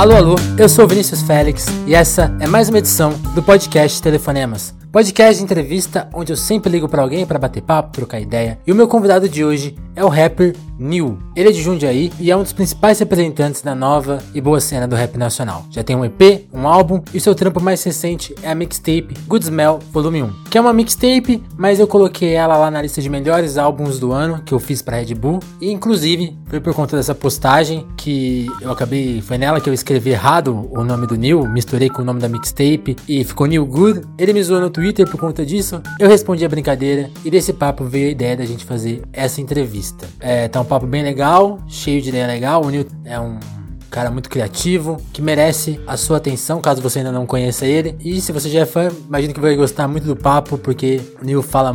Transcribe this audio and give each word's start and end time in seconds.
Alô, 0.00 0.16
alô, 0.16 0.34
eu 0.58 0.66
sou 0.66 0.88
Vinícius 0.88 1.20
Félix 1.20 1.66
e 1.86 1.94
essa 1.94 2.34
é 2.40 2.46
mais 2.46 2.70
uma 2.70 2.78
edição 2.78 3.12
do 3.34 3.42
podcast 3.42 4.00
Telefonemas. 4.00 4.74
Podcast 4.90 5.36
de 5.36 5.44
entrevista 5.44 6.08
onde 6.14 6.32
eu 6.32 6.38
sempre 6.38 6.72
ligo 6.72 6.88
para 6.88 7.02
alguém 7.02 7.26
para 7.26 7.38
bater 7.38 7.60
papo, 7.60 7.92
trocar 7.92 8.18
ideia. 8.18 8.58
E 8.66 8.72
o 8.72 8.74
meu 8.74 8.88
convidado 8.88 9.28
de 9.28 9.44
hoje 9.44 9.76
é 9.94 10.02
o 10.02 10.08
rapper 10.08 10.56
New. 10.80 11.18
Ele 11.36 11.50
é 11.50 11.52
de 11.52 11.62
Jundiaí 11.62 12.10
e 12.18 12.30
é 12.30 12.36
um 12.36 12.42
dos 12.42 12.52
principais 12.52 12.98
representantes 12.98 13.60
da 13.60 13.74
nova 13.74 14.18
e 14.34 14.40
boa 14.40 14.58
cena 14.60 14.88
do 14.88 14.96
rap 14.96 15.16
nacional. 15.16 15.66
Já 15.70 15.84
tem 15.84 15.94
um 15.94 16.04
EP, 16.04 16.48
um 16.52 16.66
álbum 16.66 17.02
e 17.12 17.20
seu 17.20 17.34
trampo 17.34 17.60
mais 17.60 17.84
recente 17.84 18.34
é 18.42 18.50
a 18.50 18.54
mixtape 18.54 19.14
Good 19.28 19.44
Smell 19.44 19.78
Volume 19.92 20.22
1, 20.22 20.32
que 20.50 20.56
é 20.56 20.60
uma 20.60 20.72
mixtape, 20.72 21.42
mas 21.56 21.78
eu 21.78 21.86
coloquei 21.86 22.32
ela 22.32 22.56
lá 22.56 22.70
na 22.70 22.80
lista 22.80 23.02
de 23.02 23.10
melhores 23.10 23.58
álbuns 23.58 23.98
do 23.98 24.10
ano 24.10 24.42
que 24.42 24.54
eu 24.54 24.58
fiz 24.58 24.80
para 24.80 24.96
Red 24.96 25.14
Bull 25.14 25.40
e 25.60 25.70
inclusive 25.70 26.36
foi 26.46 26.60
por 26.60 26.74
conta 26.74 26.96
dessa 26.96 27.14
postagem 27.14 27.86
que 27.96 28.46
eu 28.60 28.70
acabei, 28.70 29.20
foi 29.20 29.38
nela 29.38 29.60
que 29.60 29.68
eu 29.68 29.74
escrevi 29.74 30.10
errado 30.10 30.68
o 30.72 30.82
nome 30.82 31.06
do 31.06 31.14
New, 31.14 31.46
misturei 31.46 31.88
com 31.88 32.02
o 32.02 32.04
nome 32.04 32.20
da 32.20 32.28
mixtape 32.28 32.96
e 33.08 33.22
ficou 33.22 33.46
New 33.46 33.64
Good. 33.66 34.02
Ele 34.18 34.32
me 34.32 34.42
zoou 34.42 34.60
no 34.60 34.70
Twitter 34.70 35.08
por 35.08 35.18
conta 35.18 35.44
disso. 35.44 35.80
Eu 35.98 36.08
respondi 36.08 36.44
a 36.44 36.48
brincadeira 36.48 37.10
e 37.24 37.30
desse 37.30 37.52
papo 37.52 37.84
veio 37.84 38.08
a 38.08 38.10
ideia 38.10 38.36
da 38.36 38.44
gente 38.44 38.64
fazer 38.64 39.02
essa 39.12 39.40
entrevista. 39.40 40.08
É, 40.18 40.48
tá 40.48 40.60
um 40.60 40.64
papo 40.70 40.86
bem 40.86 41.02
legal, 41.02 41.58
cheio 41.66 42.00
de 42.00 42.10
ideia 42.10 42.28
legal. 42.28 42.62
O 42.62 42.70
Neil 42.70 42.86
é 43.04 43.18
um 43.18 43.40
cara 43.90 44.10
muito 44.10 44.30
criativo, 44.30 44.96
que 45.12 45.20
merece 45.20 45.80
a 45.86 45.96
sua 45.96 46.18
atenção, 46.18 46.60
caso 46.60 46.80
você 46.80 47.00
ainda 47.00 47.12
não 47.12 47.26
conheça 47.26 47.66
ele. 47.66 47.96
E 48.00 48.20
se 48.20 48.32
você 48.32 48.48
já 48.48 48.60
é 48.60 48.66
fã, 48.66 48.88
imagino 49.06 49.34
que 49.34 49.40
vai 49.40 49.54
gostar 49.56 49.88
muito 49.88 50.06
do 50.06 50.16
papo, 50.16 50.56
porque 50.56 51.00
o 51.20 51.24
Neil 51.24 51.42
fala 51.42 51.74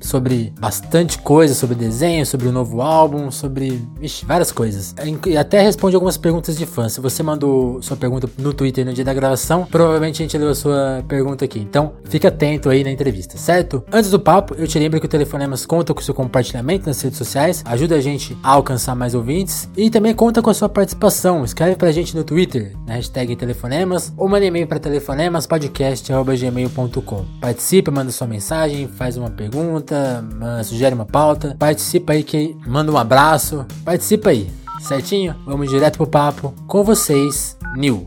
sobre 0.00 0.52
bastante 0.58 1.18
coisa, 1.18 1.54
sobre 1.54 1.74
desenho, 1.74 2.24
sobre 2.24 2.48
o 2.48 2.52
novo 2.52 2.80
álbum, 2.80 3.30
sobre 3.30 3.82
ixi, 4.00 4.24
várias 4.24 4.52
coisas. 4.52 4.94
E 5.26 5.36
até 5.36 5.60
responde 5.60 5.96
algumas 5.96 6.16
perguntas 6.16 6.56
de 6.56 6.64
fãs. 6.66 6.92
Se 6.92 7.00
você 7.00 7.22
mandou 7.22 7.82
sua 7.82 7.96
pergunta 7.96 8.28
no 8.38 8.52
Twitter 8.52 8.84
no 8.84 8.92
dia 8.92 9.04
da 9.04 9.12
gravação, 9.12 9.66
provavelmente 9.70 10.22
a 10.22 10.24
gente 10.24 10.38
leu 10.38 10.50
a 10.50 10.54
sua 10.54 11.04
pergunta 11.08 11.44
aqui. 11.44 11.58
Então, 11.58 11.92
fique 12.04 12.26
atento 12.26 12.68
aí 12.68 12.84
na 12.84 12.90
entrevista, 12.90 13.36
certo? 13.36 13.82
Antes 13.92 14.10
do 14.10 14.20
papo, 14.20 14.54
eu 14.56 14.66
te 14.66 14.78
lembro 14.78 15.00
que 15.00 15.06
o 15.06 15.08
Telefonemas 15.08 15.66
conta 15.66 15.92
com 15.92 16.00
seu 16.00 16.14
compartilhamento 16.14 16.86
nas 16.86 17.00
redes 17.00 17.18
sociais, 17.18 17.62
ajuda 17.64 17.96
a 17.96 18.00
gente 18.00 18.36
a 18.42 18.50
alcançar 18.50 18.94
mais 18.94 19.14
ouvintes 19.14 19.68
e 19.76 19.90
também 19.90 20.14
conta 20.14 20.40
com 20.40 20.50
a 20.50 20.54
sua 20.54 20.68
participação 20.68 21.44
escreve 21.56 21.76
pra 21.76 21.90
gente 21.90 22.14
no 22.14 22.22
Twitter, 22.22 22.76
na 22.86 22.96
hashtag 22.96 23.34
Telefonemas, 23.34 24.12
ou 24.14 24.28
manda 24.28 24.44
e-mail 24.44 24.66
para 24.66 24.78
telefonemaspodcast.gmail.com. 24.78 27.24
Participa, 27.40 27.90
manda 27.90 28.12
sua 28.12 28.26
mensagem, 28.26 28.86
faz 28.86 29.16
uma 29.16 29.30
pergunta, 29.30 30.22
sugere 30.62 30.94
uma 30.94 31.06
pauta, 31.06 31.56
participa 31.58 32.12
aí 32.12 32.22
que 32.22 32.54
manda 32.66 32.92
um 32.92 32.98
abraço, 32.98 33.64
participa 33.86 34.28
aí, 34.28 34.50
certinho? 34.80 35.34
Vamos 35.46 35.70
direto 35.70 35.96
pro 35.96 36.06
papo 36.06 36.52
com 36.66 36.84
vocês, 36.84 37.56
Nil. 37.74 38.06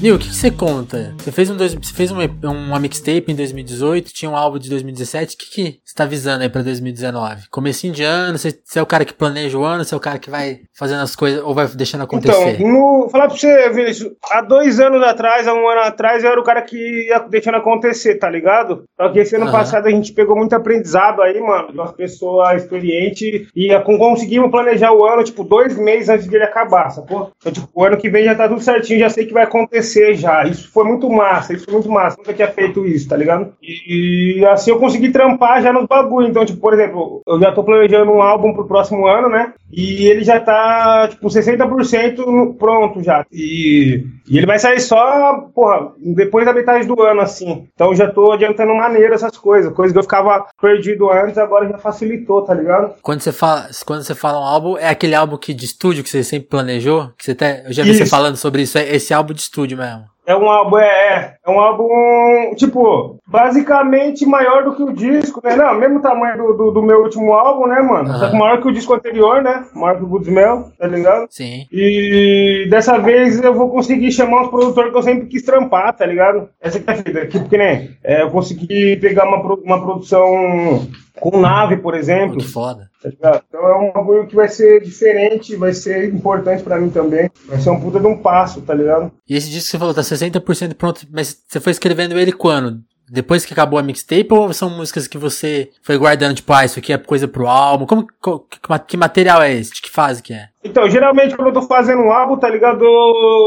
Nil, 0.00 0.14
o 0.14 0.18
que, 0.18 0.28
que, 0.28 0.34
você 0.34 0.50
conta? 0.50 1.14
Você 1.18 1.30
fez, 1.30 1.50
um 1.50 1.56
dois, 1.56 1.74
você 1.74 1.92
fez 1.92 2.10
uma, 2.10 2.24
uma 2.42 2.80
mixtape 2.80 3.30
em 3.30 3.36
2018, 3.36 4.14
tinha 4.14 4.30
um 4.30 4.36
álbum 4.36 4.58
de 4.58 4.70
2017. 4.70 5.34
O 5.34 5.38
que, 5.38 5.50
que 5.50 5.80
você 5.84 5.94
tá 5.94 6.06
visando 6.06 6.40
aí 6.40 6.48
pra 6.48 6.62
2019? 6.62 7.50
Comecinho 7.50 7.92
de 7.92 8.02
ano, 8.02 8.38
você, 8.38 8.50
você, 8.64 8.78
é 8.78 8.82
o 8.82 8.86
cara 8.86 9.04
que 9.04 9.12
planeja 9.12 9.58
o 9.58 9.62
ano, 9.62 9.84
você 9.84 9.92
é 9.92 9.96
o 9.98 10.00
cara 10.00 10.18
que 10.18 10.30
vai 10.30 10.60
fazendo 10.74 11.02
as 11.02 11.14
coisas 11.14 11.42
ou 11.42 11.54
vai 11.54 11.66
deixando 11.66 12.04
acontecer? 12.04 12.54
Então, 12.54 12.66
no, 12.66 13.10
falar 13.10 13.28
pra 13.28 13.36
você, 13.36 13.68
Vinícius, 13.68 14.10
há 14.30 14.40
dois 14.40 14.80
anos 14.80 15.02
atrás, 15.02 15.46
há 15.46 15.52
um 15.52 15.68
ano 15.68 15.82
atrás, 15.82 16.24
eu 16.24 16.30
era 16.30 16.40
o 16.40 16.44
cara 16.44 16.62
que 16.62 16.78
ia 17.08 17.18
deixando 17.18 17.56
acontecer, 17.56 18.14
tá 18.14 18.30
ligado? 18.30 18.84
Só 18.98 19.10
que 19.10 19.18
esse 19.18 19.36
ano 19.36 19.46
uhum. 19.46 19.52
passado 19.52 19.86
a 19.86 19.90
gente 19.90 20.14
pegou 20.14 20.34
muito 20.34 20.54
aprendizado 20.54 21.20
aí, 21.20 21.38
mano, 21.38 21.72
de 21.72 21.78
uma 21.78 21.92
pessoa 21.92 22.56
experiente 22.56 23.48
e 23.54 23.68
conseguimos 23.80 24.50
planejar 24.50 24.94
o 24.94 25.04
ano, 25.04 25.22
tipo, 25.22 25.44
dois 25.44 25.76
meses 25.76 26.08
antes 26.08 26.26
dele 26.26 26.44
acabar, 26.44 26.88
sacou? 26.88 27.32
Então, 27.36 27.52
tipo, 27.52 27.68
o 27.74 27.84
ano 27.84 27.98
que 27.98 28.08
vem 28.08 28.24
já 28.24 28.34
tá 28.34 28.48
tudo 28.48 28.62
certinho, 28.62 28.98
já 28.98 29.10
sei 29.10 29.26
que 29.26 29.34
vai 29.34 29.42
acontecer 29.42 29.89
crescer 29.90 30.14
já. 30.14 30.44
Isso 30.44 30.70
foi 30.70 30.84
muito 30.84 31.10
massa, 31.10 31.52
isso 31.52 31.64
foi 31.64 31.74
muito 31.74 31.90
massa. 31.90 32.16
Nunca 32.16 32.32
tinha 32.32 32.48
feito 32.48 32.86
isso, 32.86 33.08
tá 33.08 33.16
ligado? 33.16 33.52
E, 33.62 34.38
e 34.38 34.46
assim 34.46 34.70
eu 34.70 34.78
consegui 34.78 35.10
trampar 35.10 35.62
já 35.62 35.72
nos 35.72 35.86
bagulho. 35.86 36.28
Então, 36.28 36.44
tipo, 36.44 36.60
por 36.60 36.72
exemplo, 36.72 37.22
eu 37.26 37.40
já 37.40 37.52
tô 37.52 37.64
planejando 37.64 38.10
um 38.10 38.22
álbum 38.22 38.52
pro 38.52 38.66
próximo 38.66 39.06
ano, 39.06 39.28
né? 39.28 39.52
E 39.72 40.06
ele 40.06 40.24
já 40.24 40.40
tá, 40.40 41.08
tipo, 41.08 41.28
60% 41.28 42.56
pronto 42.56 43.02
já. 43.02 43.24
E, 43.32 44.04
e 44.28 44.36
ele 44.36 44.46
vai 44.46 44.58
sair 44.58 44.80
só, 44.80 45.48
porra, 45.54 45.92
depois 45.98 46.44
da 46.44 46.52
metade 46.52 46.86
do 46.86 47.00
ano, 47.02 47.20
assim. 47.20 47.68
Então 47.74 47.94
já 47.94 48.10
tô 48.10 48.32
adiantando 48.32 48.74
maneiro 48.74 49.14
essas 49.14 49.36
coisas. 49.36 49.72
Coisa 49.72 49.92
que 49.92 49.98
eu 49.98 50.02
ficava 50.02 50.46
perdido 50.60 51.10
antes, 51.10 51.38
agora 51.38 51.68
já 51.68 51.78
facilitou, 51.78 52.42
tá 52.42 52.54
ligado? 52.54 52.94
Quando 53.02 53.20
você 53.20 53.32
fala, 53.32 53.68
quando 53.86 54.02
você 54.02 54.14
fala 54.14 54.40
um 54.40 54.44
álbum, 54.44 54.76
é 54.76 54.88
aquele 54.88 55.14
álbum 55.14 55.36
que 55.36 55.54
de 55.54 55.64
estúdio 55.64 56.02
que 56.02 56.10
você 56.10 56.24
sempre 56.24 56.48
planejou? 56.48 57.10
Que 57.16 57.24
você 57.24 57.32
até, 57.32 57.64
eu 57.66 57.72
já 57.72 57.82
vi 57.82 57.90
isso. 57.90 58.04
você 58.04 58.10
falando 58.10 58.36
sobre 58.36 58.62
isso, 58.62 58.78
é 58.78 58.94
esse 58.94 59.14
álbum 59.14 59.32
de 59.32 59.40
estúdio 59.40 59.78
mesmo. 59.78 60.04
É 60.30 60.36
um 60.36 60.48
álbum, 60.48 60.78
é, 60.78 60.86
é, 60.86 61.34
é 61.44 61.50
um 61.50 61.58
álbum, 61.58 62.54
tipo, 62.54 63.18
basicamente 63.26 64.24
maior 64.24 64.62
do 64.62 64.76
que 64.76 64.82
o 64.84 64.92
disco, 64.92 65.40
né? 65.42 65.56
Não, 65.56 65.74
mesmo 65.74 66.00
tamanho 66.00 66.36
do, 66.38 66.52
do, 66.52 66.70
do 66.70 66.82
meu 66.84 67.02
último 67.02 67.32
álbum, 67.32 67.66
né, 67.66 67.80
mano? 67.80 68.12
Uhum. 68.12 68.38
Maior 68.38 68.62
que 68.62 68.68
o 68.68 68.72
disco 68.72 68.94
anterior, 68.94 69.42
né? 69.42 69.64
Maior 69.74 69.96
que 69.96 70.04
o 70.04 70.06
Good 70.06 70.28
Smell, 70.28 70.70
tá 70.78 70.86
ligado? 70.86 71.26
Sim. 71.30 71.66
E 71.72 72.64
dessa 72.70 72.96
vez 72.96 73.42
eu 73.42 73.52
vou 73.52 73.70
conseguir 73.70 74.12
chamar 74.12 74.42
os 74.42 74.50
produtores 74.50 74.92
que 74.92 74.98
eu 74.98 75.02
sempre 75.02 75.26
quis 75.26 75.42
trampar, 75.42 75.96
tá 75.96 76.06
ligado? 76.06 76.48
Essa 76.60 76.78
que 76.78 76.88
é 76.88 76.92
a 76.92 76.96
fita. 76.96 77.26
Tipo, 77.26 77.48
que 77.48 77.58
nem, 77.58 77.90
é, 78.04 78.22
eu 78.22 78.30
consegui 78.30 78.98
pegar 78.98 79.26
uma, 79.26 79.42
uma 79.64 79.82
produção 79.82 80.86
com 81.20 81.38
nave, 81.38 81.76
por 81.76 81.94
exemplo. 81.94 82.38
Que 82.38 82.48
foda. 82.48 82.90
Tá 83.20 83.42
então 83.48 83.60
é 83.60 83.76
um 83.76 83.92
bagulho 83.92 84.26
que 84.26 84.34
vai 84.34 84.48
ser 84.48 84.82
diferente, 84.82 85.54
vai 85.56 85.72
ser 85.72 86.12
importante 86.12 86.62
pra 86.62 86.80
mim 86.80 86.90
também. 86.90 87.30
Vai 87.46 87.60
ser 87.60 87.70
um 87.70 87.80
puta 87.80 88.00
de 88.00 88.06
um 88.06 88.16
passo, 88.16 88.60
tá 88.62 88.74
ligado? 88.74 89.12
E 89.28 89.36
esse 89.36 89.48
disco 89.48 89.66
que 89.66 89.70
você 89.70 89.78
falou, 89.78 89.94
tá 89.94 90.02
60% 90.02 90.74
pronto, 90.74 91.06
mas 91.10 91.36
você 91.46 91.60
foi 91.60 91.72
escrevendo 91.72 92.18
ele 92.18 92.32
quando? 92.32 92.80
Depois 93.10 93.44
que 93.44 93.52
acabou 93.52 93.78
a 93.78 93.82
mixtape 93.82 94.32
ou 94.32 94.52
são 94.52 94.70
músicas 94.70 95.08
que 95.08 95.18
você 95.18 95.68
foi 95.82 95.98
guardando, 95.98 96.36
tipo, 96.36 96.52
ah, 96.52 96.64
isso 96.64 96.78
aqui 96.78 96.92
é 96.92 96.98
coisa 96.98 97.26
pro 97.26 97.48
álbum? 97.48 97.84
Como, 97.84 98.06
que, 98.06 98.68
que 98.86 98.96
material 98.96 99.42
é 99.42 99.52
esse? 99.52 99.72
De 99.72 99.82
que 99.82 99.90
fase 99.90 100.22
que 100.22 100.32
é? 100.32 100.46
Então, 100.62 100.88
geralmente 100.88 101.34
quando 101.34 101.48
eu 101.48 101.54
tô 101.54 101.62
fazendo 101.62 102.02
um 102.02 102.12
álbum, 102.12 102.36
tá 102.36 102.48
ligado? 102.48 102.84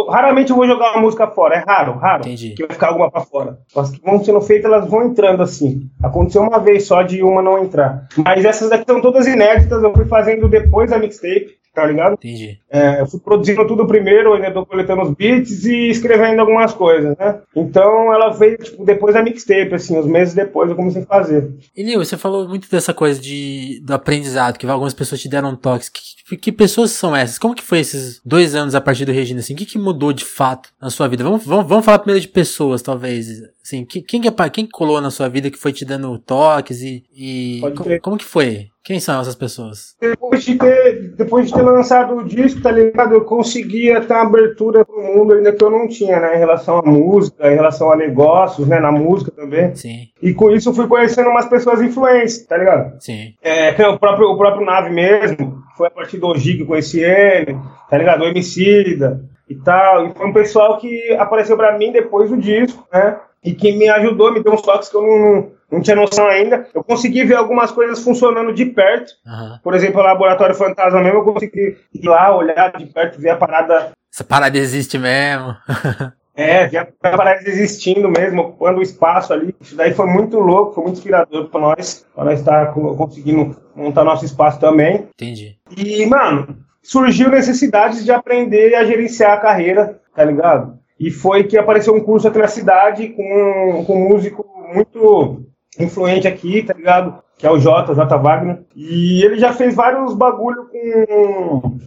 Raramente 0.10 0.50
eu 0.50 0.58
vou 0.58 0.68
jogar 0.68 0.92
uma 0.94 1.02
música 1.02 1.28
fora. 1.28 1.56
É 1.56 1.64
raro, 1.66 1.98
raro. 1.98 2.24
Entendi. 2.24 2.56
Que 2.56 2.66
vai 2.66 2.74
ficar 2.74 2.88
alguma 2.88 3.10
pra 3.10 3.22
fora. 3.22 3.58
As 3.76 3.92
que 3.92 4.02
vão 4.02 4.22
sendo 4.22 4.42
feitas, 4.42 4.66
elas 4.70 4.90
vão 4.90 5.04
entrando 5.04 5.42
assim. 5.42 5.90
Aconteceu 6.02 6.42
uma 6.42 6.60
vez 6.60 6.86
só 6.86 7.02
de 7.02 7.24
uma 7.24 7.42
não 7.42 7.64
entrar. 7.64 8.08
Mas 8.18 8.44
essas 8.44 8.70
daqui 8.70 8.86
são 8.86 9.00
todas 9.00 9.28
inéditas, 9.28 9.82
eu 9.82 9.94
fui 9.94 10.06
fazendo 10.06 10.50
depois 10.50 10.90
da 10.90 10.98
mixtape 10.98 11.63
tá 11.74 11.86
ligado? 11.86 12.14
Entendi. 12.14 12.60
É, 12.70 13.02
eu 13.02 13.08
fui 13.08 13.20
produzindo 13.20 13.66
tudo 13.68 13.88
primeiro, 13.88 14.34
ainda 14.34 14.52
tô 14.52 14.66
coletando 14.66 15.02
os 15.02 15.12
beats 15.12 15.66
e 15.66 15.90
escrevendo 15.90 16.40
algumas 16.40 16.74
coisas, 16.74 17.18
né? 17.18 17.40
Então 17.56 18.14
ela 18.14 18.30
veio, 18.30 18.58
tipo, 18.58 18.86
depois 18.86 19.16
da 19.16 19.24
mixtape, 19.24 19.74
assim, 19.74 19.98
uns 19.98 20.06
meses 20.06 20.34
depois 20.34 20.70
eu 20.70 20.76
comecei 20.76 21.02
a 21.02 21.06
fazer. 21.06 21.52
E 21.76 21.84
Nil, 21.84 22.04
você 22.04 22.18
falou 22.18 22.48
muito 22.48 22.70
dessa 22.70 22.94
coisa 22.94 23.20
de, 23.20 23.82
do 23.84 23.94
aprendizado, 23.94 24.58
que 24.58 24.68
algumas 24.68 24.94
pessoas 24.94 25.22
te 25.22 25.28
deram 25.28 25.56
toques. 25.56 25.90
Que, 25.90 26.02
que, 26.30 26.38
que, 26.38 26.52
pessoas 26.52 26.92
são 26.92 27.16
essas? 27.16 27.40
Como 27.40 27.56
que 27.56 27.64
foi 27.64 27.80
esses 27.80 28.22
dois 28.24 28.54
anos 28.54 28.76
a 28.76 28.82
partir 28.82 29.06
do 29.06 29.12
Regina, 29.12 29.40
assim? 29.40 29.54
O 29.54 29.58
que, 29.58 29.66
que 29.66 29.80
mudou 29.80 30.14
de 30.14 30.26
fato 30.26 30.70
na 30.82 30.90
sua 30.90 31.08
vida? 31.08 31.24
Vamos, 31.24 31.46
vamos, 31.46 31.68
vamos 31.68 31.86
falar 31.86 32.00
primeiro 32.00 32.22
de 32.22 32.28
pessoas, 32.28 32.82
talvez. 32.82 33.28
Assim, 33.64 33.86
quem, 33.86 34.04
quem, 34.04 34.22
é, 34.28 34.50
quem 34.50 34.68
colou 34.68 35.00
na 35.00 35.10
sua 35.10 35.30
vida 35.30 35.50
que 35.50 35.58
foi 35.58 35.72
te 35.72 35.86
dando 35.86 36.20
toques 36.20 36.82
e, 36.82 37.04
e 37.16 37.62
como, 37.62 38.02
como 38.02 38.18
que 38.18 38.26
foi? 38.26 38.68
Quem 38.84 39.00
são 39.00 39.22
essas 39.22 39.36
pessoas? 39.36 39.96
Depois 40.02 40.44
de 40.44 40.56
ter, 40.56 41.16
depois 41.16 41.48
de 41.48 41.54
ter 41.54 41.62
lançado 41.62 42.18
o 42.18 42.26
disco, 42.26 42.62
tá 42.62 42.70
ligado? 42.70 43.14
Eu 43.14 43.24
conseguia 43.24 44.02
ter 44.02 44.14
uma 44.14 44.24
abertura 44.24 44.84
pro 44.84 45.02
mundo 45.02 45.34
ainda 45.34 45.54
que 45.54 45.64
eu 45.64 45.70
não 45.70 45.88
tinha, 45.88 46.20
né? 46.20 46.36
Em 46.36 46.40
relação 46.40 46.80
à 46.80 46.82
música, 46.82 47.50
em 47.50 47.56
relação 47.56 47.90
a 47.90 47.96
negócios, 47.96 48.68
né? 48.68 48.82
Na 48.82 48.92
música 48.92 49.32
também. 49.32 49.74
Sim. 49.74 50.10
E 50.22 50.34
com 50.34 50.52
isso 50.52 50.68
eu 50.68 50.74
fui 50.74 50.86
conhecendo 50.86 51.30
umas 51.30 51.46
pessoas 51.46 51.82
influentes, 51.82 52.46
tá 52.46 52.58
ligado? 52.58 53.02
Sim. 53.02 53.34
É, 53.42 53.70
o 53.88 53.98
próprio, 53.98 54.28
o 54.28 54.38
próprio 54.38 54.66
Nave 54.66 54.90
mesmo, 54.90 55.64
foi 55.78 55.88
a 55.88 55.92
partir 55.92 56.18
do 56.18 56.28
Oji 56.28 56.58
que 56.58 56.64
eu 56.64 56.68
conheci 56.68 57.00
ele, 57.00 57.58
tá 57.90 57.98
ligado? 57.98 58.24
O 58.24 58.28
Emicida 58.28 59.24
e 59.48 59.56
tal. 59.56 60.08
E 60.08 60.14
foi 60.14 60.28
um 60.28 60.34
pessoal 60.34 60.78
que 60.78 61.14
apareceu 61.14 61.56
pra 61.56 61.78
mim 61.78 61.94
depois 61.94 62.30
do 62.30 62.36
disco, 62.36 62.86
né? 62.92 63.18
E 63.44 63.54
que 63.54 63.72
me 63.74 63.90
ajudou, 63.90 64.32
me 64.32 64.42
deu 64.42 64.54
uns 64.54 64.62
toques 64.62 64.90
que 64.90 64.96
eu 64.96 65.02
não 65.02 65.52
não 65.74 65.82
tinha 65.82 65.96
noção 65.96 66.28
ainda. 66.28 66.68
Eu 66.74 66.84
consegui 66.84 67.26
ver 67.26 67.36
algumas 67.36 67.72
coisas 67.72 68.04
funcionando 68.04 68.54
de 68.54 68.66
perto. 68.66 69.12
Uhum. 69.26 69.58
Por 69.64 69.74
exemplo, 69.74 70.00
o 70.00 70.04
Laboratório 70.04 70.54
Fantasma 70.54 71.02
mesmo, 71.02 71.20
eu 71.20 71.24
consegui 71.24 71.78
ir 71.94 72.08
lá, 72.08 72.36
olhar 72.36 72.72
de 72.78 72.86
perto, 72.86 73.20
ver 73.20 73.32
a 73.32 73.36
parada. 73.36 73.92
Essa 74.14 74.24
parada 74.24 74.56
existe 74.56 75.00
mesmo. 75.00 75.56
é, 76.36 76.68
ver 76.68 76.78
a 76.78 76.86
parada 77.18 77.42
existindo 77.50 78.08
mesmo, 78.08 78.44
ocupando 78.44 78.80
o 78.80 78.84
espaço 78.84 79.34
ali. 79.34 79.56
Isso 79.60 79.76
daí 79.76 79.94
foi 79.96 80.06
muito 80.06 80.38
louco, 80.38 80.76
foi 80.76 80.84
muito 80.84 80.98
inspirador 80.98 81.50
para 81.50 81.62
nós, 81.62 82.06
para 82.14 82.26
nós 82.26 82.40
estar 82.40 82.72
conseguindo 82.72 83.56
montar 83.76 84.04
nosso 84.04 84.26
espaço 84.26 84.60
também. 84.60 85.08
Entendi. 85.16 85.58
E, 85.76 86.06
mano, 86.06 86.56
surgiu 86.84 87.30
necessidade 87.30 88.04
de 88.04 88.12
aprender 88.12 88.76
a 88.76 88.86
gerenciar 88.86 89.34
a 89.34 89.42
carreira, 89.42 90.00
tá 90.16 90.24
ligado? 90.24 90.78
E 91.04 91.12
foi 91.12 91.44
que 91.44 91.58
apareceu 91.58 91.94
um 91.94 92.00
curso 92.00 92.30
aqui 92.30 92.38
na 92.38 92.48
cidade 92.48 93.10
com, 93.10 93.84
com 93.86 94.06
um 94.06 94.08
músico 94.08 94.46
muito 94.74 95.42
influente 95.78 96.30
aqui, 96.30 96.64
tá 96.64 96.74
ligado? 96.74 97.22
Que 97.38 97.46
é 97.46 97.52
o 97.52 97.60
Jota, 97.60 97.94
J 97.94 98.16
Wagner. 98.16 98.62
E 98.74 99.22
ele 99.22 99.38
já 99.38 99.52
fez 99.52 99.76
vários 99.76 100.14
bagulho 100.14 100.70
com. 100.72 101.78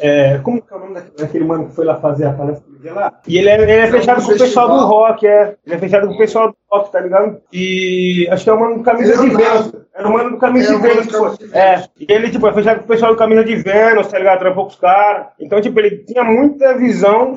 É, 0.00 0.38
como 0.38 0.60
que 0.60 0.74
é 0.74 0.76
o 0.76 0.80
nome 0.80 1.00
daquele 1.16 1.44
mano 1.44 1.68
que 1.68 1.74
foi 1.76 1.84
lá 1.84 2.00
fazer 2.00 2.26
a 2.26 2.32
palestra 2.32 2.64
lá? 2.94 3.20
E 3.28 3.38
ele 3.38 3.48
é, 3.48 3.62
ele 3.62 3.72
é 3.72 3.90
fechado 3.92 4.24
com 4.24 4.32
o 4.32 4.38
pessoal 4.38 4.68
do 4.68 4.86
rock, 4.86 5.24
é. 5.24 5.54
Ele 5.64 5.76
é 5.76 5.78
fechado 5.78 6.08
com 6.08 6.14
o 6.14 6.18
pessoal 6.18 6.48
do 6.48 6.56
rock, 6.70 6.92
tá 6.92 7.00
ligado? 7.00 7.40
E 7.52 8.28
acho 8.30 8.44
que 8.44 8.50
é 8.50 8.52
o 8.52 8.60
mano 8.60 8.78
do 8.78 8.82
Camisa 8.84 9.16
de 9.16 9.30
Vênus. 9.30 9.72
Era 9.94 10.08
o 10.08 10.12
mano 10.12 10.30
do 10.30 10.38
Camisa 10.38 10.76
de 10.76 10.80
Vênus. 10.80 11.08
É. 11.52 11.84
E 11.98 12.12
ele, 12.12 12.30
tipo, 12.30 12.46
é 12.46 12.52
fechado 12.52 12.78
com 12.78 12.84
o 12.84 12.88
pessoal 12.88 13.12
do 13.12 13.18
Camisa 13.18 13.44
de 13.44 13.56
Vênus, 13.56 14.06
tá 14.06 14.18
ligado? 14.18 14.38
Trampou 14.38 14.64
com 14.64 14.70
os 14.70 14.76
caras. 14.76 15.26
Então, 15.40 15.60
tipo, 15.60 15.78
ele 15.80 16.04
tinha 16.04 16.22
muita 16.22 16.76
visão 16.76 17.34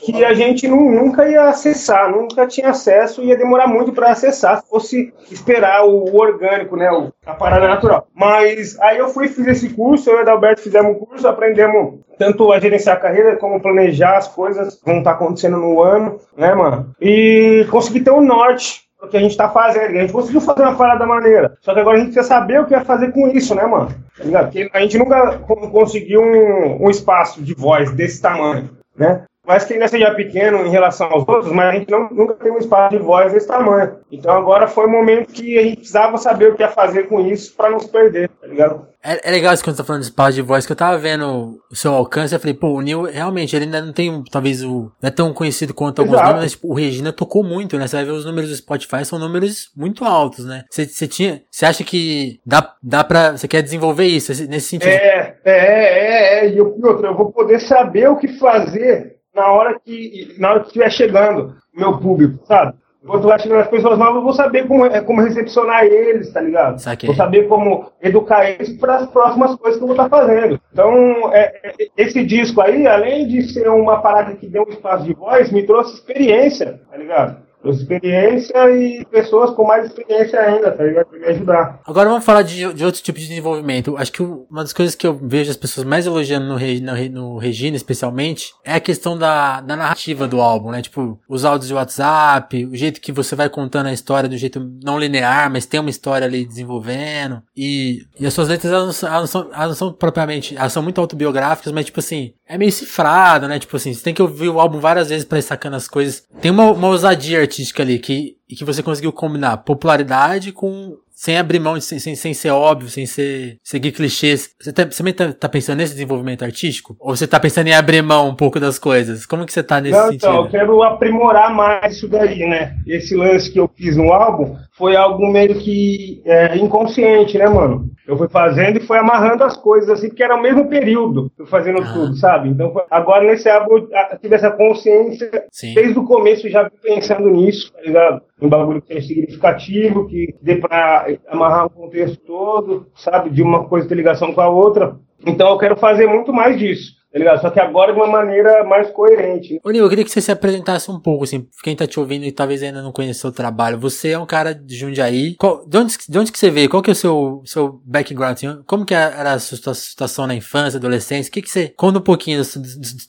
que 0.00 0.24
a 0.24 0.34
gente 0.34 0.66
não, 0.66 0.90
nunca 0.90 1.28
ia 1.28 1.48
acessar, 1.48 2.10
nunca 2.10 2.46
tinha 2.46 2.70
acesso 2.70 3.22
e 3.22 3.26
ia 3.26 3.36
demorar 3.36 3.66
muito 3.66 3.92
pra 3.92 4.10
acessar 4.10 4.60
se 4.60 4.68
fosse 4.68 5.14
esperar 5.30 5.84
o, 5.84 6.04
o 6.04 6.16
orgânico, 6.16 6.76
né? 6.76 6.90
O, 6.90 7.12
a 7.24 7.34
parada 7.34 7.68
natural. 7.68 8.08
Mas 8.14 8.78
aí 8.80 8.98
eu 8.98 9.08
fui 9.08 9.28
fiz 9.28 9.46
esse 9.46 9.70
curso, 9.70 10.10
eu 10.10 10.14
e 10.14 10.18
o 10.18 10.20
Adalberto 10.20 10.62
fizemos 10.62 10.96
um 10.96 10.98
curso, 10.98 11.28
aprendemos 11.28 12.00
tanto 12.18 12.52
a 12.52 12.60
gerenciar 12.60 12.96
a 12.96 13.00
carreira 13.00 13.36
como 13.36 13.60
planejar 13.60 14.16
as 14.16 14.28
coisas 14.28 14.76
que 14.76 14.84
vão 14.84 14.98
estar 14.98 15.12
acontecendo 15.12 15.56
no 15.56 15.82
ano, 15.82 16.18
né, 16.36 16.54
mano? 16.54 16.94
E 17.00 17.66
conseguir 17.70 18.00
ter 18.00 18.10
um 18.10 18.20
norte 18.20 18.53
do 19.00 19.08
que 19.08 19.16
a 19.16 19.20
gente 19.20 19.36
tá 19.36 19.48
fazendo. 19.48 19.96
A 19.96 20.00
gente 20.00 20.12
conseguiu 20.12 20.40
fazer 20.40 20.62
uma 20.62 20.76
parada 20.76 21.06
maneira. 21.06 21.56
Só 21.60 21.74
que 21.74 21.80
agora 21.80 21.96
a 21.96 22.00
gente 22.00 22.12
precisa 22.12 22.26
saber 22.26 22.60
o 22.60 22.64
que 22.64 22.74
vai 22.74 22.84
fazer 22.84 23.12
com 23.12 23.28
isso, 23.28 23.54
né, 23.54 23.64
mano? 23.66 23.94
Tá? 24.30 24.44
Porque 24.44 24.70
a 24.72 24.80
gente 24.80 24.98
nunca 24.98 25.38
conseguiu 25.38 26.22
um, 26.22 26.84
um 26.84 26.90
espaço 26.90 27.42
de 27.42 27.54
voz 27.54 27.92
desse 27.92 28.20
tamanho, 28.20 28.70
né? 28.96 29.24
Mas 29.46 29.64
que 29.64 29.74
ainda 29.74 29.88
seja 29.88 30.10
pequeno 30.14 30.64
em 30.64 30.70
relação 30.70 31.08
aos 31.08 31.26
outros, 31.28 31.52
mas 31.52 31.66
a 31.66 31.72
gente 31.78 31.90
não, 31.90 32.08
nunca 32.10 32.34
tem 32.34 32.50
um 32.50 32.58
espaço 32.58 32.96
de 32.96 33.02
voz 33.02 33.32
desse 33.32 33.46
tamanho. 33.46 33.96
Então 34.10 34.32
agora 34.32 34.66
foi 34.66 34.86
o 34.86 34.90
momento 34.90 35.32
que 35.32 35.58
a 35.58 35.62
gente 35.62 35.76
precisava 35.76 36.16
saber 36.16 36.50
o 36.50 36.54
que 36.54 36.62
ia 36.62 36.68
fazer 36.68 37.04
com 37.08 37.20
isso 37.20 37.54
para 37.54 37.70
não 37.70 37.78
se 37.78 37.88
perder, 37.88 38.30
tá 38.40 38.46
ligado? 38.46 38.86
É, 39.02 39.28
é 39.28 39.30
legal 39.30 39.52
isso 39.52 39.62
quando 39.62 39.76
você 39.76 39.82
tá 39.82 39.86
falando 39.86 40.00
de 40.00 40.08
espaço 40.08 40.32
de 40.32 40.40
voz, 40.40 40.64
que 40.64 40.72
eu 40.72 40.76
tava 40.76 40.96
vendo 40.96 41.60
o 41.70 41.76
seu 41.76 41.92
alcance, 41.92 42.34
eu 42.34 42.40
falei, 42.40 42.54
pô, 42.54 42.68
o 42.68 42.80
Neil 42.80 43.02
realmente, 43.02 43.54
ele 43.54 43.66
ainda 43.66 43.82
não 43.82 43.92
tem, 43.92 44.24
talvez, 44.30 44.64
o. 44.64 44.90
Não 45.02 45.08
é 45.08 45.10
tão 45.10 45.34
conhecido 45.34 45.74
quanto 45.74 45.98
alguns 45.98 46.14
Exato. 46.14 46.28
nomes, 46.30 46.42
mas 46.42 46.52
tipo, 46.52 46.68
o 46.68 46.74
Regina 46.74 47.12
tocou 47.12 47.44
muito, 47.44 47.78
né? 47.78 47.86
Você 47.86 47.96
vai 47.96 48.04
ver 48.06 48.12
os 48.12 48.24
números 48.24 48.48
do 48.48 48.56
Spotify, 48.56 49.04
são 49.04 49.18
números 49.18 49.70
muito 49.76 50.06
altos, 50.06 50.46
né? 50.46 50.64
Você, 50.70 50.86
você 50.86 51.06
tinha. 51.06 51.42
Você 51.50 51.66
acha 51.66 51.84
que 51.84 52.40
dá, 52.46 52.74
dá 52.82 53.04
pra. 53.04 53.32
Você 53.32 53.46
quer 53.46 53.60
desenvolver 53.60 54.06
isso 54.06 54.32
nesse 54.46 54.68
sentido? 54.68 54.88
É, 54.88 55.36
é, 55.44 55.52
é, 55.52 56.46
é. 56.46 56.48
E 56.48 56.60
outra, 56.60 57.08
eu 57.08 57.14
vou 57.14 57.30
poder 57.30 57.60
saber 57.60 58.08
o 58.08 58.16
que 58.16 58.28
fazer 58.38 59.16
na 59.34 59.52
hora 59.52 59.78
que 59.78 60.34
na 60.38 60.50
hora 60.50 60.60
que 60.60 60.66
estiver 60.66 60.90
chegando 60.90 61.56
meu 61.74 61.98
público, 61.98 62.44
sabe? 62.46 62.74
Quando 63.06 63.28
vai 63.28 63.38
chegando 63.38 63.60
as 63.60 63.68
pessoas 63.68 63.98
novas, 63.98 64.16
eu 64.16 64.22
vou 64.22 64.32
saber 64.32 64.66
como, 64.66 64.86
é, 64.86 65.00
como 65.02 65.20
recepcionar 65.20 65.84
eles, 65.84 66.32
tá 66.32 66.40
ligado? 66.40 66.78
Saquei. 66.78 67.06
Vou 67.06 67.14
saber 67.14 67.46
como 67.48 67.92
educar 68.02 68.48
eles 68.48 68.72
para 68.78 68.96
as 68.96 69.06
próximas 69.10 69.54
coisas 69.56 69.76
que 69.76 69.84
eu 69.84 69.88
vou 69.88 69.94
estar 69.94 70.08
tá 70.08 70.16
fazendo. 70.16 70.58
Então, 70.72 71.30
é, 71.34 71.60
é, 71.62 71.74
esse 71.98 72.24
disco 72.24 72.62
aí, 72.62 72.86
além 72.86 73.28
de 73.28 73.42
ser 73.52 73.68
uma 73.68 74.00
parada 74.00 74.34
que 74.34 74.46
deu 74.46 74.64
um 74.66 74.70
espaço 74.70 75.04
de 75.04 75.12
voz, 75.12 75.50
me 75.52 75.64
trouxe 75.64 75.94
experiência, 75.94 76.80
tá 76.90 76.96
ligado? 76.96 77.43
Experiência 77.70 78.70
e 78.70 79.04
pessoas 79.06 79.50
com 79.50 79.64
mais 79.64 79.86
experiência 79.86 80.40
ainda, 80.40 80.70
tá 80.70 80.84
ligado? 80.84 81.06
Pra 81.06 81.18
me 81.18 81.26
ajudar. 81.26 81.80
Agora 81.86 82.08
vamos 82.08 82.24
falar 82.24 82.42
de, 82.42 82.72
de 82.72 82.84
outro 82.84 83.02
tipo 83.02 83.18
de 83.18 83.28
desenvolvimento. 83.28 83.96
Acho 83.96 84.12
que 84.12 84.22
uma 84.22 84.62
das 84.62 84.72
coisas 84.72 84.94
que 84.94 85.06
eu 85.06 85.18
vejo 85.20 85.50
as 85.50 85.56
pessoas 85.56 85.86
mais 85.86 86.06
elogiando 86.06 86.46
no, 86.46 86.58
no, 86.58 87.08
no 87.10 87.38
Regina, 87.38 87.76
especialmente, 87.76 88.52
é 88.64 88.74
a 88.74 88.80
questão 88.80 89.16
da, 89.16 89.60
da 89.60 89.76
narrativa 89.76 90.26
do 90.26 90.40
álbum, 90.40 90.70
né? 90.70 90.82
Tipo, 90.82 91.18
os 91.28 91.44
áudios 91.44 91.68
de 91.68 91.74
WhatsApp, 91.74 92.66
o 92.66 92.76
jeito 92.76 93.00
que 93.00 93.12
você 93.12 93.34
vai 93.34 93.48
contando 93.48 93.86
a 93.86 93.92
história 93.92 94.28
do 94.28 94.36
jeito 94.36 94.60
não 94.82 94.98
linear, 94.98 95.50
mas 95.50 95.66
tem 95.66 95.80
uma 95.80 95.90
história 95.90 96.26
ali 96.26 96.44
desenvolvendo. 96.44 97.42
E, 97.56 98.02
e 98.18 98.26
as 98.26 98.34
suas 98.34 98.48
letras, 98.48 98.72
elas 98.72 98.86
não, 98.86 98.92
são, 98.92 99.08
elas 99.08 99.20
não 99.20 99.26
são, 99.26 99.52
elas 99.52 99.68
não 99.68 99.74
são 99.74 99.92
propriamente, 99.92 100.56
elas 100.56 100.72
são 100.72 100.82
muito 100.82 101.00
autobiográficas, 101.00 101.72
mas 101.72 101.86
tipo 101.86 102.00
assim, 102.00 102.34
é 102.46 102.58
meio 102.58 102.72
cifrado, 102.72 103.48
né? 103.48 103.58
Tipo 103.58 103.76
assim, 103.76 103.92
você 103.92 104.02
tem 104.02 104.14
que 104.14 104.22
ouvir 104.22 104.48
o 104.48 104.60
álbum 104.60 104.78
várias 104.78 105.08
vezes 105.08 105.24
para 105.24 105.38
ir 105.38 105.42
sacando 105.42 105.76
as 105.76 105.88
coisas. 105.88 106.24
Tem 106.40 106.50
uma, 106.50 106.70
uma 106.70 106.88
ousadia 106.88 107.40
artística 107.40 107.53
ali 107.82 107.98
que, 107.98 108.36
que 108.48 108.64
você 108.64 108.82
conseguiu 108.82 109.12
combinar 109.12 109.58
popularidade 109.58 110.52
com 110.52 110.98
sem 111.24 111.38
abrir 111.38 111.58
mão, 111.58 111.80
sem, 111.80 111.98
sem, 111.98 112.14
sem 112.14 112.34
ser 112.34 112.50
óbvio, 112.50 112.90
sem 112.90 113.06
ser, 113.06 113.56
seguir 113.64 113.92
clichês. 113.92 114.50
Você, 114.60 114.70
tá, 114.74 114.84
você 114.84 114.98
também 114.98 115.14
tá, 115.14 115.32
tá, 115.32 115.48
pensando 115.48 115.78
nesse 115.78 115.94
desenvolvimento 115.94 116.44
artístico? 116.44 116.94
Ou 117.00 117.16
você 117.16 117.26
tá 117.26 117.40
pensando 117.40 117.66
em 117.66 117.72
abrir 117.72 118.02
mão 118.02 118.28
um 118.28 118.34
pouco 118.34 118.60
das 118.60 118.78
coisas? 118.78 119.24
Como 119.24 119.46
que 119.46 119.52
você 119.52 119.62
tá 119.62 119.80
nesse 119.80 119.96
Não, 119.96 120.08
sentido? 120.08 120.28
Então, 120.28 120.44
eu 120.44 120.50
quero 120.50 120.82
aprimorar 120.82 121.50
mais 121.50 121.96
isso 121.96 122.08
daí, 122.08 122.46
né? 122.46 122.74
Esse 122.86 123.16
lance 123.16 123.50
que 123.50 123.58
eu 123.58 123.70
fiz 123.74 123.96
no 123.96 124.12
álbum 124.12 124.54
foi 124.76 124.96
algo 124.96 125.26
meio 125.32 125.54
que 125.54 126.20
é, 126.26 126.58
inconsciente, 126.58 127.38
né, 127.38 127.48
mano? 127.48 127.88
Eu 128.06 128.18
fui 128.18 128.28
fazendo 128.28 128.76
e 128.76 128.86
fui 128.86 128.98
amarrando 128.98 129.44
as 129.44 129.56
coisas, 129.56 129.88
assim, 129.88 130.08
porque 130.08 130.22
era 130.22 130.36
o 130.36 130.42
mesmo 130.42 130.68
período, 130.68 131.32
eu 131.38 131.46
fazendo 131.46 131.80
ah. 131.80 131.92
tudo, 131.92 132.14
sabe? 132.16 132.50
Então, 132.50 132.74
agora 132.90 133.24
nesse 133.24 133.48
álbum 133.48 133.78
eu 133.78 133.88
tive 134.20 134.34
essa 134.34 134.50
consciência, 134.50 135.30
Sim. 135.50 135.72
desde 135.74 135.98
o 135.98 136.04
começo 136.04 136.48
já 136.50 136.70
pensando 136.82 137.30
nisso, 137.30 137.72
tá 137.72 137.80
ligado? 137.80 138.20
Um 138.42 138.48
bagulho 138.48 138.82
que 138.82 138.92
é 138.92 139.00
significativo, 139.00 140.06
que 140.06 140.34
dê 140.42 140.56
pra 140.56 141.06
amarrar 141.28 141.66
o 141.66 141.70
contexto 141.70 142.16
todo, 142.24 142.86
sabe? 142.94 143.30
De 143.30 143.42
uma 143.42 143.64
coisa 143.64 143.88
ter 143.88 143.94
ligação 143.94 144.32
com 144.32 144.40
a 144.40 144.48
outra. 144.48 144.96
Então 145.26 145.48
eu 145.48 145.58
quero 145.58 145.76
fazer 145.76 146.06
muito 146.06 146.32
mais 146.32 146.58
disso 146.58 147.03
tá 147.14 147.18
ligado? 147.20 147.40
Só 147.40 147.48
que 147.48 147.60
agora 147.60 147.92
de 147.92 147.98
uma 147.98 148.08
maneira 148.08 148.64
mais 148.64 148.90
coerente. 148.90 149.60
Ô, 149.62 149.70
Nil, 149.70 149.84
eu 149.84 149.88
queria 149.88 150.04
que 150.04 150.10
você 150.10 150.20
se 150.20 150.32
apresentasse 150.32 150.90
um 150.90 150.98
pouco, 150.98 151.22
assim, 151.22 151.46
quem 151.62 151.76
tá 151.76 151.86
te 151.86 152.00
ouvindo 152.00 152.24
e 152.24 152.32
talvez 152.32 152.60
ainda 152.60 152.82
não 152.82 152.90
conheça 152.90 153.28
o 153.28 153.32
trabalho. 153.32 153.78
Você 153.78 154.10
é 154.10 154.18
um 154.18 154.26
cara 154.26 154.52
de 154.52 154.74
Jundiaí. 154.74 155.36
Qual, 155.36 155.64
de, 155.64 155.78
onde, 155.78 155.94
de 156.08 156.18
onde 156.18 156.32
que 156.32 156.38
você 156.38 156.50
veio? 156.50 156.68
Qual 156.68 156.82
que 156.82 156.90
é 156.90 156.92
o 156.92 156.96
seu, 156.96 157.40
seu 157.44 157.80
background? 157.84 158.32
Assim? 158.32 158.62
Como 158.66 158.84
que 158.84 158.92
era 158.92 159.34
a 159.34 159.38
sua 159.38 159.74
situação 159.74 160.26
na 160.26 160.34
infância, 160.34 160.76
adolescência? 160.76 161.30
O 161.30 161.32
que 161.32 161.42
que 161.42 161.50
você... 161.50 161.72
Conta 161.76 162.00
um 162.00 162.02
pouquinho 162.02 162.42
da, 162.42 162.48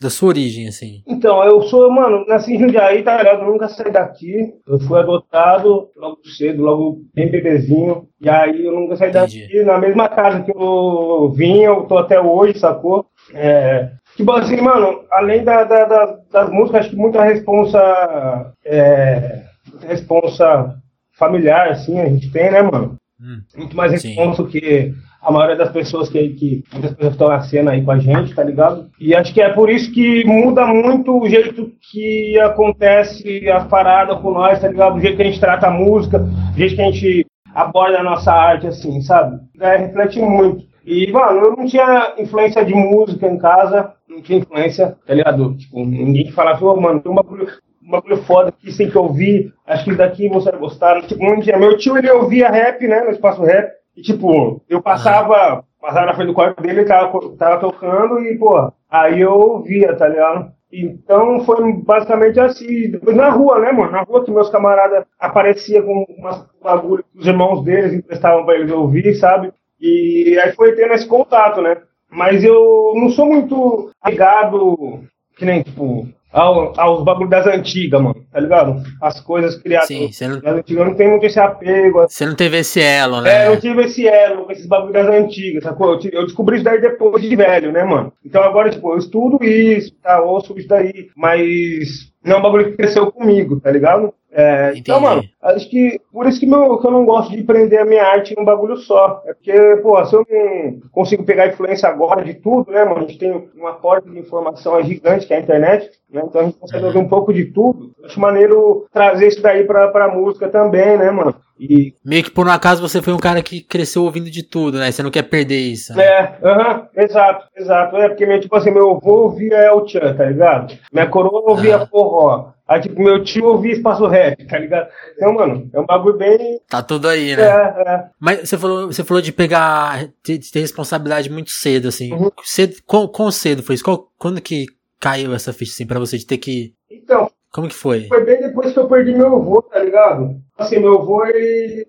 da 0.01 0.09
sua 0.11 0.29
origem, 0.29 0.67
assim. 0.67 1.01
Então, 1.07 1.43
eu 1.43 1.63
sou, 1.63 1.89
mano, 1.91 2.23
nasci 2.27 2.53
em 2.53 2.59
Jundiaí, 2.59 3.01
tá 3.01 3.17
ligado? 3.17 3.41
Eu 3.41 3.51
nunca 3.51 3.67
saí 3.69 3.91
daqui. 3.91 4.53
Eu 4.67 4.79
fui 4.81 4.99
adotado 4.99 5.89
logo 5.95 6.19
cedo, 6.37 6.61
logo 6.61 7.01
bem 7.15 7.31
bebezinho. 7.31 8.07
E 8.21 8.29
aí 8.29 8.65
eu 8.65 8.71
nunca 8.71 8.95
saí 8.95 9.09
Entendi. 9.09 9.41
daqui. 9.41 9.63
Na 9.63 9.79
mesma 9.79 10.07
casa 10.07 10.41
que 10.43 10.51
eu 10.51 11.31
vim, 11.35 11.61
eu 11.61 11.83
tô 11.85 11.97
até 11.97 12.19
hoje, 12.19 12.59
sacou? 12.59 13.05
É, 13.33 13.89
tipo 14.15 14.31
assim, 14.31 14.61
mano, 14.61 15.03
além 15.11 15.43
da, 15.43 15.63
da, 15.63 15.85
da, 15.85 16.17
das 16.31 16.49
músicas, 16.49 16.81
acho 16.81 16.89
que 16.91 16.95
muita 16.95 17.23
responsa. 17.23 18.53
É, 18.63 19.43
responsa 19.87 20.75
familiar, 21.17 21.69
assim, 21.69 21.99
a 21.99 22.05
gente 22.07 22.31
tem, 22.31 22.51
né, 22.51 22.61
mano? 22.61 22.97
Hum, 23.19 23.39
Muito 23.57 23.75
mais 23.75 23.91
responsa 23.91 24.43
que 24.43 24.93
a 25.21 25.31
maioria 25.31 25.55
das 25.55 25.71
pessoas 25.71 26.09
que, 26.09 26.29
que 26.29 26.63
muitas 26.71 26.93
pessoas 26.93 27.13
estão 27.13 27.29
na 27.29 27.41
cena 27.41 27.71
aí 27.71 27.83
com 27.83 27.91
a 27.91 27.97
gente, 27.97 28.35
tá 28.35 28.43
ligado? 28.43 28.89
E 28.99 29.15
acho 29.15 29.33
que 29.33 29.41
é 29.41 29.49
por 29.49 29.69
isso 29.69 29.91
que 29.91 30.23
muda 30.25 30.67
muito 30.67 31.19
o 31.19 31.27
jeito 31.27 31.71
que 31.91 32.37
acontece 32.39 33.49
a 33.49 33.61
parada 33.61 34.15
com 34.17 34.31
nós, 34.31 34.59
tá 34.59 34.67
ligado? 34.67 34.97
O 34.97 34.99
jeito 34.99 35.15
que 35.15 35.23
a 35.23 35.25
gente 35.25 35.39
trata 35.39 35.67
a 35.67 35.71
música, 35.71 36.21
o 36.21 36.57
jeito 36.57 36.75
que 36.75 36.81
a 36.81 36.91
gente 36.91 37.25
aborda 37.53 37.99
a 37.99 38.03
nossa 38.03 38.31
arte, 38.31 38.67
assim, 38.67 39.01
sabe? 39.01 39.39
É, 39.59 39.77
reflete 39.77 40.19
muito. 40.19 40.65
E, 40.85 41.11
mano, 41.11 41.39
eu 41.41 41.55
não 41.57 41.65
tinha 41.65 42.13
influência 42.19 42.63
de 42.63 42.73
música 42.75 43.27
em 43.27 43.39
casa, 43.39 43.93
não 44.07 44.21
tinha 44.21 44.37
influência, 44.39 44.95
tá 45.05 45.13
ligado? 45.13 45.55
Tipo, 45.57 45.83
ninguém 45.83 46.31
falava, 46.31 46.63
ô, 46.63 46.73
oh, 46.73 46.79
mano, 46.79 46.99
tem 46.99 47.11
um 47.11 47.15
bagulho, 47.15 47.47
um 47.83 47.89
bagulho 47.89 48.17
foda 48.17 48.51
que 48.51 48.71
você 48.71 48.83
tem 48.83 48.91
que 48.91 48.97
ouvir, 48.97 49.51
acho 49.65 49.83
que 49.85 49.95
daqui 49.95 50.29
você 50.29 50.51
vai 50.51 50.59
gostar. 50.59 51.01
Tipo, 51.01 51.25
um 51.25 51.39
dia, 51.39 51.57
meu 51.57 51.75
tio, 51.75 51.97
ele 51.97 52.11
ouvia 52.11 52.49
rap, 52.49 52.87
né, 52.87 53.01
no 53.01 53.09
espaço 53.09 53.41
rap, 53.43 53.71
e, 53.97 54.01
tipo, 54.03 54.61
eu 54.69 54.79
passava, 54.79 55.63
passava 55.81 56.05
na 56.05 56.13
frente 56.13 56.27
do 56.27 56.33
quarto 56.33 56.61
dele, 56.61 56.81
ele 56.81 56.87
tava, 56.87 57.35
tava 57.35 57.59
tocando, 57.59 58.19
e, 58.19 58.37
pô, 58.37 58.71
aí 58.89 59.21
eu 59.21 59.33
ouvia, 59.33 59.95
tá 59.95 60.07
ligado? 60.07 60.53
Então 60.71 61.39
foi 61.45 61.73
basicamente 61.73 62.39
assim. 62.39 62.91
Depois 62.91 63.15
na 63.15 63.29
rua, 63.29 63.59
né, 63.59 63.71
mano? 63.71 63.91
Na 63.91 64.01
rua 64.01 64.25
que 64.25 64.31
meus 64.31 64.49
camaradas 64.49 65.05
apareciam 65.17 65.83
com 65.83 66.05
umas 66.17 66.45
bagulho 66.61 67.03
que 67.03 67.19
os 67.19 67.27
irmãos 67.27 67.63
deles 67.63 67.93
emprestavam 67.93 68.43
pra 68.45 68.55
eles 68.55 68.71
ouvir, 68.71 69.13
sabe? 69.15 69.53
E 69.79 70.37
aí 70.39 70.53
foi 70.53 70.73
tendo 70.73 70.93
esse 70.93 71.07
contato, 71.07 71.61
né? 71.61 71.77
Mas 72.09 72.43
eu 72.43 72.93
não 72.95 73.09
sou 73.09 73.25
muito 73.25 73.91
ligado, 74.05 75.03
que 75.37 75.43
nem, 75.43 75.63
tipo, 75.63 76.07
ao, 76.35 76.73
aos 76.79 77.03
bagulhos 77.03 77.29
das 77.29 77.47
antigas, 77.47 78.01
mano, 78.01 78.25
tá 78.31 78.39
ligado? 78.39 78.83
As 79.01 79.21
coisas 79.21 79.55
criadas 79.55 79.87
Sim, 79.87 80.09
não... 80.27 80.41
das 80.41 80.57
antigas, 80.57 80.83
eu 80.83 80.89
não 80.89 80.95
tenho 80.95 81.11
muito 81.11 81.25
esse 81.25 81.39
apego. 81.39 82.01
Você 82.01 82.25
não 82.25 82.35
teve 82.35 82.57
esse 82.57 82.81
elo, 82.81 83.21
né? 83.21 83.43
É, 83.43 83.47
eu 83.47 83.51
não 83.51 83.59
tive 83.59 83.83
esse 83.85 84.05
elo 84.07 84.45
com 84.45 84.51
esses 84.51 84.65
bagulhos 84.65 84.93
das 84.93 85.07
antigas, 85.07 85.63
sacou? 85.63 85.93
Eu, 85.93 85.99
eu 86.11 86.25
descobri 86.25 86.57
isso 86.57 86.65
daí 86.65 86.81
depois 86.81 87.21
de 87.21 87.35
velho, 87.35 87.71
né, 87.71 87.83
mano? 87.83 88.11
Então 88.23 88.43
agora, 88.43 88.69
tipo, 88.69 88.91
eu 88.91 88.97
estudo 88.97 89.43
isso, 89.43 89.93
tá? 90.03 90.21
Ouço 90.21 90.57
isso 90.57 90.67
daí, 90.67 91.09
mas 91.15 92.11
não 92.23 92.35
é 92.35 92.39
um 92.39 92.43
bagulho 92.43 92.65
que 92.65 92.77
cresceu 92.77 93.11
comigo, 93.11 93.59
tá 93.61 93.71
ligado? 93.71 94.13
É, 94.37 94.73
então, 94.75 94.99
mano, 94.99 95.23
acho 95.41 95.69
que 95.69 95.97
por 96.11 96.27
isso 96.27 96.41
que, 96.41 96.45
meu, 96.45 96.77
que 96.77 96.85
eu 96.85 96.91
não 96.91 97.05
gosto 97.05 97.31
de 97.31 97.41
prender 97.41 97.79
a 97.79 97.85
minha 97.85 98.03
arte 98.03 98.35
num 98.37 98.43
bagulho 98.43 98.75
só. 98.75 99.23
É 99.25 99.33
porque, 99.33 99.53
pô, 99.81 100.03
se 100.03 100.13
eu 100.13 100.27
não 100.29 100.89
consigo 100.91 101.23
pegar 101.23 101.47
influência 101.47 101.87
agora 101.87 102.21
de 102.21 102.33
tudo, 102.33 102.69
né, 102.69 102.83
mano? 102.83 102.97
A 102.97 103.01
gente 103.07 103.17
tem 103.17 103.49
uma 103.55 103.75
porta 103.75 104.09
de 104.09 104.19
informação 104.19 104.83
gigante 104.83 105.25
que 105.25 105.33
é 105.33 105.37
a 105.37 105.39
internet, 105.39 105.89
né? 106.11 106.21
Então 106.25 106.41
a 106.41 106.43
gente 106.43 106.57
consegue 106.57 106.83
ouvir 106.83 106.97
um 106.97 107.07
pouco 107.07 107.33
de 107.33 107.45
tudo. 107.45 107.91
Acho 108.03 108.19
maneiro 108.19 108.85
trazer 108.91 109.29
isso 109.29 109.41
daí 109.41 109.63
pra, 109.63 109.87
pra 109.87 110.13
música 110.13 110.49
também, 110.49 110.97
né, 110.97 111.09
mano? 111.11 111.33
E... 111.57 111.93
Meio 112.03 112.25
que 112.25 112.31
por 112.31 112.45
um 112.45 112.51
acaso 112.51 112.81
você 112.81 113.01
foi 113.01 113.13
um 113.13 113.19
cara 113.19 113.41
que 113.41 113.61
cresceu 113.61 114.03
ouvindo 114.03 114.29
de 114.29 114.43
tudo, 114.43 114.77
né? 114.77 114.91
Você 114.91 115.01
não 115.01 115.11
quer 115.11 115.23
perder 115.23 115.59
isso. 115.59 115.95
Né? 115.95 116.03
É, 116.03 116.37
aham, 116.43 116.61
uh 116.61 116.73
-huh, 116.73 116.87
exato, 116.97 117.45
exato. 117.55 117.95
É 117.95 118.09
porque, 118.09 118.39
tipo 118.39 118.55
assim, 118.57 118.71
meu 118.71 118.91
avô 118.91 119.23
ouvia 119.23 119.55
El 119.59 119.87
Chan, 119.87 120.13
tá 120.13 120.25
ligado? 120.25 120.77
Minha 120.91 121.07
coroa 121.07 121.51
ouvia 121.51 121.77
ah. 121.77 121.87
forró. 121.87 122.54
Aí, 122.67 122.81
tipo, 122.81 122.99
meu 122.99 123.23
tio 123.23 123.45
ouvia 123.45 123.73
espaço 123.73 124.07
rap, 124.07 124.43
tá 124.47 124.57
ligado? 124.57 124.89
Então, 125.15 125.33
mano, 125.33 125.69
é 125.71 125.79
um 125.79 125.85
bagulho 125.85 126.17
bem. 126.17 126.59
Tá 126.67 126.81
tudo 126.81 127.07
aí, 127.07 127.35
né? 127.35 127.43
É, 127.43 127.83
é. 127.87 128.05
Mas 128.19 128.49
você 128.49 128.57
falou, 128.57 128.87
você 128.87 129.03
falou 129.03 129.21
de 129.21 129.31
pegar, 129.31 130.09
de 130.23 130.39
ter 130.51 130.61
responsabilidade 130.61 131.29
muito 131.29 131.51
cedo, 131.51 131.89
assim. 131.89 132.11
Uhum. 132.11 132.31
Cedo, 132.43 132.77
quão, 132.87 133.07
quão 133.07 133.29
cedo 133.29 133.61
foi 133.61 133.75
isso? 133.75 133.83
Qual, 133.83 134.09
quando 134.17 134.41
que 134.41 134.65
caiu 134.99 135.35
essa 135.35 135.53
ficha, 135.53 135.73
assim, 135.73 135.85
pra 135.85 135.99
você 135.99 136.17
de 136.17 136.25
ter 136.25 136.39
que. 136.39 136.73
Então. 136.89 137.29
Como 137.51 137.69
que 137.69 137.75
foi? 137.75 138.07
Foi 138.07 138.25
bem 138.25 138.41
depois 138.41 138.73
que 138.73 138.79
eu 138.79 138.87
perdi 138.87 139.13
meu 139.13 139.35
avô, 139.35 139.61
tá 139.61 139.79
ligado? 139.79 140.35
Assim, 140.57 140.79
meu 140.79 140.99
avô, 140.99 141.23
ele. 141.25 141.85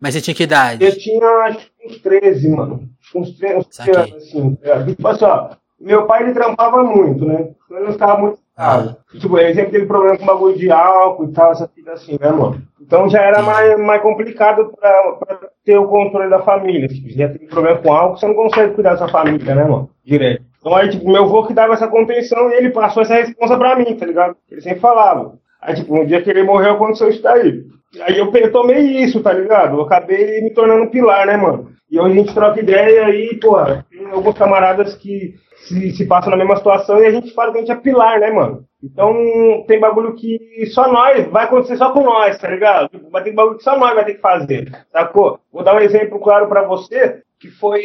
Mas 0.00 0.14
você 0.14 0.20
tinha 0.20 0.34
que 0.34 0.44
idade? 0.44 0.84
Eu 0.84 0.96
tinha, 0.96 1.26
acho 1.46 1.58
que 1.58 1.88
uns 1.88 1.98
13, 1.98 2.48
mano. 2.50 2.88
Uns 3.14 3.36
13, 3.36 3.56
uns 3.56 3.66
13 3.66 3.98
anos, 3.98 4.14
assim. 4.14 4.58
É. 4.62 4.84
Tipo 4.84 5.08
assim, 5.08 5.24
ó, 5.24 5.50
meu 5.80 6.06
pai, 6.06 6.22
ele 6.22 6.32
trampava 6.32 6.84
muito, 6.84 7.24
né? 7.24 7.50
Então, 7.64 7.76
ele 7.76 7.86
não 7.86 7.92
ficava 7.92 8.20
muito 8.20 8.38
ah. 8.56 8.94
Tipo, 9.10 9.38
ele 9.38 9.54
sempre 9.54 9.72
teve 9.72 9.86
problema 9.86 10.16
com 10.16 10.26
bagulho 10.26 10.56
de 10.56 10.70
álcool 10.70 11.24
e 11.24 11.32
tal, 11.32 11.52
essa 11.52 11.68
vida 11.74 11.92
assim, 11.92 12.16
né, 12.20 12.30
mano? 12.30 12.62
Então 12.80 13.08
já 13.08 13.20
era 13.20 13.42
mais, 13.42 13.78
mais 13.80 14.00
complicado 14.00 14.72
pra, 14.78 15.12
pra 15.18 15.38
ter 15.64 15.76
o 15.76 15.88
controle 15.88 16.30
da 16.30 16.42
família. 16.42 16.86
Tipo, 16.86 17.08
já 17.10 17.28
teve 17.28 17.46
problema 17.46 17.78
com 17.78 17.92
álcool, 17.92 18.16
você 18.16 18.26
não 18.26 18.34
consegue 18.34 18.74
cuidar 18.74 18.90
da 18.92 18.98
sua 18.98 19.08
família, 19.08 19.54
né, 19.54 19.64
mano? 19.64 19.90
Direto. 20.04 20.44
Então 20.60 20.74
aí, 20.74 20.88
tipo, 20.88 21.10
meu 21.10 21.24
avô 21.24 21.46
que 21.46 21.52
dava 21.52 21.74
essa 21.74 21.88
contenção 21.88 22.50
e 22.50 22.54
ele 22.54 22.70
passou 22.70 23.02
essa 23.02 23.14
responsa 23.14 23.56
pra 23.56 23.76
mim, 23.76 23.96
tá 23.96 24.06
ligado? 24.06 24.36
Ele 24.50 24.60
sempre 24.60 24.80
falava. 24.80 25.34
Aí, 25.60 25.74
tipo, 25.74 25.94
um 25.98 26.06
dia 26.06 26.22
que 26.22 26.30
ele 26.30 26.42
morreu, 26.42 26.74
aconteceu 26.74 27.08
isso 27.08 27.22
daí. 27.22 27.64
Aí 28.02 28.18
eu, 28.18 28.30
eu 28.32 28.52
tomei 28.52 29.02
isso, 29.02 29.20
tá 29.20 29.32
ligado? 29.32 29.76
Eu 29.76 29.82
acabei 29.82 30.40
me 30.42 30.50
tornando 30.50 30.84
um 30.84 30.90
pilar, 30.90 31.26
né, 31.26 31.36
mano? 31.36 31.70
E 31.90 31.98
hoje 31.98 32.12
a 32.12 32.22
gente 32.22 32.34
troca 32.34 32.60
ideia 32.60 33.06
aí, 33.06 33.38
porra, 33.40 33.84
tem 33.90 34.10
alguns 34.10 34.36
camaradas 34.36 34.94
que 34.94 35.34
se, 35.66 35.92
se 35.92 36.06
passam 36.06 36.30
na 36.30 36.36
mesma 36.36 36.56
situação 36.56 37.00
e 37.00 37.06
a 37.06 37.10
gente 37.10 37.32
fala 37.32 37.52
que 37.52 37.58
a 37.58 37.60
gente 37.60 37.72
é 37.72 37.76
pilar, 37.76 38.20
né, 38.20 38.30
mano? 38.30 38.64
Então 38.82 39.64
tem 39.66 39.80
bagulho 39.80 40.14
que 40.14 40.38
só 40.66 40.90
nós, 40.92 41.26
vai 41.28 41.44
acontecer 41.44 41.76
só 41.76 41.90
com 41.90 42.02
nós, 42.02 42.38
tá 42.38 42.48
ligado? 42.48 42.90
Vai 43.10 43.22
ter 43.22 43.32
bagulho 43.32 43.56
que 43.56 43.64
só 43.64 43.78
nós 43.78 43.94
vai 43.94 44.04
ter 44.04 44.14
que 44.14 44.20
fazer, 44.20 44.70
sacou? 44.92 45.40
Vou 45.52 45.62
dar 45.62 45.74
um 45.74 45.80
exemplo 45.80 46.20
claro 46.20 46.48
para 46.48 46.66
você, 46.66 47.22
que 47.40 47.50
foi 47.50 47.82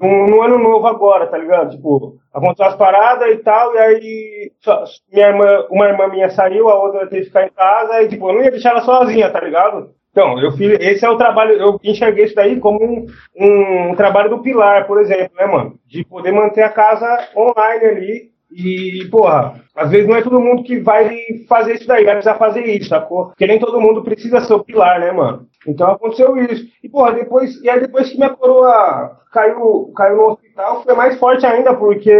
hum. 0.00 0.28
no, 0.28 0.42
ano 0.42 0.58
novo 0.58 0.86
agora, 0.86 1.26
tá 1.26 1.38
ligado? 1.38 1.76
Tipo, 1.76 2.16
aconteceu 2.32 2.66
as 2.66 2.76
paradas 2.76 3.32
e 3.32 3.36
tal, 3.38 3.74
e 3.74 3.78
aí 3.78 4.52
só, 4.60 4.84
minha 5.12 5.28
irmã, 5.28 5.66
uma 5.70 5.86
irmã 5.86 6.08
minha 6.08 6.30
saiu, 6.30 6.68
a 6.68 6.82
outra 6.82 7.06
teve 7.06 7.22
que 7.22 7.26
ficar 7.28 7.46
em 7.46 7.50
casa, 7.50 8.02
e 8.02 8.08
tipo, 8.08 8.28
eu 8.28 8.34
não 8.34 8.42
ia 8.42 8.50
deixar 8.50 8.70
ela 8.70 8.82
sozinha, 8.82 9.30
tá 9.30 9.40
ligado? 9.40 9.90
Então, 10.12 10.38
eu 10.38 10.52
fiz, 10.52 10.78
esse 10.78 11.04
é 11.06 11.08
o 11.08 11.16
trabalho, 11.16 11.52
eu 11.54 11.80
enxerguei 11.82 12.26
isso 12.26 12.34
daí 12.34 12.60
como 12.60 12.84
um, 12.84 13.06
um, 13.34 13.94
trabalho 13.94 14.28
do 14.28 14.42
pilar, 14.42 14.86
por 14.86 15.00
exemplo, 15.00 15.34
né, 15.34 15.46
mano? 15.46 15.78
De 15.86 16.04
poder 16.04 16.32
manter 16.32 16.62
a 16.62 16.68
casa 16.68 17.30
online 17.34 17.84
ali. 17.86 18.31
E, 18.54 19.08
porra, 19.10 19.54
às 19.74 19.90
vezes 19.90 20.06
não 20.06 20.16
é 20.16 20.22
todo 20.22 20.40
mundo 20.40 20.62
que 20.62 20.78
vai 20.78 21.16
fazer 21.48 21.74
isso 21.74 21.86
daí, 21.86 22.04
vai 22.04 22.14
precisar 22.14 22.36
fazer 22.36 22.64
isso, 22.64 22.88
sacou? 22.88 23.26
Porque 23.26 23.46
nem 23.46 23.58
todo 23.58 23.80
mundo 23.80 24.02
precisa 24.02 24.40
ser 24.40 24.52
o 24.52 24.64
pilar, 24.64 25.00
né, 25.00 25.10
mano? 25.10 25.46
Então 25.66 25.92
aconteceu 25.92 26.36
isso. 26.36 26.66
E, 26.82 26.88
porra, 26.88 27.12
depois, 27.12 27.60
e 27.62 27.70
aí 27.70 27.80
depois 27.80 28.10
que 28.10 28.18
minha 28.18 28.30
coroa 28.30 29.16
caiu, 29.32 29.92
caiu 29.96 30.16
no 30.16 30.26
hospital, 30.32 30.82
foi 30.82 30.94
mais 30.94 31.18
forte 31.18 31.46
ainda, 31.46 31.72
porque 31.74 32.12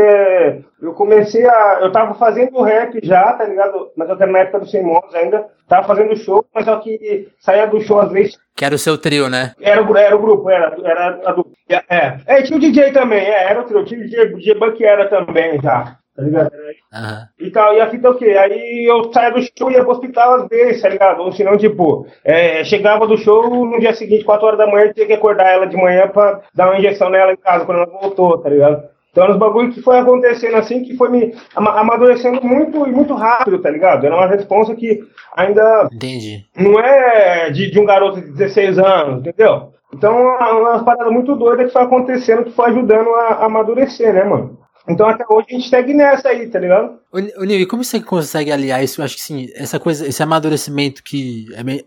eu 0.80 0.94
comecei 0.94 1.46
a. 1.46 1.80
Eu 1.82 1.92
tava 1.92 2.14
fazendo 2.14 2.62
rap 2.62 2.98
já, 3.02 3.32
tá 3.32 3.44
ligado? 3.44 3.90
Mas 3.96 4.08
eu 4.08 4.16
na 4.16 4.38
época 4.38 4.60
do 4.60 4.68
Sem 4.68 4.82
Modos 4.82 5.14
ainda. 5.14 5.46
Tava 5.68 5.86
fazendo 5.86 6.16
show, 6.16 6.44
mas 6.54 6.64
só 6.64 6.76
que 6.76 7.28
saía 7.38 7.66
do 7.66 7.80
show 7.80 7.98
às 7.98 8.12
vezes. 8.12 8.38
Que 8.54 8.64
era 8.64 8.74
o 8.74 8.78
seu 8.78 8.96
trio, 8.96 9.28
né? 9.28 9.52
Era, 9.60 9.80
era 10.00 10.16
o 10.16 10.20
grupo, 10.20 10.48
era, 10.48 10.76
era 10.84 11.20
a 11.24 11.32
do. 11.32 11.46
É, 11.68 12.16
é, 12.26 12.42
tinha 12.42 12.56
o 12.56 12.60
DJ 12.60 12.92
também, 12.92 13.20
é, 13.20 13.50
era 13.50 13.60
o 13.60 13.64
trio. 13.64 13.84
Tinha 13.84 14.00
o 14.00 14.04
DJ, 14.04 14.34
DJ 14.34 14.54
Buck 14.54 14.84
era 14.84 15.08
também 15.08 15.60
já 15.60 15.96
tá 16.14 16.22
ligado? 16.22 16.52
Uhum. 16.52 17.46
E 17.46 17.50
tal, 17.50 17.74
e 17.74 17.80
a 17.80 17.90
fita 17.90 18.08
é 18.08 18.10
o 18.10 18.14
quê? 18.14 18.30
Aí 18.30 18.84
eu 18.88 19.12
saía 19.12 19.30
do 19.30 19.40
show 19.40 19.70
e 19.70 19.74
ia 19.74 19.82
pro 19.82 19.92
hospital 19.92 20.34
às 20.34 20.48
vezes, 20.48 20.82
tá 20.82 20.88
ligado? 20.88 21.22
Ou 21.22 21.32
senão, 21.32 21.56
tipo, 21.56 22.06
é, 22.24 22.62
chegava 22.64 23.06
do 23.06 23.16
show 23.16 23.64
no 23.64 23.80
dia 23.80 23.94
seguinte, 23.94 24.24
4 24.24 24.46
horas 24.46 24.58
da 24.58 24.66
manhã, 24.66 24.92
tinha 24.92 25.06
que 25.06 25.12
acordar 25.12 25.50
ela 25.50 25.66
de 25.66 25.76
manhã 25.76 26.08
pra 26.08 26.42
dar 26.54 26.68
uma 26.68 26.78
injeção 26.78 27.10
nela 27.10 27.32
em 27.32 27.36
casa 27.36 27.64
quando 27.64 27.78
ela 27.78 28.00
voltou, 28.00 28.38
tá 28.38 28.48
ligado? 28.48 28.92
Então, 29.10 29.30
os 29.30 29.36
bagulhos 29.36 29.74
que 29.74 29.82
foi 29.82 29.98
acontecendo 29.98 30.56
assim, 30.56 30.82
que 30.82 30.96
foi 30.96 31.10
me 31.10 31.34
amadurecendo 31.54 32.42
muito 32.42 32.86
e 32.86 32.90
muito 32.90 33.12
rápido, 33.14 33.60
tá 33.60 33.70
ligado? 33.70 34.06
Era 34.06 34.16
uma 34.16 34.26
resposta 34.26 34.74
que 34.74 35.00
ainda 35.36 35.86
Entendi. 35.92 36.46
não 36.56 36.80
é 36.80 37.50
de, 37.50 37.70
de 37.70 37.78
um 37.78 37.84
garoto 37.84 38.22
de 38.22 38.32
16 38.32 38.78
anos, 38.78 39.20
entendeu? 39.20 39.72
Então, 39.94 40.16
é 40.16 40.52
uma 40.54 40.82
parada 40.82 41.10
muito 41.10 41.36
doida 41.36 41.64
que 41.64 41.70
foi 41.70 41.82
acontecendo, 41.82 42.44
que 42.44 42.52
foi 42.52 42.70
ajudando 42.70 43.10
a, 43.10 43.26
a 43.34 43.44
amadurecer, 43.44 44.14
né, 44.14 44.24
mano? 44.24 44.58
Então 44.88 45.08
até 45.08 45.24
hoje 45.28 45.46
a 45.50 45.54
gente 45.54 45.68
segue 45.68 45.94
nessa 45.94 46.28
aí, 46.28 46.48
tá 46.48 46.58
ligado? 46.58 46.98
Ô, 47.12 47.44
Nil, 47.44 47.60
e 47.60 47.66
como 47.66 47.84
você 47.84 48.00
consegue 48.00 48.50
aliar 48.50 48.82
isso? 48.82 49.02
Acho 49.02 49.16
que 49.16 49.22
sim, 49.22 49.48
essa 49.54 49.78
coisa, 49.78 50.06
esse 50.06 50.22
amadurecimento 50.22 51.02
que 51.02 51.46
é 51.54 51.62
meio, 51.62 51.84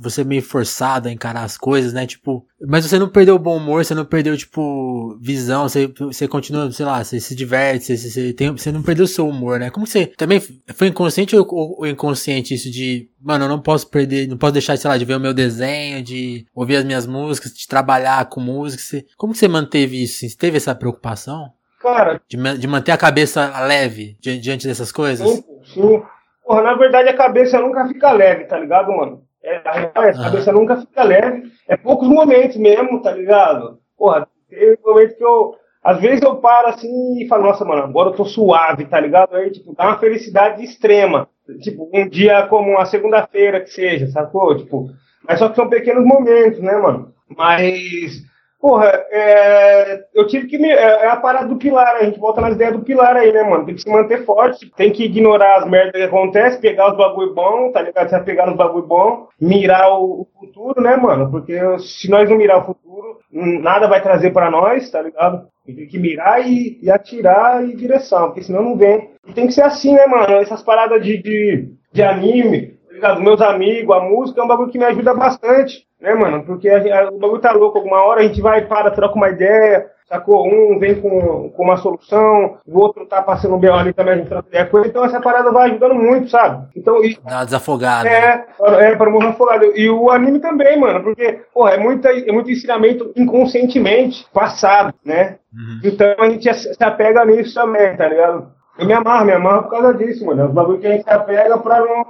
você 0.00 0.22
é 0.22 0.24
meio 0.24 0.42
forçado 0.42 1.08
a 1.08 1.12
encarar 1.12 1.44
as 1.44 1.56
coisas, 1.56 1.92
né? 1.92 2.06
Tipo, 2.06 2.44
mas 2.66 2.86
você 2.86 2.98
não 2.98 3.08
perdeu 3.08 3.34
o 3.34 3.38
bom 3.38 3.56
humor, 3.56 3.84
você 3.84 3.94
não 3.94 4.04
perdeu, 4.04 4.36
tipo, 4.36 5.16
visão, 5.20 5.68
você, 5.68 5.86
você 5.86 6.26
continua, 6.26 6.70
sei 6.72 6.86
lá, 6.86 7.04
você 7.04 7.20
se 7.20 7.34
diverte, 7.34 7.84
você, 7.84 7.96
você, 7.96 8.32
tem, 8.32 8.50
você 8.50 8.72
não 8.72 8.82
perdeu 8.82 9.04
o 9.04 9.08
seu 9.08 9.28
humor, 9.28 9.60
né? 9.60 9.70
Como 9.70 9.86
você 9.86 10.06
também 10.06 10.40
foi 10.40 10.88
inconsciente 10.88 11.36
ou, 11.36 11.46
ou 11.50 11.86
inconsciente 11.86 12.54
isso 12.54 12.70
de, 12.70 13.08
mano, 13.20 13.44
eu 13.44 13.48
não 13.48 13.60
posso 13.60 13.88
perder, 13.88 14.26
não 14.26 14.38
posso 14.38 14.54
deixar, 14.54 14.76
sei 14.76 14.88
lá, 14.88 14.96
de 14.96 15.04
ver 15.04 15.16
o 15.16 15.20
meu 15.20 15.34
desenho, 15.34 16.02
de 16.02 16.46
ouvir 16.54 16.76
as 16.76 16.84
minhas 16.84 17.06
músicas, 17.06 17.52
de 17.52 17.68
trabalhar 17.68 18.28
com 18.28 18.40
música. 18.40 18.82
Você, 18.82 19.06
como 19.16 19.32
que 19.32 19.38
você 19.38 19.48
manteve 19.48 20.02
isso? 20.02 20.26
Você 20.26 20.36
teve 20.36 20.56
essa 20.56 20.74
preocupação? 20.74 21.52
Cara. 21.82 22.20
De, 22.28 22.36
de 22.58 22.68
manter 22.68 22.92
a 22.92 22.96
cabeça 22.96 23.66
leve 23.66 24.16
di 24.20 24.38
diante 24.38 24.68
dessas 24.68 24.92
coisas? 24.92 25.28
Sim, 25.28 25.44
sim. 25.64 26.02
Porra, 26.44 26.62
na 26.62 26.74
verdade 26.74 27.08
a 27.08 27.16
cabeça 27.16 27.60
nunca 27.60 27.86
fica 27.88 28.12
leve, 28.12 28.44
tá 28.44 28.58
ligado, 28.58 28.92
mano? 28.92 29.22
É, 29.42 29.56
a, 29.56 29.70
a 29.70 30.08
ah. 30.08 30.22
cabeça 30.24 30.52
nunca 30.52 30.76
fica 30.76 31.02
leve. 31.02 31.50
É 31.68 31.76
poucos 31.76 32.08
momentos 32.08 32.56
mesmo, 32.56 33.02
tá 33.02 33.10
ligado? 33.10 33.78
Porra, 33.98 34.26
tem 34.48 34.76
momentos 34.84 35.16
que 35.16 35.24
eu. 35.24 35.56
Às 35.82 36.00
vezes 36.00 36.22
eu 36.22 36.36
paro 36.36 36.68
assim 36.68 37.20
e 37.20 37.26
falo, 37.26 37.42
nossa, 37.42 37.64
mano, 37.64 37.82
agora 37.82 38.10
eu 38.10 38.14
tô 38.14 38.24
suave, 38.24 38.84
tá 38.84 39.00
ligado? 39.00 39.34
Aí, 39.34 39.50
tipo, 39.50 39.74
dá 39.74 39.88
uma 39.88 39.98
felicidade 39.98 40.62
extrema. 40.62 41.28
Tipo, 41.60 41.90
um 41.92 42.08
dia 42.08 42.46
como 42.46 42.70
uma 42.70 42.86
segunda-feira 42.86 43.60
que 43.60 43.70
seja, 43.70 44.06
sacou? 44.06 44.56
Tipo, 44.56 44.90
mas 45.26 45.40
só 45.40 45.48
que 45.48 45.56
são 45.56 45.68
pequenos 45.68 46.04
momentos, 46.04 46.60
né, 46.60 46.76
mano? 46.76 47.12
Mas 47.36 48.22
Porra, 48.62 48.86
é, 49.10 50.04
eu 50.14 50.24
tive 50.28 50.46
que. 50.46 50.56
Me, 50.56 50.70
é, 50.70 50.74
é, 50.74 51.08
a 51.08 51.16
parada 51.16 51.48
do 51.48 51.56
pilar, 51.56 51.96
a 51.96 52.04
gente 52.04 52.20
volta 52.20 52.40
nas 52.40 52.54
ideias 52.54 52.72
do 52.72 52.84
pilar 52.84 53.16
aí, 53.16 53.32
né, 53.32 53.42
mano? 53.42 53.66
Tem 53.66 53.74
que 53.74 53.82
se 53.82 53.90
manter 53.90 54.24
forte, 54.24 54.70
tem 54.76 54.92
que 54.92 55.02
ignorar 55.02 55.56
as 55.56 55.68
merdas 55.68 55.90
que 55.90 56.02
acontecem, 56.02 56.60
pegar 56.60 56.92
os 56.92 56.96
bagulho 56.96 57.34
bom, 57.34 57.72
tá 57.72 57.82
ligado? 57.82 58.08
Vai 58.08 58.22
pegar 58.22 58.48
os 58.48 58.56
bagulho 58.56 58.86
bom, 58.86 59.26
mirar 59.40 59.92
o, 59.92 60.28
futuro, 60.38 60.80
né, 60.80 60.94
mano? 60.94 61.28
Porque 61.28 61.58
se 61.80 62.08
nós 62.08 62.30
não 62.30 62.36
mirar 62.36 62.58
o 62.58 62.66
futuro, 62.66 63.18
nada 63.32 63.88
vai 63.88 64.00
trazer 64.00 64.30
para 64.30 64.48
nós, 64.48 64.88
tá 64.92 65.02
ligado? 65.02 65.48
Tem 65.66 65.74
que 65.74 65.98
mirar 65.98 66.46
e, 66.46 66.78
e, 66.80 66.88
atirar 66.88 67.64
em 67.64 67.74
direção, 67.74 68.26
porque 68.26 68.44
senão 68.44 68.62
não 68.62 68.76
vem. 68.76 69.10
E 69.26 69.32
tem 69.32 69.48
que 69.48 69.54
ser 69.54 69.62
assim, 69.62 69.92
né, 69.92 70.06
mano? 70.06 70.34
Essas 70.34 70.62
paradas 70.62 71.02
de, 71.02 71.20
de, 71.20 71.68
de 71.92 72.00
anime, 72.00 72.78
ligado? 73.08 73.22
Meus 73.22 73.40
amigos, 73.40 73.96
a 73.96 74.00
música 74.00 74.40
é 74.40 74.44
um 74.44 74.48
bagulho 74.48 74.70
que 74.70 74.78
me 74.78 74.84
ajuda 74.84 75.14
bastante 75.14 75.86
né, 76.02 76.14
mano? 76.14 76.42
Porque 76.42 76.68
a, 76.68 76.78
a, 76.78 77.10
o 77.10 77.18
bagulho 77.18 77.40
tá 77.40 77.52
louco. 77.52 77.78
Alguma 77.78 78.02
hora 78.02 78.20
a 78.20 78.24
gente 78.24 78.40
vai, 78.40 78.62
para, 78.62 78.90
troca 78.90 79.14
uma 79.14 79.28
ideia, 79.28 79.86
sacou? 80.08 80.44
Um 80.46 80.78
vem 80.78 81.00
com, 81.00 81.50
com 81.50 81.62
uma 81.62 81.76
solução, 81.76 82.58
o 82.66 82.80
outro 82.80 83.06
tá 83.06 83.22
passando 83.22 83.54
um 83.54 83.58
B.O. 83.58 83.72
ali 83.72 83.92
também, 83.92 84.14
a 84.14 84.16
gente 84.16 84.28
troca 84.28 84.48
ideia 84.48 84.66
com 84.66 84.78
ele. 84.78 84.88
Então 84.88 85.04
essa 85.04 85.20
parada 85.20 85.52
vai 85.52 85.70
ajudando 85.70 85.94
muito, 85.94 86.28
sabe? 86.28 86.66
Então, 86.76 87.02
e, 87.04 87.16
Dá 87.24 87.36
uma 87.36 87.44
desafogada. 87.44 88.08
É, 88.08 88.44
é, 88.80 88.96
para 88.96 89.10
morrer 89.10 89.28
afogado. 89.28 89.64
E 89.76 89.88
o 89.88 90.10
anime 90.10 90.40
também, 90.40 90.76
mano, 90.78 91.02
porque, 91.04 91.40
pô, 91.54 91.68
é, 91.68 91.78
muita, 91.78 92.10
é 92.10 92.32
muito 92.32 92.50
ensinamento 92.50 93.12
inconscientemente 93.16 94.26
passado, 94.34 94.92
né? 95.04 95.36
Uhum. 95.54 95.80
Então 95.84 96.14
a 96.18 96.28
gente 96.28 96.52
se 96.52 96.82
apega 96.82 97.24
nisso 97.24 97.54
também, 97.54 97.96
tá 97.96 98.08
ligado? 98.08 98.50
Eu 98.76 98.86
me 98.86 98.92
amarro, 98.94 99.26
me 99.26 99.32
amarro 99.32 99.64
por 99.64 99.70
causa 99.70 99.94
disso, 99.94 100.24
mano. 100.24 100.42
É 100.42 100.44
os 100.46 100.52
bagulho 100.52 100.78
que 100.78 100.86
a 100.86 100.92
gente 100.92 101.04
se 101.04 101.10
apega 101.10 101.58
pra 101.58 101.78
não 101.78 102.06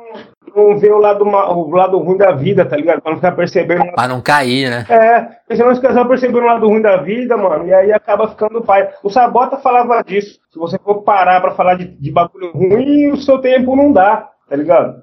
não 0.55 0.79
ver 0.79 0.93
o 0.93 0.99
lado, 0.99 1.25
o 1.25 1.71
lado 1.71 1.99
ruim 1.99 2.17
da 2.17 2.33
vida, 2.33 2.65
tá 2.65 2.77
ligado? 2.77 3.01
Pra 3.01 3.11
não 3.11 3.19
ficar 3.19 3.33
percebendo. 3.33 3.93
Pra 3.93 4.09
não 4.09 4.21
cair, 4.21 4.71
né? 4.71 4.87
É, 4.89 5.21
porque 5.21 5.57
senão 5.57 5.75
fica 5.75 5.93
só 5.93 6.05
percebendo 6.05 6.43
o 6.43 6.47
lado 6.47 6.69
ruim 6.69 6.83
da 6.83 6.97
vida, 6.99 7.37
mano, 7.37 7.67
e 7.67 7.75
aí 7.75 7.93
acaba 7.93 8.29
ficando 8.29 8.63
pai. 8.63 8.89
O 9.03 9.11
Sabota 9.11 9.57
falava 9.59 10.03
disso. 10.03 10.41
Se 10.53 10.59
você 10.59 10.79
for 10.79 11.03
parar 11.03 11.41
pra 11.41 11.53
falar 11.53 11.75
de, 11.75 11.87
de 11.87 12.11
bagulho 12.11 12.53
ruim, 12.53 13.11
o 13.11 13.17
seu 13.17 13.39
tempo 13.39 13.75
não 13.77 13.93
dá, 13.93 14.29
tá 14.49 14.57
ligado? 14.57 15.03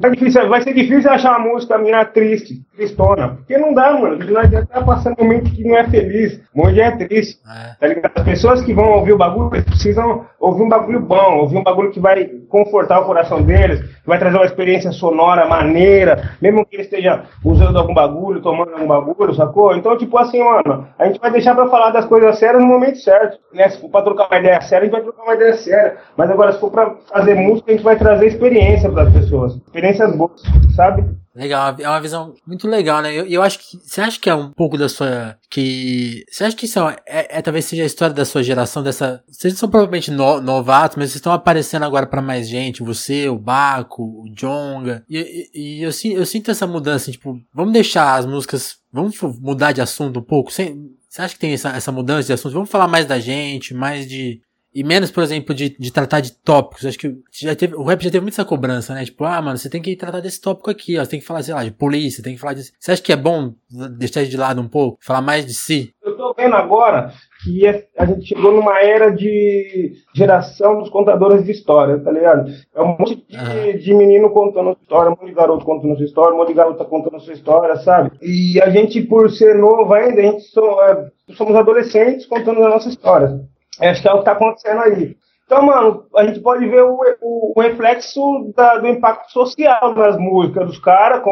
Tá 0.00 0.08
difícil, 0.08 0.48
vai 0.48 0.62
ser 0.62 0.74
difícil 0.74 1.10
achar 1.10 1.38
uma 1.38 1.52
música 1.52 1.78
minha 1.78 2.04
triste, 2.04 2.62
tristona. 2.74 3.28
Porque 3.28 3.58
não 3.58 3.74
dá, 3.74 3.92
mano. 3.92 4.18
Não 4.18 4.40
adianta 4.40 4.64
estar 4.64 4.84
passando 4.84 5.16
um 5.18 5.24
momento 5.24 5.50
que 5.50 5.64
não 5.64 5.76
é 5.76 5.84
feliz. 5.88 6.40
Um 6.54 6.68
é 6.68 6.90
triste. 6.90 7.38
É. 7.46 7.74
Tá 7.78 7.86
ligado? 7.86 8.12
As 8.14 8.24
pessoas 8.24 8.62
que 8.62 8.72
vão 8.72 8.92
ouvir 8.92 9.12
o 9.12 9.18
bagulho 9.18 9.50
precisam 9.50 10.26
ouvir 10.38 10.62
um 10.62 10.68
bagulho 10.68 11.00
bom, 11.00 11.38
ouvir 11.38 11.56
um 11.56 11.62
bagulho 11.62 11.90
que 11.90 12.00
vai 12.00 12.24
confortar 12.48 13.00
o 13.00 13.04
coração 13.04 13.42
deles, 13.42 13.80
que 13.80 14.06
vai 14.06 14.18
trazer 14.18 14.36
uma 14.36 14.46
experiência 14.46 14.92
sonora 14.92 15.46
maneira, 15.46 16.36
mesmo 16.40 16.64
que 16.64 16.76
ele 16.76 16.82
esteja 16.84 17.24
usando 17.44 17.78
algum 17.78 17.94
bagulho, 17.94 18.40
tomando 18.40 18.72
algum 18.72 18.86
bagulho, 18.86 19.34
sacou? 19.34 19.74
Então, 19.76 19.96
tipo 19.96 20.16
assim, 20.18 20.42
mano, 20.42 20.86
a 20.98 21.06
gente 21.06 21.20
vai 21.20 21.30
deixar 21.30 21.54
pra 21.54 21.68
falar 21.68 21.90
das 21.90 22.04
coisas 22.04 22.38
sérias 22.38 22.62
no 22.62 22.68
momento 22.68 22.98
certo. 22.98 23.38
Né? 23.52 23.68
Se 23.68 23.80
for 23.80 23.90
pra 23.90 24.02
trocar 24.02 24.28
uma 24.28 24.38
ideia 24.38 24.60
séria, 24.60 24.82
a 24.82 24.84
gente 24.84 24.92
vai 24.92 25.02
trocar 25.02 25.22
uma 25.22 25.34
ideia 25.34 25.54
séria. 25.54 25.96
Mas 26.16 26.30
agora, 26.30 26.52
se 26.52 26.60
for 26.60 26.70
pra 26.70 26.94
fazer 27.12 27.34
música, 27.34 27.70
a 27.70 27.74
gente 27.74 27.84
vai 27.84 27.96
trazer 27.96 28.26
experiência 28.26 28.90
para 28.90 29.02
as 29.02 29.12
pessoas. 29.12 29.55
Experiências 29.64 30.16
boas, 30.16 30.42
sabe? 30.74 31.04
Legal, 31.36 31.76
é 31.78 31.86
uma 31.86 32.00
visão 32.00 32.32
muito 32.46 32.66
legal, 32.66 33.02
né? 33.02 33.12
Eu, 33.12 33.26
eu 33.26 33.42
acho 33.42 33.58
que. 33.58 33.76
Você 33.76 34.00
acha 34.00 34.18
que 34.18 34.30
é 34.30 34.34
um 34.34 34.50
pouco 34.52 34.78
da 34.78 34.88
sua. 34.88 35.36
que. 35.50 36.24
Você 36.30 36.44
acha 36.44 36.56
que 36.56 36.64
isso 36.64 36.80
é, 36.80 36.96
é, 37.06 37.38
é 37.38 37.42
talvez 37.42 37.66
seja 37.66 37.82
a 37.82 37.86
história 37.86 38.14
da 38.14 38.24
sua 38.24 38.42
geração, 38.42 38.82
dessa. 38.82 39.22
Vocês 39.28 39.58
são 39.58 39.68
provavelmente 39.68 40.10
no, 40.10 40.40
novatos, 40.40 40.96
mas 40.96 41.10
vocês 41.10 41.16
estão 41.16 41.34
aparecendo 41.34 41.82
agora 41.82 42.06
para 42.06 42.22
mais 42.22 42.48
gente. 42.48 42.82
Você, 42.82 43.28
o 43.28 43.38
Baco, 43.38 44.02
o 44.02 44.32
Jonga. 44.34 45.04
E, 45.10 45.50
e, 45.54 45.80
e 45.80 45.82
eu, 45.82 45.90
eu, 46.16 46.24
sinto 46.24 46.50
essa 46.50 46.66
mudança, 46.66 47.12
tipo, 47.12 47.38
vamos 47.52 47.74
deixar 47.74 48.16
as 48.16 48.24
músicas. 48.24 48.76
Vamos 48.90 49.20
mudar 49.38 49.72
de 49.72 49.82
assunto 49.82 50.20
um 50.20 50.24
pouco? 50.24 50.50
Você 50.50 50.74
acha 51.18 51.34
que 51.34 51.40
tem 51.40 51.52
essa, 51.52 51.68
essa 51.68 51.92
mudança 51.92 52.28
de 52.28 52.32
assunto? 52.32 52.54
Vamos 52.54 52.70
falar 52.70 52.88
mais 52.88 53.04
da 53.04 53.18
gente, 53.18 53.74
mais 53.74 54.08
de, 54.08 54.40
e 54.76 54.84
menos, 54.84 55.10
por 55.10 55.22
exemplo, 55.22 55.54
de, 55.54 55.70
de 55.70 55.90
tratar 55.90 56.20
de 56.20 56.32
tópicos. 56.32 56.84
Acho 56.84 56.98
que 56.98 57.16
já 57.32 57.56
teve, 57.56 57.74
o 57.74 57.82
rap 57.82 58.04
já 58.04 58.10
teve 58.10 58.20
muita 58.20 58.36
essa 58.36 58.44
cobrança, 58.44 58.92
né? 58.92 59.06
Tipo, 59.06 59.24
ah, 59.24 59.40
mano, 59.40 59.56
você 59.56 59.70
tem 59.70 59.80
que 59.80 59.96
tratar 59.96 60.20
desse 60.20 60.38
tópico 60.38 60.70
aqui, 60.70 60.98
ó. 60.98 61.02
Você 61.02 61.12
tem 61.12 61.20
que 61.20 61.24
falar, 61.24 61.42
sei 61.42 61.54
lá, 61.54 61.64
de 61.64 61.70
polícia, 61.70 62.22
tem 62.22 62.34
que 62.34 62.40
falar 62.40 62.52
disso. 62.52 62.72
Você 62.78 62.92
acha 62.92 63.02
que 63.02 63.10
é 63.10 63.16
bom 63.16 63.54
deixar 63.98 64.24
de 64.24 64.36
lado 64.36 64.60
um 64.60 64.68
pouco? 64.68 64.98
Falar 65.00 65.22
mais 65.22 65.46
de 65.46 65.54
si? 65.54 65.94
Eu 66.04 66.14
tô 66.14 66.34
vendo 66.34 66.54
agora 66.54 67.10
que 67.42 67.66
é, 67.66 67.86
a 67.96 68.04
gente 68.04 68.26
chegou 68.26 68.52
numa 68.52 68.78
era 68.80 69.08
de 69.08 69.92
geração 70.14 70.78
dos 70.78 70.90
contadores 70.90 71.42
de 71.44 71.52
história, 71.52 71.98
tá 71.98 72.10
ligado? 72.10 72.50
É 72.74 72.82
um 72.82 72.88
monte 72.98 73.16
de, 73.16 73.34
uhum. 73.34 73.78
de 73.78 73.94
menino 73.94 74.28
contando 74.28 74.76
história, 74.82 75.10
um 75.10 75.16
monte 75.18 75.26
de 75.26 75.34
garoto 75.34 75.64
contando 75.64 75.96
sua 75.96 76.04
história, 76.04 76.34
um 76.34 76.38
monte 76.38 76.48
de 76.48 76.54
garota 76.54 76.84
contando 76.84 77.18
sua 77.20 77.32
história, 77.32 77.76
sabe? 77.76 78.10
E 78.20 78.60
a 78.60 78.68
gente, 78.68 79.00
por 79.00 79.30
ser 79.30 79.54
novo 79.54 79.90
ainda, 79.94 80.20
a 80.20 80.24
gente 80.24 80.42
so, 80.42 80.60
é, 80.82 81.06
somos 81.34 81.54
adolescentes 81.54 82.26
contando 82.26 82.62
a 82.62 82.68
nossa 82.68 82.90
história. 82.90 83.40
Acho 83.80 84.02
que 84.02 84.08
é 84.08 84.12
o 84.12 84.16
que 84.16 84.20
está 84.20 84.32
acontecendo 84.32 84.80
aí. 84.80 85.16
Então, 85.44 85.62
mano, 85.62 86.06
a 86.16 86.24
gente 86.24 86.40
pode 86.40 86.66
ver 86.66 86.82
o, 86.82 86.98
o, 87.20 87.52
o 87.56 87.60
reflexo 87.60 88.52
da, 88.56 88.78
do 88.78 88.88
impacto 88.88 89.30
social 89.30 89.94
nas 89.94 90.18
músicas 90.18 90.66
dos 90.66 90.78
caras, 90.78 91.22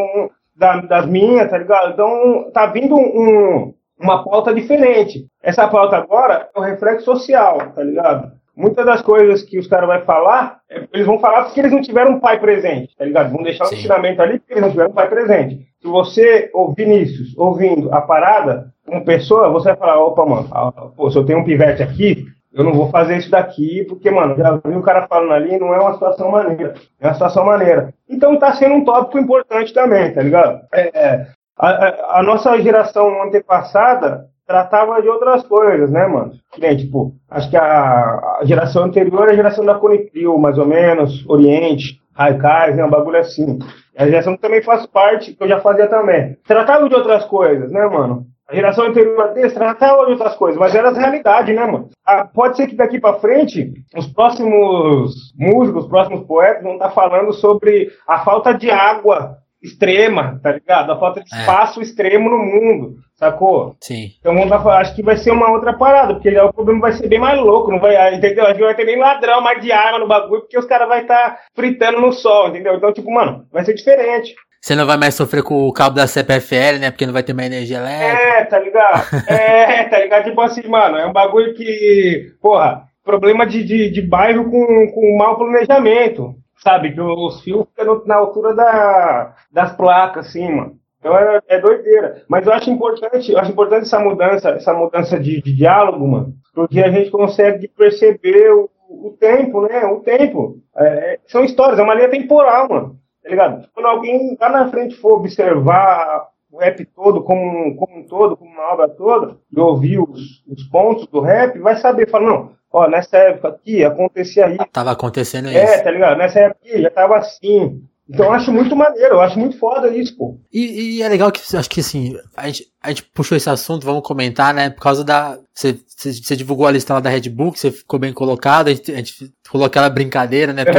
da, 0.54 0.76
das 0.82 1.06
minhas, 1.06 1.50
tá 1.50 1.58
ligado? 1.58 1.92
Então, 1.92 2.50
tá 2.52 2.66
vindo 2.66 2.94
um, 2.94 3.74
uma 3.98 4.22
pauta 4.22 4.54
diferente. 4.54 5.26
Essa 5.42 5.66
pauta 5.66 5.96
agora 5.96 6.48
é 6.54 6.58
o 6.58 6.62
reflexo 6.62 7.04
social, 7.04 7.58
tá 7.74 7.82
ligado? 7.82 8.32
Muitas 8.56 8.86
das 8.86 9.02
coisas 9.02 9.42
que 9.42 9.58
os 9.58 9.66
caras 9.66 9.88
vão 9.88 10.00
falar, 10.02 10.60
é, 10.70 10.86
eles 10.92 11.06
vão 11.06 11.18
falar 11.18 11.44
porque 11.44 11.60
eles 11.60 11.72
não 11.72 11.82
tiveram 11.82 12.12
um 12.12 12.20
pai 12.20 12.38
presente, 12.38 12.96
tá 12.96 13.04
ligado? 13.04 13.32
Vão 13.32 13.42
deixar 13.42 13.64
o 13.64 13.70
um 13.70 13.72
ensinamento 13.72 14.22
ali 14.22 14.38
porque 14.38 14.52
eles 14.52 14.62
não 14.62 14.70
tiveram 14.70 14.90
um 14.90 14.94
pai 14.94 15.08
presente. 15.08 15.66
Se 15.80 15.88
você 15.88 16.50
ouvir 16.54 16.84
Vinícius 16.84 17.36
ouvindo 17.36 17.92
a 17.92 18.00
parada, 18.00 18.72
uma 18.86 19.02
pessoa, 19.02 19.50
você 19.50 19.70
vai 19.70 19.76
falar, 19.76 20.02
opa, 20.02 20.24
mano, 20.24 20.48
pô, 20.96 21.10
se 21.10 21.18
eu 21.18 21.24
tenho 21.24 21.40
um 21.40 21.44
pivete 21.44 21.82
aqui, 21.82 22.26
eu 22.52 22.62
não 22.62 22.72
vou 22.72 22.88
fazer 22.88 23.16
isso 23.16 23.30
daqui, 23.30 23.84
porque, 23.88 24.10
mano, 24.10 24.36
já 24.36 24.56
vi 24.64 24.76
o 24.76 24.82
cara 24.82 25.08
falando 25.08 25.32
ali, 25.32 25.58
não 25.58 25.74
é 25.74 25.80
uma 25.80 25.94
situação 25.94 26.30
maneira. 26.30 26.74
É 27.00 27.08
uma 27.08 27.14
situação 27.14 27.44
maneira. 27.44 27.92
Então 28.08 28.38
tá 28.38 28.52
sendo 28.52 28.76
um 28.76 28.84
tópico 28.84 29.18
importante 29.18 29.74
também, 29.74 30.12
tá 30.12 30.22
ligado? 30.22 30.60
É, 30.72 30.90
é 30.94 31.26
a, 31.58 31.68
a, 31.68 32.20
a, 32.20 32.22
nossa 32.22 32.56
geração 32.60 33.22
antepassada 33.22 34.26
tratava 34.46 35.00
de 35.00 35.08
outras 35.08 35.42
coisas, 35.44 35.90
né, 35.90 36.06
mano? 36.06 36.32
Que 36.52 36.76
tipo, 36.76 37.14
acho 37.30 37.50
que 37.50 37.56
a, 37.56 38.38
a 38.40 38.44
geração 38.44 38.84
anterior 38.84 39.28
é 39.28 39.32
a 39.32 39.36
geração 39.36 39.64
da 39.64 39.74
Conifrio, 39.74 40.38
mais 40.38 40.58
ou 40.58 40.66
menos, 40.66 41.24
Oriente, 41.28 42.00
Raikais, 42.14 42.76
né, 42.76 42.84
um 42.84 42.90
bagulho 42.90 43.18
assim. 43.18 43.58
A 43.96 44.06
geração 44.06 44.34
que 44.34 44.42
também 44.42 44.62
faz 44.62 44.86
parte, 44.86 45.34
que 45.34 45.42
eu 45.42 45.48
já 45.48 45.60
fazia 45.60 45.86
também. 45.86 46.36
Tratava 46.46 46.88
de 46.88 46.94
outras 46.94 47.24
coisas, 47.24 47.70
né, 47.70 47.86
mano? 47.86 48.26
A 48.46 48.54
geração 48.54 48.84
anterior 48.84 49.32
desse 49.32 49.54
tratava 49.54 50.04
de 50.04 50.12
outras 50.12 50.36
coisas, 50.36 50.60
mas 50.60 50.74
era 50.74 50.90
a 50.90 50.92
realidade, 50.92 51.52
né, 51.54 51.64
mano? 51.64 51.88
Ah, 52.04 52.24
pode 52.26 52.56
ser 52.56 52.66
que 52.66 52.76
daqui 52.76 53.00
para 53.00 53.18
frente, 53.18 53.72
os 53.96 54.06
próximos 54.06 55.32
músicos, 55.38 55.84
os 55.84 55.88
próximos 55.88 56.26
poetas 56.26 56.62
vão 56.62 56.74
estar 56.74 56.88
tá 56.88 56.94
falando 56.94 57.32
sobre 57.32 57.90
a 58.06 58.22
falta 58.22 58.52
de 58.52 58.70
água 58.70 59.38
extrema, 59.64 60.38
tá 60.42 60.52
ligado? 60.52 60.92
A 60.92 60.98
falta 60.98 61.22
de 61.22 61.34
é. 61.34 61.38
espaço 61.40 61.80
é. 61.80 61.82
extremo 61.82 62.28
no 62.28 62.38
mundo, 62.38 62.96
sacou? 63.16 63.74
Sim. 63.80 64.10
Então 64.20 64.36
acho 64.72 64.94
que 64.94 65.02
vai 65.02 65.16
ser 65.16 65.30
uma 65.30 65.50
outra 65.50 65.72
parada, 65.72 66.14
porque 66.14 66.38
o 66.38 66.52
problema 66.52 66.82
vai 66.82 66.92
ser 66.92 67.08
bem 67.08 67.18
mais 67.18 67.40
louco, 67.40 67.70
não 67.70 67.80
vai, 67.80 68.14
entendeu? 68.14 68.44
A 68.44 68.50
gente 68.50 68.60
vai 68.60 68.74
ter 68.74 68.84
nem 68.84 68.98
ladrão 68.98 69.40
mais 69.40 69.60
de 69.62 69.72
água 69.72 69.98
no 69.98 70.06
bagulho, 70.06 70.42
porque 70.42 70.58
os 70.58 70.66
caras 70.66 70.86
vão 70.86 70.98
estar 70.98 71.30
tá 71.30 71.38
fritando 71.54 72.00
no 72.00 72.12
sol, 72.12 72.48
entendeu? 72.48 72.74
Então, 72.74 72.92
tipo, 72.92 73.10
mano, 73.10 73.46
vai 73.50 73.64
ser 73.64 73.74
diferente. 73.74 74.34
Você 74.60 74.74
não 74.74 74.86
vai 74.86 74.96
mais 74.96 75.14
sofrer 75.14 75.42
com 75.42 75.68
o 75.68 75.72
cabo 75.72 75.94
da 75.94 76.06
CPFL, 76.06 76.78
né? 76.80 76.90
Porque 76.90 77.04
não 77.04 77.12
vai 77.12 77.22
ter 77.22 77.34
mais 77.34 77.48
energia 77.48 77.78
elétrica. 77.78 78.22
É, 78.22 78.44
tá 78.44 78.58
ligado? 78.58 79.04
é, 79.28 79.84
tá 79.88 79.98
ligado? 79.98 80.24
Tipo 80.24 80.40
assim, 80.40 80.66
mano, 80.66 80.96
é 80.96 81.06
um 81.06 81.12
bagulho 81.12 81.54
que, 81.54 82.32
porra, 82.40 82.82
problema 83.04 83.46
de, 83.46 83.62
de, 83.62 83.90
de 83.90 84.00
bairro 84.00 84.50
com, 84.50 84.90
com 84.90 85.16
mau 85.18 85.36
planejamento, 85.36 86.34
sabe? 86.64 86.92
Que 86.92 87.00
os 87.00 87.42
fios 87.42 87.66
ficam 87.76 88.02
na 88.06 88.16
altura 88.16 88.54
da, 88.54 89.36
das 89.52 89.76
placas, 89.76 90.26
assim, 90.28 90.50
mano. 90.50 90.76
Então 90.98 91.16
é, 91.16 91.38
é, 91.48 91.60
doideira. 91.60 92.24
Mas 92.26 92.46
eu 92.46 92.52
acho 92.54 92.70
importante, 92.70 93.30
eu 93.30 93.38
acho 93.38 93.52
importante 93.52 93.82
essa 93.82 94.00
mudança, 94.00 94.48
essa 94.50 94.72
mudança 94.72 95.20
de, 95.20 95.42
de 95.42 95.54
diálogo, 95.54 96.08
mano, 96.08 96.32
porque 96.54 96.80
a 96.80 96.90
gente 96.90 97.10
consegue 97.10 97.68
perceber 97.68 98.50
o, 98.52 98.70
o 98.88 99.10
tempo, 99.20 99.60
né? 99.60 99.84
O 99.84 100.00
tempo. 100.00 100.56
É, 100.74 101.20
são 101.26 101.44
histórias, 101.44 101.78
é 101.78 101.82
uma 101.82 101.94
linha 101.94 102.08
temporal, 102.08 102.68
mano. 102.70 102.96
Tá 103.22 103.28
ligado? 103.28 103.68
Quando 103.74 103.86
alguém 103.86 104.36
lá 104.40 104.48
na 104.48 104.70
frente 104.70 104.96
for 104.96 105.18
observar 105.18 106.28
o 106.50 106.58
rap 106.58 106.84
todo 106.86 107.22
como, 107.22 107.76
como 107.76 107.98
um 107.98 108.06
todo, 108.06 108.36
como 108.36 108.50
uma 108.50 108.72
obra 108.72 108.88
toda, 108.88 109.36
e 109.52 109.60
ouvir 109.60 109.98
os, 109.98 110.42
os 110.46 110.62
pontos 110.70 111.06
do 111.08 111.20
rap, 111.20 111.58
vai 111.58 111.76
saber, 111.76 112.08
fala, 112.08 112.26
não, 112.26 112.50
ó, 112.74 112.88
nessa 112.88 113.16
época 113.16 113.48
aqui 113.48 113.84
acontecia 113.84 114.50
isso. 114.50 114.66
Tava 114.72 114.90
acontecendo 114.90 115.48
isso. 115.48 115.58
É, 115.58 115.80
tá 115.80 115.90
ligado? 115.90 116.18
Nessa 116.18 116.40
época 116.40 116.58
aqui 116.64 116.82
já 116.82 116.90
tava 116.90 117.16
assim. 117.16 117.80
Então 118.06 118.26
eu 118.26 118.32
acho 118.32 118.52
muito 118.52 118.76
maneiro, 118.76 119.14
eu 119.14 119.20
acho 119.20 119.38
muito 119.38 119.58
foda 119.58 119.88
isso, 119.88 120.14
pô. 120.14 120.36
E, 120.52 120.98
e, 120.98 121.02
é 121.02 121.08
legal 121.08 121.32
que 121.32 121.40
acho 121.56 121.70
que 121.70 121.80
assim, 121.80 122.14
a 122.36 122.46
gente, 122.48 122.66
a 122.82 122.88
gente 122.88 123.02
puxou 123.04 123.34
esse 123.34 123.48
assunto, 123.48 123.86
vamos 123.86 124.02
comentar, 124.02 124.52
né? 124.52 124.68
Por 124.68 124.82
causa 124.82 125.02
da. 125.02 125.38
Você, 125.54 125.78
você, 125.96 126.36
divulgou 126.36 126.66
a 126.66 126.70
lista 126.70 126.92
lá 126.92 127.00
da 127.00 127.08
Red 127.08 127.30
Bull, 127.30 127.52
que 127.52 127.60
você 127.60 127.70
ficou 127.70 127.98
bem 127.98 128.12
colocado, 128.12 128.68
a 128.68 128.74
gente, 128.74 128.92
a 128.92 128.96
gente 128.96 129.32
falou 129.42 129.66
aquela 129.66 129.88
brincadeira, 129.88 130.52
né? 130.52 130.64
Porque 130.66 130.78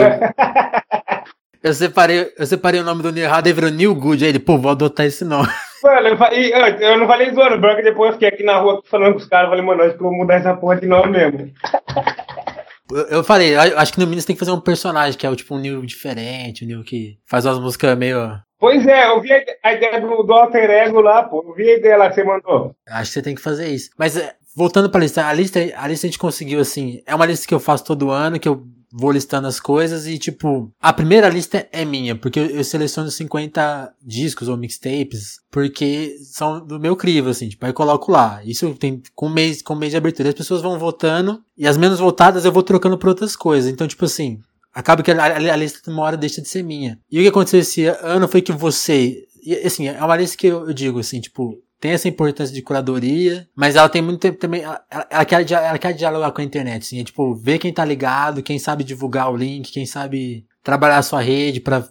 Eu 1.65 1.73
separei, 1.73 2.32
eu 2.38 2.45
separei 2.45 2.80
o 2.80 2.84
nome 2.84 3.01
do 3.01 3.12
Neil 3.12 3.25
errado 3.25 3.47
e 3.47 3.54
virou 3.54 3.71
New 3.71 3.95
Good. 3.95 4.23
Aí 4.23 4.30
ele, 4.30 4.38
pô, 4.38 4.56
vou 4.56 4.69
adotar 4.69 5.04
esse 5.04 5.25
nome. 5.25 5.49
Mano, 5.82 6.10
eu, 6.10 6.15
falei, 6.15 6.54
eu, 6.54 6.60
eu 6.60 6.97
não 6.99 7.08
falei 7.08 7.34
zoando, 7.34 7.60
branco, 7.60 7.82
depois 7.82 8.10
eu 8.10 8.13
fiquei 8.13 8.28
aqui 8.28 8.43
na 8.43 8.58
rua 8.58 8.84
falando 8.86 9.13
com 9.13 9.17
os 9.19 9.25
caras, 9.25 9.49
falei, 9.49 9.63
mano, 9.63 9.84
acho 9.84 9.95
que 9.95 10.04
eu 10.04 10.08
vou 10.08 10.17
mudar 10.17 10.36
essa 10.36 10.56
porra 10.56 10.78
de 10.78 10.88
nome 10.88 11.12
mesmo. 11.12 11.51
Eu, 12.91 13.17
eu 13.17 13.23
falei, 13.23 13.56
acho 13.56 13.93
que 13.93 13.99
no 13.99 14.08
Minas 14.08 14.25
tem 14.25 14.36
que 14.36 14.39
fazer 14.39 14.51
um 14.51 14.60
personagem 14.60 15.17
que 15.17 15.28
é 15.28 15.36
tipo 15.36 15.56
um 15.56 15.60
Neil 15.60 15.86
diferente, 15.86 16.65
um 16.65 16.67
Neil 16.67 16.84
que 16.84 17.17
faz 17.25 17.45
umas 17.45 17.60
músicas 17.60 17.95
meio. 17.97 18.17
Pois 18.60 18.86
é, 18.88 19.10
eu 19.10 19.21
vi 19.21 19.30
a 19.63 19.73
ideia 19.73 20.01
do, 20.01 20.23
do 20.23 20.34
Alter 20.34 20.69
Ego 20.69 21.01
lá, 21.01 21.23
pô. 21.23 21.45
Eu 21.47 21.54
vi 21.54 21.69
a 21.69 21.78
ideia 21.78 21.97
lá 21.97 22.10
que 22.10 22.15
você 22.15 22.23
mandou. 22.23 22.75
Acho 22.89 23.12
que 23.12 23.13
você 23.13 23.21
tem 23.21 23.36
que 23.36 23.41
fazer 23.41 23.67
isso. 23.67 23.91
Mas 23.97 24.17
é, 24.17 24.34
voltando 24.56 24.89
pra 24.89 25.01
lista, 25.01 25.28
a 25.28 25.34
lista, 25.34 25.60
a 25.60 25.88
lista 25.88 26.08
a 26.08 26.10
gente 26.10 26.19
conseguiu 26.19 26.60
assim. 26.60 27.01
É 27.06 27.13
uma 27.13 27.25
lista 27.28 27.47
que 27.47 27.54
eu 27.54 27.60
faço 27.60 27.86
todo 27.86 28.10
ano, 28.10 28.39
que 28.39 28.49
eu 28.49 28.63
vou 28.97 29.12
listando 29.12 29.47
as 29.47 29.60
coisas 29.60 30.08
e, 30.08 30.17
tipo, 30.17 30.71
a 30.79 30.93
primeira 30.93 31.27
lista 31.27 31.67
é 31.69 31.84
minha, 31.84 32.15
porque 32.15 32.39
eu 32.39 32.63
seleciono 32.63 33.12
50 33.12 33.93
discos 34.01 34.47
ou 34.47 34.55
mixtapes, 34.55 35.39
porque 35.51 36.15
são 36.23 36.65
do 36.65 36.79
meu 36.79 36.95
crivo, 36.95 37.29
assim, 37.29 37.49
tipo, 37.49 37.65
aí 37.65 37.73
coloco 37.73 38.10
lá. 38.10 38.41
Isso 38.45 38.73
tem 38.75 39.03
com 39.13 39.27
mês, 39.27 39.62
com 39.62 39.75
mês 39.75 39.91
de 39.91 39.97
abertura. 39.97 40.29
As 40.29 40.36
pessoas 40.36 40.62
vão 40.62 40.79
votando 40.79 41.43
e 41.58 41.67
as 41.67 41.77
menos 41.77 41.99
votadas 41.99 42.45
eu 42.45 42.51
vou 42.53 42.63
trocando 42.63 42.97
por 42.97 43.10
outras 43.10 43.36
coisas. 43.36 43.69
Então, 43.69 43.86
tipo 43.86 44.05
assim, 44.05 44.39
acaba 44.73 45.03
que 45.03 45.12
a, 45.12 45.21
a, 45.21 45.36
a 45.36 45.55
lista 45.58 45.91
uma 45.91 46.03
hora 46.03 46.15
deixa 46.15 46.41
de 46.41 46.47
ser 46.47 46.63
minha. 46.63 46.97
E 47.12 47.19
o 47.19 47.21
que 47.21 47.27
aconteceu 47.27 47.60
esse 47.60 47.86
ano 47.86 48.29
foi 48.29 48.41
que 48.41 48.53
você, 48.53 49.25
e, 49.45 49.55
assim, 49.55 49.89
é 49.89 50.01
uma 50.01 50.15
lista 50.15 50.38
que 50.38 50.47
eu, 50.47 50.67
eu 50.67 50.73
digo, 50.73 50.99
assim, 50.99 51.19
tipo, 51.19 51.58
tem 51.86 51.93
essa 51.93 52.08
importância 52.08 52.52
de 52.52 52.63
curadoria, 52.63 53.48
mas 53.56 53.76
ela 53.76 53.88
tem 53.88 54.02
muito 54.02 54.19
tempo 54.19 54.39
também. 54.39 54.63
Ela, 54.63 54.84
ela, 55.08 55.24
quer, 55.24 55.52
ela 55.52 55.78
quer 55.78 55.93
dialogar 55.93 56.32
com 56.32 56.41
a 56.41 56.43
internet, 56.43 56.82
assim, 56.82 57.00
é 57.00 57.04
tipo, 57.04 57.36
ver 57.36 57.60
quem 57.60 57.71
tá 57.71 57.86
ligado, 57.86 58.41
quem 58.41 58.58
sabe 58.58 58.84
divulgar 58.84 59.32
o 59.32 59.38
link, 59.38 59.71
quem 59.71 59.86
sabe 59.86 60.48
trabalhar 60.65 60.97
a 60.97 61.04
sua 61.04 61.21
rede, 61.21 61.60
para 61.60 61.88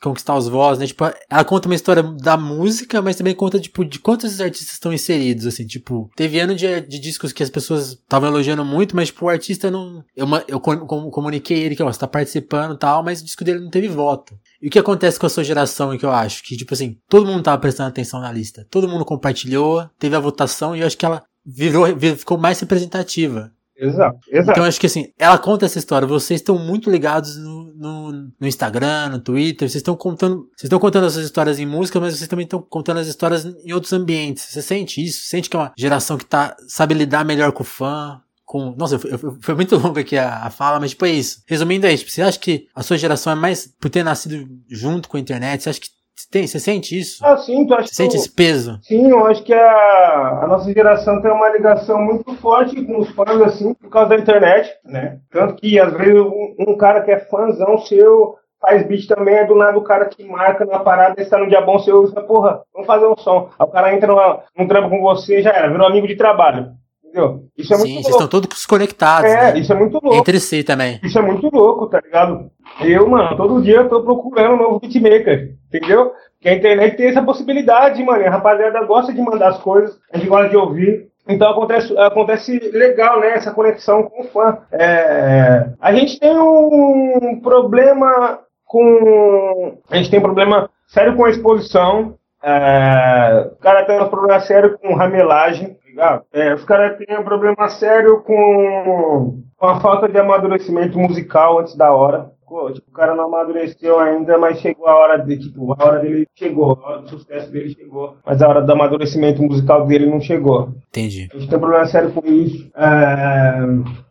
conquistar 0.00 0.34
os 0.34 0.48
vozes, 0.48 0.80
né? 0.80 0.86
Tipo, 0.86 1.04
ela 1.28 1.44
conta 1.44 1.68
uma 1.68 1.74
história 1.74 2.02
da 2.02 2.38
música, 2.38 3.02
mas 3.02 3.16
também 3.16 3.34
conta, 3.34 3.60
tipo, 3.60 3.84
de 3.84 3.98
quantos 3.98 4.40
artistas 4.40 4.72
estão 4.72 4.94
inseridos, 4.94 5.46
assim, 5.46 5.66
tipo, 5.66 6.10
teve 6.16 6.40
ano 6.40 6.56
de, 6.56 6.80
de 6.80 6.98
discos 6.98 7.34
que 7.34 7.42
as 7.42 7.50
pessoas 7.50 7.92
estavam 7.92 8.30
elogiando 8.30 8.64
muito, 8.64 8.96
mas, 8.96 9.08
tipo, 9.08 9.26
o 9.26 9.28
artista 9.28 9.70
não, 9.70 10.02
eu, 10.16 10.26
eu 10.48 10.58
comuniquei 10.58 11.58
ele 11.58 11.76
que, 11.76 11.82
ó, 11.82 11.92
você 11.92 11.98
tá 11.98 12.08
participando 12.08 12.74
e 12.74 12.78
tal, 12.78 13.04
mas 13.04 13.20
o 13.20 13.24
disco 13.24 13.44
dele 13.44 13.60
não 13.60 13.70
teve 13.70 13.88
voto. 13.88 14.34
E 14.60 14.68
o 14.68 14.70
que 14.70 14.78
acontece 14.78 15.20
com 15.20 15.26
a 15.26 15.30
sua 15.30 15.44
geração, 15.44 15.96
que 15.98 16.06
eu 16.06 16.10
acho, 16.10 16.42
que, 16.42 16.56
tipo 16.56 16.72
assim, 16.72 16.96
todo 17.10 17.26
mundo 17.26 17.42
tava 17.42 17.60
prestando 17.60 17.90
atenção 17.90 18.20
na 18.20 18.32
lista, 18.32 18.66
todo 18.70 18.88
mundo 18.88 19.04
compartilhou, 19.04 19.86
teve 19.98 20.16
a 20.16 20.20
votação, 20.20 20.74
e 20.74 20.80
eu 20.80 20.86
acho 20.86 20.96
que 20.96 21.04
ela 21.04 21.22
virou, 21.44 21.86
ficou 22.16 22.38
mais 22.38 22.58
representativa. 22.58 23.52
Exato, 23.76 24.18
exato. 24.28 24.52
Então 24.52 24.64
acho 24.64 24.78
que 24.78 24.86
assim, 24.86 25.12
ela 25.18 25.36
conta 25.38 25.66
essa 25.66 25.78
história. 25.78 26.06
Vocês 26.06 26.40
estão 26.40 26.58
muito 26.58 26.90
ligados 26.90 27.36
no, 27.36 27.74
no, 27.74 28.12
no 28.40 28.46
Instagram, 28.46 29.08
no 29.10 29.20
Twitter. 29.20 29.68
Vocês 29.68 29.80
estão 29.80 29.96
contando, 29.96 30.48
vocês 30.56 30.64
estão 30.64 30.78
contando 30.78 31.06
essas 31.06 31.24
histórias 31.24 31.58
em 31.58 31.66
música, 31.66 32.00
mas 32.00 32.16
vocês 32.16 32.28
também 32.28 32.44
estão 32.44 32.62
contando 32.62 33.00
as 33.00 33.06
histórias 33.06 33.44
em 33.44 33.72
outros 33.72 33.92
ambientes. 33.92 34.44
Você 34.44 34.62
sente 34.62 35.04
isso? 35.04 35.26
Sente 35.26 35.50
que 35.50 35.56
é 35.56 35.60
uma 35.60 35.72
geração 35.76 36.16
que 36.16 36.24
tá 36.24 36.56
sabe 36.68 36.94
lidar 36.94 37.24
melhor 37.24 37.52
com 37.52 37.62
o 37.62 37.66
fã? 37.66 38.20
Com... 38.44 38.74
Nossa, 38.76 38.94
eu, 38.94 39.10
eu, 39.10 39.38
foi 39.40 39.54
muito 39.54 39.76
longa 39.78 40.02
aqui 40.02 40.16
a, 40.16 40.44
a, 40.44 40.50
fala, 40.50 40.78
mas 40.78 40.90
tipo 40.90 41.04
é 41.06 41.10
isso. 41.10 41.42
Resumindo 41.46 41.86
é 41.86 41.92
isso. 41.92 42.08
Você 42.08 42.22
acha 42.22 42.38
que 42.38 42.66
a 42.74 42.82
sua 42.82 42.96
geração 42.96 43.32
é 43.32 43.36
mais 43.36 43.66
por 43.80 43.90
ter 43.90 44.04
nascido 44.04 44.46
junto 44.68 45.08
com 45.08 45.16
a 45.16 45.20
internet? 45.20 45.62
Você 45.62 45.70
acha 45.70 45.80
que 45.80 45.88
tem, 46.30 46.46
você 46.46 46.58
sente 46.58 46.98
isso? 46.98 47.24
Ah, 47.24 47.36
sim, 47.36 47.66
tu 47.66 47.74
acha 47.74 47.88
Você 47.88 47.94
sente 47.94 48.16
esse 48.16 48.32
peso? 48.32 48.78
Sim, 48.82 49.10
eu 49.10 49.26
acho 49.26 49.42
que 49.42 49.52
a, 49.52 50.40
a 50.42 50.46
nossa 50.46 50.72
geração 50.72 51.20
tem 51.20 51.30
uma 51.30 51.48
ligação 51.50 52.00
muito 52.00 52.34
forte 52.36 52.84
com 52.84 52.98
os 52.98 53.10
fãs, 53.10 53.40
assim, 53.42 53.74
por 53.74 53.90
causa 53.90 54.10
da 54.10 54.18
internet, 54.18 54.70
né? 54.84 55.18
Tanto 55.30 55.54
que, 55.56 55.78
às 55.78 55.92
vezes, 55.92 56.20
um, 56.20 56.54
um 56.68 56.76
cara 56.76 57.02
que 57.02 57.10
é 57.10 57.18
fãzão 57.18 57.78
seu 57.78 58.36
faz 58.60 58.86
beat 58.86 59.06
também, 59.06 59.34
é 59.34 59.44
do 59.44 59.54
nada 59.54 59.76
o 59.76 59.84
cara 59.84 60.06
que 60.06 60.24
marca 60.24 60.64
na 60.64 60.78
parada, 60.78 61.20
está 61.20 61.38
no 61.38 61.48
dia 61.48 61.60
bom, 61.60 61.78
você 61.78 61.92
ouve, 61.92 62.14
porra, 62.26 62.62
vamos 62.72 62.86
fazer 62.86 63.06
um 63.06 63.16
som. 63.16 63.50
Aí 63.58 63.66
o 63.66 63.70
cara 63.70 63.94
entra 63.94 64.42
num 64.56 64.66
trampo 64.66 64.88
com 64.88 65.02
você, 65.02 65.42
já 65.42 65.50
era, 65.50 65.70
virou 65.70 65.86
amigo 65.86 66.06
de 66.06 66.16
trabalho. 66.16 66.72
Entendeu? 67.14 67.44
Isso 67.56 67.72
é 67.72 67.76
Sim, 67.76 67.82
muito 67.82 68.02
vocês 68.02 68.14
estão 68.14 68.26
todos 68.26 68.66
conectados. 68.66 69.30
É, 69.30 69.52
né? 69.52 69.58
isso 69.60 69.72
é 69.72 69.76
muito 69.76 70.00
louco. 70.02 70.16
Entre 70.16 70.40
si 70.40 70.64
também. 70.64 70.98
Isso 71.00 71.16
é 71.16 71.22
muito 71.22 71.48
louco, 71.48 71.86
tá 71.86 72.00
ligado? 72.00 72.50
Eu, 72.80 73.08
mano, 73.08 73.36
todo 73.36 73.62
dia 73.62 73.76
eu 73.76 73.88
tô 73.88 74.02
procurando 74.02 74.54
um 74.54 74.58
novo 74.58 74.80
beatmaker, 74.80 75.54
entendeu? 75.68 76.12
Que 76.40 76.48
a 76.48 76.54
internet 76.54 76.96
tem 76.96 77.06
essa 77.06 77.22
possibilidade, 77.22 78.02
mano. 78.02 78.26
A 78.26 78.30
rapaziada 78.30 78.84
gosta 78.84 79.12
de 79.12 79.22
mandar 79.22 79.50
as 79.50 79.58
coisas, 79.60 79.96
a 80.12 80.18
gente 80.18 80.28
gosta 80.28 80.48
de 80.48 80.56
ouvir. 80.56 81.08
Então 81.28 81.52
acontece, 81.52 81.96
acontece 81.96 82.58
legal, 82.70 83.20
né? 83.20 83.28
Essa 83.28 83.52
conexão 83.52 84.02
com 84.02 84.22
o 84.22 84.24
fã. 84.24 84.58
É, 84.72 85.68
a 85.80 85.92
gente 85.92 86.18
tem 86.18 86.36
um 86.36 87.38
problema 87.40 88.40
com. 88.66 89.78
A 89.88 89.96
gente 89.96 90.10
tem 90.10 90.18
um 90.18 90.22
problema 90.22 90.68
sério 90.88 91.14
com 91.14 91.24
a 91.24 91.30
exposição. 91.30 92.16
É, 92.42 93.50
o 93.52 93.56
cara 93.56 93.84
tem 93.84 93.98
um 94.02 94.08
problema 94.08 94.40
sério 94.40 94.76
com 94.78 94.94
ramelagem, 94.94 95.78
ligado? 95.94 96.24
É, 96.32 96.54
os 96.54 96.64
caras 96.64 96.98
têm 96.98 97.18
um 97.18 97.24
problema 97.24 97.68
sério 97.68 98.20
com, 98.22 99.42
com 99.56 99.66
a 99.66 99.80
falta 99.80 100.08
de 100.08 100.18
amadurecimento 100.18 100.98
musical 100.98 101.60
antes 101.60 101.76
da 101.76 101.92
hora. 101.92 102.32
Pô, 102.46 102.70
tipo, 102.70 102.88
o 102.88 102.92
cara 102.92 103.14
não 103.16 103.24
amadureceu 103.24 103.98
ainda, 103.98 104.38
mas 104.38 104.60
chegou 104.60 104.86
a 104.86 104.94
hora 104.94 105.18
de, 105.18 105.38
tipo, 105.38 105.72
a 105.72 105.84
hora 105.84 105.98
dele 105.98 106.26
chegou, 106.36 106.78
a 106.84 106.88
hora 106.88 107.02
do 107.02 107.08
sucesso 107.08 107.50
dele 107.50 107.70
chegou, 107.70 108.16
mas 108.24 108.40
a 108.42 108.48
hora 108.48 108.62
do 108.62 108.72
amadurecimento 108.72 109.42
musical 109.42 109.86
dele 109.86 110.06
não 110.06 110.20
chegou. 110.20 110.68
Entendi. 110.88 111.28
A 111.32 111.38
gente 111.38 111.48
tem 111.48 111.56
um 111.56 111.60
problema 111.60 111.86
sério 111.86 112.12
com 112.12 112.24
isso. 112.26 112.70
É... 112.76 113.54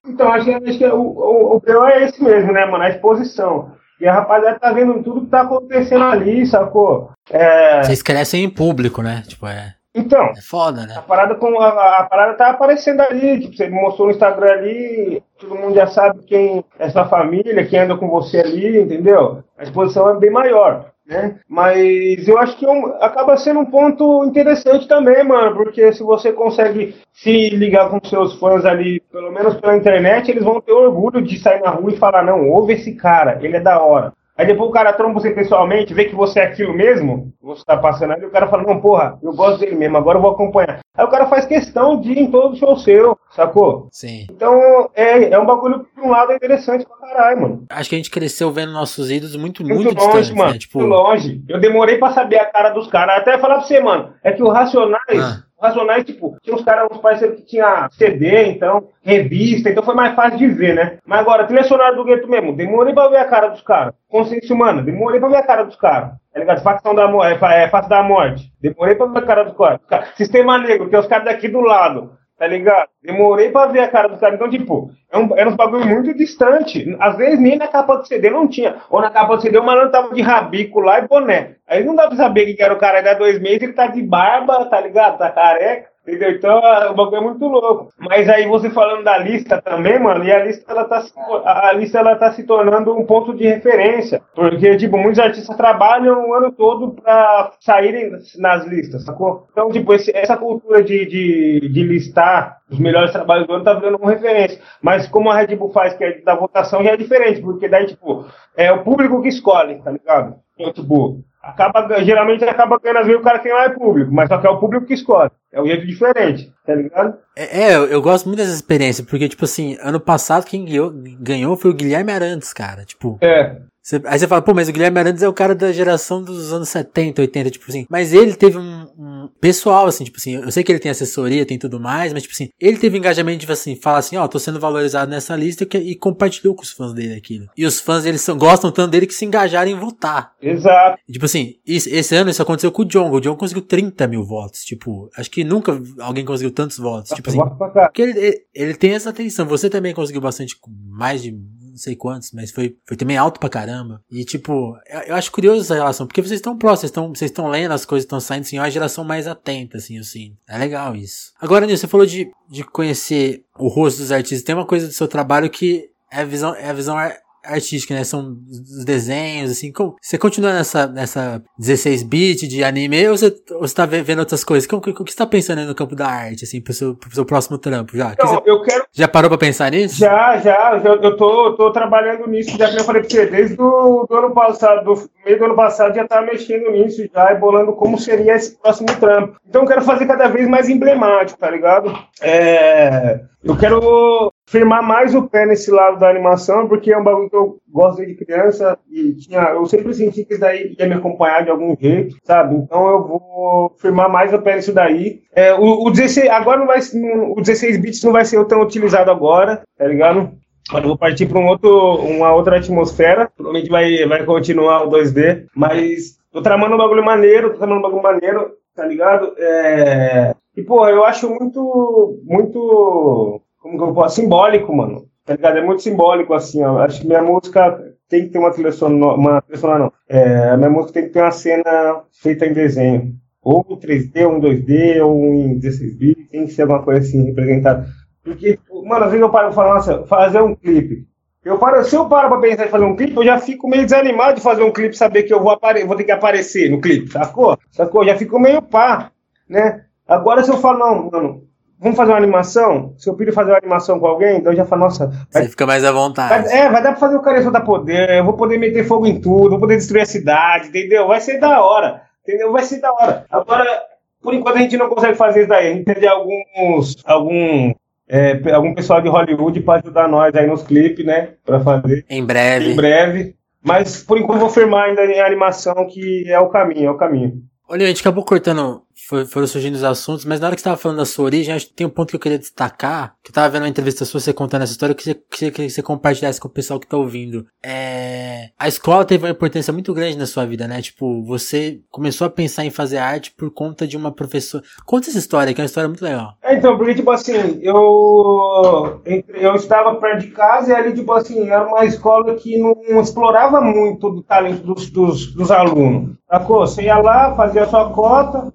Então, 0.06 0.30
acho, 0.34 0.50
acho 0.50 0.78
que 0.78 0.86
o, 0.86 1.00
o, 1.00 1.56
o 1.56 1.62
pior 1.62 1.89
é 1.89 2.04
esse 2.04 2.22
mesmo, 2.22 2.52
né, 2.52 2.65
mano? 2.65 2.84
A 2.84 2.89
exposição. 2.89 3.72
E 4.02 4.08
a 4.08 4.13
rapaziada 4.13 4.60
tá 4.60 4.74
vendo 4.74 5.02
tudo 5.04 5.22
que 5.22 5.28
tá 5.28 5.41
acontecendo 5.41 6.04
ali, 6.04 6.46
sacou? 6.46 7.12
É... 7.30 7.84
Vocês 7.84 8.02
crescem 8.02 8.43
em 8.43 8.50
público, 8.50 9.02
né? 9.02 9.24
Tipo, 9.26 9.48
é. 9.48 9.76
Então. 9.95 10.32
É 10.36 10.41
foda, 10.41 10.86
né? 10.88 10.95
A 10.97 11.01
parada, 11.01 11.36
com, 11.36 11.60
a, 11.60 11.99
a, 11.99 12.03
parada 12.06 12.34
tá 12.34 12.49
aparecendo 12.49 13.01
ali. 13.01 13.39
Tipo, 13.39 13.56
você 13.56 13.69
mostrou 13.69 14.08
no 14.08 14.13
Instagram 14.13 14.51
ali, 14.51 15.23
todo 15.39 15.56
mundo 15.56 15.75
já 15.75 15.88
sabe 15.88 16.23
quem 16.23 16.63
é 16.79 16.89
sua 16.89 17.06
família, 17.06 17.65
quem 17.65 17.79
anda 17.79 17.95
com 17.95 18.10
você 18.10 18.39
ali, 18.39 18.82
entendeu? 18.82 19.43
A 19.58 19.63
exposição 19.63 20.10
é 20.10 20.17
bem 20.17 20.32
maior. 20.32 20.93
Né? 21.06 21.38
Mas 21.49 22.25
eu 22.29 22.38
acho 22.38 22.56
que 22.58 22.65
é 22.65 22.71
um, 22.71 22.86
acaba 23.01 23.36
sendo 23.36 23.60
um 23.60 23.65
ponto 23.65 24.23
interessante 24.23 24.88
também, 24.88 25.21
mano, 25.21 25.53
porque 25.53 25.91
se 25.91 26.01
você 26.01 26.32
consegue 26.32 26.95
se 27.12 27.49
ligar 27.49 27.89
com 27.89 27.99
seus 28.08 28.39
fãs 28.39 28.63
ali, 28.63 29.01
pelo 29.12 29.29
menos 29.29 29.56
pela 29.56 29.75
internet, 29.75 30.32
eles 30.32 30.45
vão 30.45 30.62
ter 30.62 30.71
orgulho 30.71 31.21
de 31.21 31.38
sair 31.39 31.62
na 31.62 31.71
rua 31.71 31.91
e 31.91 31.97
falar: 31.97 32.23
não, 32.23 32.49
ouve 32.49 32.73
esse 32.73 32.95
cara, 32.95 33.38
ele 33.41 33.58
é 33.58 33.60
da 33.60 33.82
hora. 33.82 34.13
Aí 34.36 34.48
depois 34.48 34.69
o 34.69 34.74
cara 34.74 34.93
tromba 34.93 35.19
você 35.19 35.30
pessoalmente, 35.30 35.93
vê 35.93 36.06
que 36.06 36.15
você 36.15 36.39
é 36.39 36.46
aquilo 36.46 36.74
mesmo, 36.74 37.32
você 37.39 37.63
tá 37.63 37.78
passando 37.78 38.13
ali, 38.13 38.26
o 38.26 38.32
cara 38.32 38.48
fala, 38.48 38.63
não, 38.63 38.82
porra, 38.82 39.19
eu 39.22 39.32
gosto 39.34 39.60
dele 39.60 39.76
mesmo, 39.76 39.96
agora 39.96 40.17
eu 40.17 40.22
vou 40.24 40.32
acompanhar. 40.32 40.80
Aí 40.98 41.06
o 41.06 41.10
cara 41.10 41.28
faz 41.28 41.46
questão 41.46 42.00
de 42.00 42.12
ir 42.12 42.19
em 42.19 42.32
todo 42.32 42.56
show 42.56 42.76
seu, 42.78 43.17
sacou? 43.32 43.89
Sim. 43.91 44.26
Então, 44.32 44.89
é, 44.96 45.30
é 45.30 45.39
um 45.39 45.46
bagulho, 45.46 45.86
por 45.93 46.04
um 46.04 46.10
lado, 46.10 46.32
é 46.32 46.36
interessante 46.36 46.86
pra 46.86 47.08
caralho, 47.08 47.41
mano. 47.41 47.65
Acho 47.69 47.89
que 47.89 47.96
a 47.96 47.98
gente 48.00 48.10
cresceu 48.10 48.52
vendo 48.52 48.72
nossos 48.72 49.12
ídolos 49.12 49.36
muito, 49.36 49.63
muito, 49.63 49.76
muito 49.76 49.96
longe, 49.96 50.06
distantes, 50.06 50.32
mano. 50.32 50.52
Né? 50.54 50.58
Tipo... 50.58 50.80
Muito 50.80 50.91
longe. 50.91 51.43
Eu 51.48 51.60
demorei 51.60 51.98
pra 51.98 52.12
saber 52.12 52.38
a 52.38 52.46
cara 52.46 52.69
dos 52.69 52.88
caras. 52.88 53.17
Até 53.17 53.38
falar 53.38 53.58
pra 53.58 53.63
você, 53.63 53.80
mano, 53.80 54.13
é 54.24 54.32
que 54.32 54.41
o 54.41 54.50
Racionais... 54.50 55.19
Ah 55.19 55.43
Racionais, 55.63 56.04
tipo, 56.04 56.38
tinha 56.43 56.54
uns 56.54 56.63
caras, 56.63 56.89
uns 56.91 56.97
parceiros 56.97 57.38
que 57.38 57.45
tinha 57.45 57.88
CD, 57.91 58.47
então, 58.47 58.89
revista, 59.02 59.69
então 59.69 59.82
foi 59.82 59.95
mais 59.95 60.13
fácil 60.13 60.38
de 60.38 60.47
ver, 60.49 60.76
né? 60.76 60.97
Mas 61.06 61.21
agora, 61.21 61.45
trilha 61.45 61.63
sonora 61.63 61.95
do 61.95 62.04
gueto 62.04 62.28
mesmo, 62.28 62.54
demorei 62.54 62.93
pra 62.93 63.08
ver 63.08 63.17
a 63.17 63.26
cara 63.26 63.47
dos 63.47 63.62
caras. 63.62 63.93
Consciência 64.10 64.54
humana, 64.54 64.82
demorei 64.82 65.21
pra 65.21 65.30
ver 65.30 65.38
a 65.38 65.47
cara 65.47 65.63
dos 65.63 65.78
caras. 65.78 66.12
Tá 66.34 66.39
ligado? 66.39 66.62
Facção 66.62 66.93
da 66.93 67.08
morte, 67.08 67.41
é, 67.45 67.63
é, 67.63 67.69
face 67.69 67.88
da 67.88 68.04
morte. 68.04 68.52
Demorei 68.60 68.95
pra 68.95 69.06
ver 69.06 69.19
a 69.19 69.21
cara 69.21 69.43
dos 69.43 69.56
caras. 69.56 69.80
Sistema 70.15 70.58
negro, 70.58 70.89
que 70.89 70.95
é 70.95 70.99
os 70.99 71.08
caras 71.08 71.26
daqui 71.26 71.47
do 71.47 71.62
lado. 71.62 72.12
Tá 72.38 72.48
ligado? 72.48 72.89
Demorei 73.02 73.52
pra 73.52 73.67
ver 73.67 73.82
a 73.82 73.88
cara 73.88 74.10
dos 74.10 74.19
caras. 74.19 74.36
Então, 74.36 74.50
tipo, 74.50 74.89
é 75.12 75.17
um, 75.17 75.38
era 75.38 75.50
uns 75.50 75.56
bagulho 75.56 75.86
muito 75.86 76.13
distante. 76.15 76.96
Às 77.00 77.15
vezes 77.15 77.39
nem 77.39 77.58
na 77.58 77.67
capa 77.67 77.98
do 77.98 78.08
CD 78.08 78.30
não 78.30 78.48
tinha. 78.48 78.78
Ou 78.89 79.00
na 79.02 79.12
capa 79.12 79.36
do 79.36 79.41
CD 79.41 79.58
o 79.58 79.63
malandro 79.63 79.91
tava 79.91 80.13
de 80.13 80.22
rabico 80.22 80.80
lá 80.80 81.00
e 81.00 81.08
boné. 81.08 81.56
Aí 81.67 81.84
não 81.84 81.96
dá 81.96 82.08
pra 82.08 82.17
saber 82.17 82.54
que 82.54 82.63
era 82.63 82.74
o 82.74 82.80
cara 82.80 83.02
da 83.02 83.13
dois 83.13 83.39
meses, 83.39 83.62
ele 83.62 83.74
tá 83.74 83.88
de 83.88 84.02
barba, 84.02 84.65
tá 84.65 84.82
ligado? 84.82 85.17
Tá 85.19 85.30
careca. 85.32 85.92
Entendeu? 86.06 86.32
Então 86.32 86.58
o 86.92 86.94
bagulho 86.94 87.16
é 87.16 87.22
muito 87.22 87.46
louco. 87.48 87.94
Mas 87.98 88.28
aí 88.28 88.46
você 88.46 88.70
falando 88.70 89.06
da 89.06 89.18
lista 89.18 89.62
também, 89.62 89.98
mano, 89.98 90.26
e 90.26 90.32
a 90.32 90.44
lista 90.44 90.70
ela 90.70 90.84
tá, 90.84 91.02
a 91.46 91.72
lista 91.74 92.00
ela 92.00 92.16
tá 92.18 92.34
se 92.34 92.44
tornando 92.44 92.94
um 92.94 93.06
ponto 93.06 93.34
de 93.34 93.46
referência. 93.46 94.22
Porque, 94.36 94.76
tipo, 94.76 94.98
muitos 94.98 95.20
artistas 95.20 95.56
trabalham 95.56 96.30
o 96.30 96.34
ano 96.34 96.52
todo 96.52 96.92
pra 96.92 97.54
saírem 97.62 98.12
nas 98.38 98.66
listas, 98.66 99.06
sacou? 99.06 99.48
Então, 99.52 99.72
tipo, 99.72 99.94
esse, 99.94 100.16
essa 100.16 100.36
cultura 100.36 100.84
de, 100.84 101.06
de, 101.06 101.70
de 101.70 101.84
listar 101.84 102.58
os 102.70 102.80
melhores 102.80 103.12
trabalhos 103.12 103.48
do 103.48 103.54
ano 103.54 103.63
tá 103.63 103.74
virando 103.74 103.98
uma 103.98 104.12
referência. 104.12 104.60
Mas 104.82 105.08
como 105.08 105.30
a 105.30 105.38
Red 105.38 105.56
Bull 105.56 105.72
faz, 105.72 105.94
que 105.94 106.04
é 106.04 106.22
da 106.22 106.36
votação, 106.36 106.84
já 106.84 106.92
é 106.92 106.98
diferente, 106.98 107.42
porque 107.42 107.70
daí, 107.70 107.86
tipo, 107.86 108.26
é 108.58 108.72
o 108.74 108.84
público 108.84 109.22
que 109.22 109.30
escolhe, 109.30 109.82
tá 109.82 109.92
ligado? 109.92 110.36
Então, 110.58 110.74
tipo, 110.74 111.24
acaba, 111.43 112.01
geralmente 112.03 112.45
acaba 112.45 112.79
ganhando 112.79 112.99
às 112.99 113.06
vezes 113.06 113.19
o 113.19 113.23
cara 113.23 113.39
que 113.39 113.49
não 113.49 113.60
é 113.60 113.69
público, 113.69 114.13
mas 114.13 114.29
só 114.29 114.38
que 114.38 114.47
é 114.47 114.49
o 114.49 114.60
público 114.60 114.86
que 114.86 114.93
escolhe. 114.93 115.29
É 115.51 115.62
um 115.62 115.67
jeito 115.67 115.86
diferente, 115.86 116.51
tá 116.65 116.73
ligado? 116.73 117.17
É, 117.36 117.63
é 117.63 117.75
eu, 117.75 117.86
eu, 117.86 118.01
gosto 118.01 118.25
muito 118.25 118.39
dessa 118.39 118.53
experiência, 118.53 119.03
porque, 119.03 119.27
tipo 119.27 119.43
assim, 119.43 119.77
ano 119.82 119.99
passado 119.99 120.45
quem 120.45 120.63
ganhou, 120.65 120.91
ganhou 121.19 121.58
foi 121.58 121.71
o 121.71 121.73
Guilherme 121.73 122.12
Arantes, 122.12 122.53
cara. 122.53 122.86
Tipo. 122.86 123.17
É. 123.21 123.58
Você, 123.84 124.02
aí 124.06 124.17
você 124.17 124.28
fala, 124.28 124.41
pô, 124.41 124.54
mas 124.54 124.69
o 124.69 124.72
Guilherme 124.72 124.98
Arantes 124.98 125.22
é 125.22 125.28
o 125.28 125.34
cara 125.34 125.54
da 125.54 125.69
geração 125.74 126.24
dos 126.24 126.54
anos 126.54 126.69
70, 126.69 127.22
80, 127.22 127.50
tipo 127.52 127.65
assim. 127.67 127.86
Mas 127.89 128.13
ele 128.13 128.34
teve 128.34 128.58
um, 128.58 128.88
um, 128.98 129.30
pessoal, 129.41 129.88
assim, 129.88 130.06
tipo 130.06 130.17
assim, 130.17 130.36
eu 130.36 130.50
sei 130.52 130.63
que 130.63 130.72
ele 130.72 130.80
tem 130.80 130.89
assessoria, 130.89 131.46
tem 131.46 131.60
tudo 131.60 131.82
mais, 131.82 132.13
mas 132.13 132.24
tipo 132.24 132.34
assim, 132.34 132.50
ele 132.58 132.78
teve 132.78 132.98
engajamento, 132.98 133.41
tipo 133.41 133.52
assim, 133.52 133.76
fala 133.76 133.98
assim, 133.98 134.15
ó, 134.15 134.24
oh, 134.24 134.28
tô 134.30 134.39
sendo 134.39 134.58
valorizado 134.58 135.12
nessa 135.12 135.36
lista 135.36 135.67
e, 135.74 135.91
e 135.91 135.96
compartilhou 135.96 136.56
com 136.56 136.63
os 136.63 136.72
fãs 136.72 136.93
dele 136.93 137.13
aquilo. 137.13 137.48
E 137.58 137.65
os 137.65 137.82
fãs, 137.82 138.06
eles 138.06 138.22
são, 138.22 138.38
gostam 138.38 138.72
tanto 138.72 138.91
dele 138.91 139.06
que 139.06 139.13
se 139.13 139.26
engajaram 139.26 139.69
em 139.69 139.76
votar. 139.76 140.32
Exato. 140.41 140.98
E, 141.08 141.12
tipo 141.12 141.26
assim, 141.26 141.56
isso, 141.67 141.89
esse 141.89 142.15
ano 142.15 142.30
isso 142.30 142.41
aconteceu 142.41 142.72
com 142.72 142.84
o 142.84 142.86
John. 142.86 143.12
O 143.12 143.19
John 143.19 143.36
conseguiu 143.36 143.63
30 143.63 144.08
mil 144.08 144.24
votos. 144.24 144.63
Tipo, 144.63 145.10
acho 145.17 145.30
que 145.30 145.43
nunca 145.43 145.78
alguém 146.00 146.24
conseguiu 146.24 146.54
tantos 146.54 146.78
votos. 146.78 147.12
Tipo 147.12 147.30
assim, 147.30 147.39
porque 147.39 148.02
ele, 148.02 148.17
ele, 148.17 148.46
ele 148.54 148.74
tem 148.76 148.93
essa 148.93 149.10
atenção. 149.10 149.46
Você 149.46 149.69
também 149.69 149.93
conseguiu 149.93 150.22
bastante, 150.22 150.56
mais 150.89 151.22
de 151.22 151.36
não 151.73 151.77
sei 151.79 151.95
quantos, 151.95 152.31
mas 152.31 152.51
foi, 152.51 152.77
foi 152.86 152.95
também 152.95 153.17
alto 153.17 153.39
pra 153.39 153.49
caramba. 153.49 154.03
E, 154.09 154.23
tipo, 154.23 154.77
eu, 154.88 154.99
eu 155.07 155.15
acho 155.15 155.31
curioso 155.31 155.62
essa 155.62 155.73
relação, 155.73 156.05
porque 156.05 156.21
vocês 156.21 156.39
estão 156.39 156.55
próximos, 156.55 156.91
vocês 156.91 157.31
estão 157.31 157.47
lendo 157.47 157.71
as 157.71 157.83
coisas, 157.83 158.05
estão 158.05 158.19
saindo, 158.19 158.43
assim, 158.43 158.57
é 158.57 158.62
uma 158.62 158.69
geração 158.69 159.03
mais 159.03 159.25
atenta, 159.25 159.77
assim, 159.77 159.97
assim. 159.97 160.38
É 160.47 160.55
legal 160.57 160.95
isso. 160.95 161.33
Agora, 161.41 161.65
Nil, 161.65 161.75
você 161.75 161.88
falou 161.88 162.05
de, 162.05 162.31
de 162.47 162.63
conhecer 162.63 163.43
o 163.57 163.67
rosto 163.67 163.97
dos 163.97 164.12
artistas. 164.12 164.43
Tem 164.43 164.53
uma 164.53 164.67
coisa 164.67 164.88
do 164.88 164.93
seu 164.93 165.07
trabalho 165.07 165.49
que 165.49 165.89
é 166.12 166.21
a 166.21 166.25
visão, 166.25 166.53
é 166.53 166.69
a 166.69 166.73
visão 166.73 166.95
artística, 167.43 167.93
né? 167.93 168.03
São 168.03 168.38
os 168.49 168.86
desenhos, 168.86 169.51
assim. 169.51 169.71
Como, 169.71 169.95
você 170.01 170.17
continua 170.17 170.53
nessa, 170.53 170.88
nessa 170.88 171.41
16-bit 171.60 172.47
de 172.47 172.63
anime 172.63 173.08
ou 173.08 173.17
você, 173.17 173.36
ou 173.51 173.62
você 173.62 173.75
tá 173.75 173.86
vendo 173.86 174.19
outras 174.19 174.43
coisas? 174.43 174.69
O 174.71 174.82
que, 174.82 174.91
você 174.91 175.17
tá 175.17 175.25
pensando 175.25 175.60
aí 175.60 175.65
no 175.65 175.75
campo 175.75 175.95
da 175.95 176.08
arte, 176.08 176.43
assim, 176.43 176.62
pro 176.62 176.73
seu, 176.73 176.95
pro 176.95 177.13
seu 177.13 177.25
próximo 177.25 177.58
trampo 177.58 177.97
já? 177.97 178.15
Não, 178.17 178.27
você, 178.27 178.41
eu 178.45 178.62
quero... 178.62 178.86
Já 178.91 179.08
parou 179.08 179.29
pra 179.29 179.38
pensar 179.38 179.71
nisso? 179.71 179.97
Já, 179.97 180.38
já. 180.38 180.79
já 180.79 180.89
eu 180.89 181.17
tô, 181.17 181.56
tô 181.56 181.71
trabalhando 181.71 182.27
nisso, 182.27 182.58
já 182.58 182.69
que 182.69 182.79
eu 182.79 182.84
falei 182.84 183.01
pra 183.01 183.10
você, 183.10 183.25
desde 183.25 183.56
do, 183.56 184.06
do 184.10 184.15
ano 184.15 184.34
passado, 184.34 184.84
do 184.84 185.10
meio 185.25 185.38
do 185.38 185.45
ano 185.45 185.56
passado, 185.56 185.95
já 185.95 186.08
tava 186.08 186.25
mexendo 186.25 186.71
nisso 186.71 187.03
já 187.13 187.32
e 187.32 187.36
bolando 187.36 187.73
como 187.73 187.97
seria 187.97 188.36
esse 188.36 188.58
próximo 188.58 188.88
trampo. 188.99 189.38
Então 189.47 189.63
eu 189.63 189.67
quero 189.67 189.82
fazer 189.82 190.06
cada 190.06 190.27
vez 190.27 190.47
mais 190.47 190.69
emblemático, 190.69 191.39
tá 191.39 191.49
ligado? 191.49 191.93
É, 192.21 193.21
eu 193.43 193.58
quero 193.58 194.33
firmar 194.45 194.84
mais 194.84 195.15
o 195.15 195.27
pé 195.27 195.45
nesse 195.45 195.71
lado 195.71 195.99
da 195.99 196.10
animação, 196.10 196.67
porque 196.67 196.91
é 196.91 196.97
um 196.97 197.03
bagulho 197.03 197.29
que 197.29 197.36
eu 197.36 197.58
gosto 197.71 197.97
desde 197.97 198.15
criança 198.15 198.77
e 198.91 199.13
tinha, 199.15 199.41
eu 199.49 199.65
sempre 199.65 199.93
senti 199.93 200.25
que 200.25 200.34
isso 200.34 200.41
daí 200.41 200.75
ia 200.77 200.88
me 200.88 200.93
acompanhar 200.93 201.43
de 201.43 201.49
algum 201.49 201.75
jeito, 201.79 202.15
sabe? 202.23 202.56
Então 202.56 202.88
eu 202.88 203.08
vou 203.08 203.75
firmar 203.79 204.10
mais 204.10 204.34
o 204.34 204.41
pé 204.41 204.56
nisso 204.56 204.73
daí. 204.73 205.21
É, 205.34 205.53
o, 205.53 205.86
o 205.86 205.91
16, 205.91 206.29
agora 206.29 206.60
não 206.60 206.67
vai, 206.67 206.79
o 206.79 207.41
16 207.41 207.77
bits 207.77 208.03
não 208.03 208.12
vai 208.12 208.25
ser 208.25 208.43
tão 208.45 208.62
utilizado 208.62 209.10
agora, 209.10 209.63
tá 209.77 209.88
ligado? 209.88 210.32
Eu 210.73 210.82
vou 210.82 210.97
partir 210.97 211.25
para 211.25 211.39
um 211.39 211.47
outro, 211.47 211.95
uma 211.97 212.34
outra 212.34 212.58
atmosfera. 212.58 213.29
Provavelmente 213.36 213.69
vai, 213.69 214.06
vai 214.06 214.23
continuar 214.23 214.84
o 214.84 214.89
2D, 214.89 215.45
mas 215.56 216.17
tô 216.32 216.41
tramando 216.41 216.75
um 216.75 216.77
bagulho 216.77 217.03
maneiro, 217.03 217.51
tô 217.51 217.58
tramando 217.58 217.79
um 217.79 217.84
bagulho 217.84 218.03
maneiro, 218.03 218.51
tá 218.75 218.86
ligado? 218.86 219.34
É... 219.38 220.34
E, 220.56 220.62
pô, 220.62 220.88
eu 220.88 221.03
acho 221.03 221.29
muito, 221.29 222.21
muito 222.23 223.41
como 223.63 223.78
que 223.78 223.84
eu 223.84 223.93
posso, 223.93 224.15
simbólico, 224.17 224.76
mano. 224.76 225.06
Tá 225.26 225.36
ligado? 225.36 225.58
É 225.58 225.63
muito 225.63 225.82
simbólico, 225.82 226.34
assim, 226.34 226.62
ó. 226.62 226.80
Acho 226.80 226.99
que 226.99 227.08
minha 227.08 227.21
música 227.21 227.82
tem 228.10 228.23
que 228.23 228.30
ter 228.30 228.38
uma 228.38 228.52
trilha 228.52 228.73
sonora, 228.73 229.17
uma 229.17 229.41
trilha 229.41 229.58
sonora 229.58 229.80
não. 229.80 229.93
É, 230.10 230.49
a 230.49 230.58
minha 230.58 230.69
música 230.69 230.93
tem 230.93 231.04
que 231.04 231.10
ter 231.10 231.21
uma 231.21 231.32
cena 231.32 232.04
feita 232.12 232.45
em 232.45 232.54
desenho. 232.54 233.13
Ou 233.41 233.65
em 233.69 233.78
3D, 233.78 234.28
ou 234.28 234.38
em 234.38 234.41
2D, 234.41 235.06
ou 235.06 235.26
em 235.34 235.58
16 235.58 235.95
bits, 235.95 236.30
tem 236.30 236.45
que 236.45 236.52
ser 236.52 236.63
alguma 236.63 236.84
coisa 236.84 236.99
assim, 236.99 237.23
representada. 237.23 237.88
Porque, 238.21 238.60
mano, 238.86 239.06
às 239.06 239.12
vezes 239.12 239.21
eu 239.21 239.30
paro 239.30 239.49
e 239.52 239.54
falo, 239.54 239.73
nossa, 239.76 240.04
fazer 240.06 240.41
um 240.41 240.56
clipe. 240.56 241.08
Eu 241.43 241.58
paro, 241.58 241.84
se 241.84 241.95
eu 241.95 242.08
paro 242.08 242.30
pra 242.30 242.39
pensar 242.39 242.65
em 242.65 242.69
fazer 242.69 242.86
um 242.86 242.95
clipe, 242.95 243.15
eu 243.15 243.26
já 243.26 243.38
fico 243.38 243.67
meio 243.67 243.84
desanimado 243.84 244.36
de 244.36 244.41
fazer 244.41 244.63
um 244.63 244.71
clipe, 244.71 244.95
saber 244.95 245.23
que 245.23 245.34
eu 245.34 245.41
vou, 245.41 245.58
vou 245.88 245.95
ter 245.95 246.04
que 246.04 246.12
aparecer 246.12 246.69
no 246.69 246.80
clipe, 246.80 247.12
sacou? 247.12 247.58
Sacou? 247.71 248.06
Já 248.06 248.17
fico 248.17 248.39
meio 248.39 248.62
pá, 248.62 249.12
né? 249.47 249.86
Agora 250.08 250.43
se 250.43 250.52
eu 250.52 250.58
falo, 250.58 250.80
não, 250.80 251.10
mano, 251.10 251.43
vamos 251.84 251.98
fazer 251.98 252.12
uma 252.12 252.17
animação? 252.17 252.96
Se 252.98 253.10
eu 253.10 253.15
pedir 253.15 253.34
fazer 253.34 253.52
uma 253.52 253.58
animação 253.58 254.00
com 254.00 254.08
alguém, 254.08 254.38
então 254.38 254.54
eu 254.54 254.58
já 254.58 254.65
falo, 254.65 254.84
nossa. 254.84 255.08
Vai, 255.32 255.43
Você 255.43 255.50
fica 255.50 255.67
mais 255.67 255.84
à 255.84 255.91
vontade. 255.91 256.48
Vai, 256.48 256.58
é, 256.58 256.69
vai 256.69 256.82
dar 256.82 256.91
pra 256.91 257.00
fazer 257.00 257.17
o 257.17 257.22
cara 257.22 257.43
soltar 257.43 257.63
poder, 257.63 258.10
eu 258.10 258.24
vou 258.24 258.34
poder 258.34 258.58
meter 258.58 258.86
fogo 258.86 259.06
em 259.06 259.19
tudo, 259.19 259.52
vou 259.52 259.60
poder 259.60 259.76
destruir 259.76 260.02
a 260.02 260.06
cidade, 260.06 260.69
entendeu? 260.69 261.08
Vai 261.08 261.19
ser 261.19 261.39
da 261.39 261.62
hora, 261.62 262.02
entendeu? 262.24 262.52
Vai 262.52 262.63
ser 262.63 262.80
da 262.80 262.91
hora. 262.93 263.26
Agora, 263.30 263.84
por 264.22 264.34
enquanto 264.34 264.56
a 264.56 264.62
gente 264.62 264.78
não 264.78 264.88
consegue 264.89 265.15
fazer 265.15 265.41
isso 265.41 265.50
daí. 265.50 265.67
A 265.67 265.74
gente 265.76 265.84
perde 265.84 266.08
alguns. 266.08 266.96
algum. 267.06 267.74
É, 268.08 268.54
algum 268.54 268.74
pessoal 268.74 269.02
de 269.02 269.10
Hollywood 269.10 269.62
para 269.62 269.80
ajudar 269.80 270.08
nós 270.08 270.36
aí 270.36 270.46
nos 270.46 270.62
clipes, 270.63 271.06
né? 271.06 271.34
Pra 271.46 271.60
fazer. 271.60 272.06
Em 272.10 272.24
breve. 272.24 272.72
Em 272.72 272.76
breve. 272.76 273.36
Mas 273.62 274.04
por 274.04 274.17
enquanto 274.17 274.39
vou 274.39 274.50
firmar 274.50 274.89
ainda 274.89 275.06
em 275.06 275.22
animação 275.22 275.88
que 275.88 276.26
é 276.28 276.39
o 276.39 276.50
caminho, 276.50 276.88
é 276.88 276.91
o 276.91 276.98
caminho. 276.98 277.41
Olha, 277.67 277.86
a 277.86 277.88
gente 277.88 278.02
acabou 278.02 278.26
cortando, 278.26 278.82
foram 279.28 279.48
surgindo 279.48 279.76
os 279.76 279.84
assuntos, 279.84 280.26
mas 280.26 280.39
na 280.39 280.48
hora 280.48 280.56
que 280.56 280.62
você 280.62 280.70
estava 280.70 280.82
falando 280.82 280.98
da 280.98 281.06
sua 281.06 281.26
origem, 281.26 281.54
acho 281.54 281.68
que 281.68 281.74
tem 281.74 281.86
um 281.86 281.89
ponto 281.89 282.10
que 282.10 282.16
eu 282.16 282.20
queria 282.20 282.39
destacar, 282.39 283.16
que 283.24 283.30
eu 283.30 283.34
tava 283.34 283.50
vendo 283.50 283.63
uma 283.63 283.70
entrevista 283.70 284.06
sua, 284.06 284.20
você 284.20 284.34
contando 284.34 284.63
essa 284.63 284.72
história, 284.72 284.96
que 284.96 285.04
você, 285.04 285.16
que, 285.16 285.52
que 285.52 285.70
você 285.70 285.82
compartilhasse 285.82 286.39
com 286.39 286.48
o 286.48 286.52
pessoal 286.52 286.80
que 286.80 286.88
tá 286.88 286.98
ouvindo. 286.98 287.46
É, 287.63 288.50
a 288.58 288.68
escola 288.68 289.06
teve 289.06 289.26
uma 289.26 289.32
importância 289.32 289.74
muito 289.74 289.94
grande 289.94 290.18
na 290.18 290.26
sua 290.26 290.46
vida, 290.46 290.68
né? 290.68 290.82
Tipo, 290.82 291.24
você 291.24 291.82
começou 291.89 292.26
a 292.26 292.30
pensar 292.30 292.66
em 292.66 292.70
fazer 292.70 292.98
arte 292.98 293.32
por 293.32 293.52
conta 293.52 293.88
de 293.88 293.98
uma 293.98 294.12
professora. 294.12 294.63
Conta 294.86 295.10
essa 295.10 295.20
história, 295.20 295.54
que 295.54 295.62
é 295.62 295.63
uma 295.63 295.68
história 295.68 295.88
muito 295.88 296.04
legal. 296.04 296.34
É, 296.42 296.56
então, 296.56 296.78
porque, 296.78 296.96
tipo 296.96 297.12
assim, 297.12 297.60
eu, 297.62 299.02
eu 299.06 299.56
estava 299.56 299.96
perto 299.96 300.22
de 300.22 300.32
casa 300.32 300.72
e 300.72 300.76
ali, 300.76 300.94
tipo 300.94 301.12
assim, 301.12 301.50
era 301.50 301.68
uma 301.68 301.86
escola 301.86 302.36
que 302.36 302.58
não 302.58 303.02
explorava 303.02 303.62
muito 303.62 304.10
do 304.10 304.24
talento 304.24 304.63
dos, 304.63 304.89
dos, 304.89 305.34
dos 305.34 305.52
alunos. 305.52 306.16
Sacou? 306.30 306.60
Você 306.62 306.84
ia 306.84 306.98
lá, 306.98 307.36
fazia 307.36 307.63
a 307.63 307.68
sua 307.68 307.89
cota, 307.92 308.54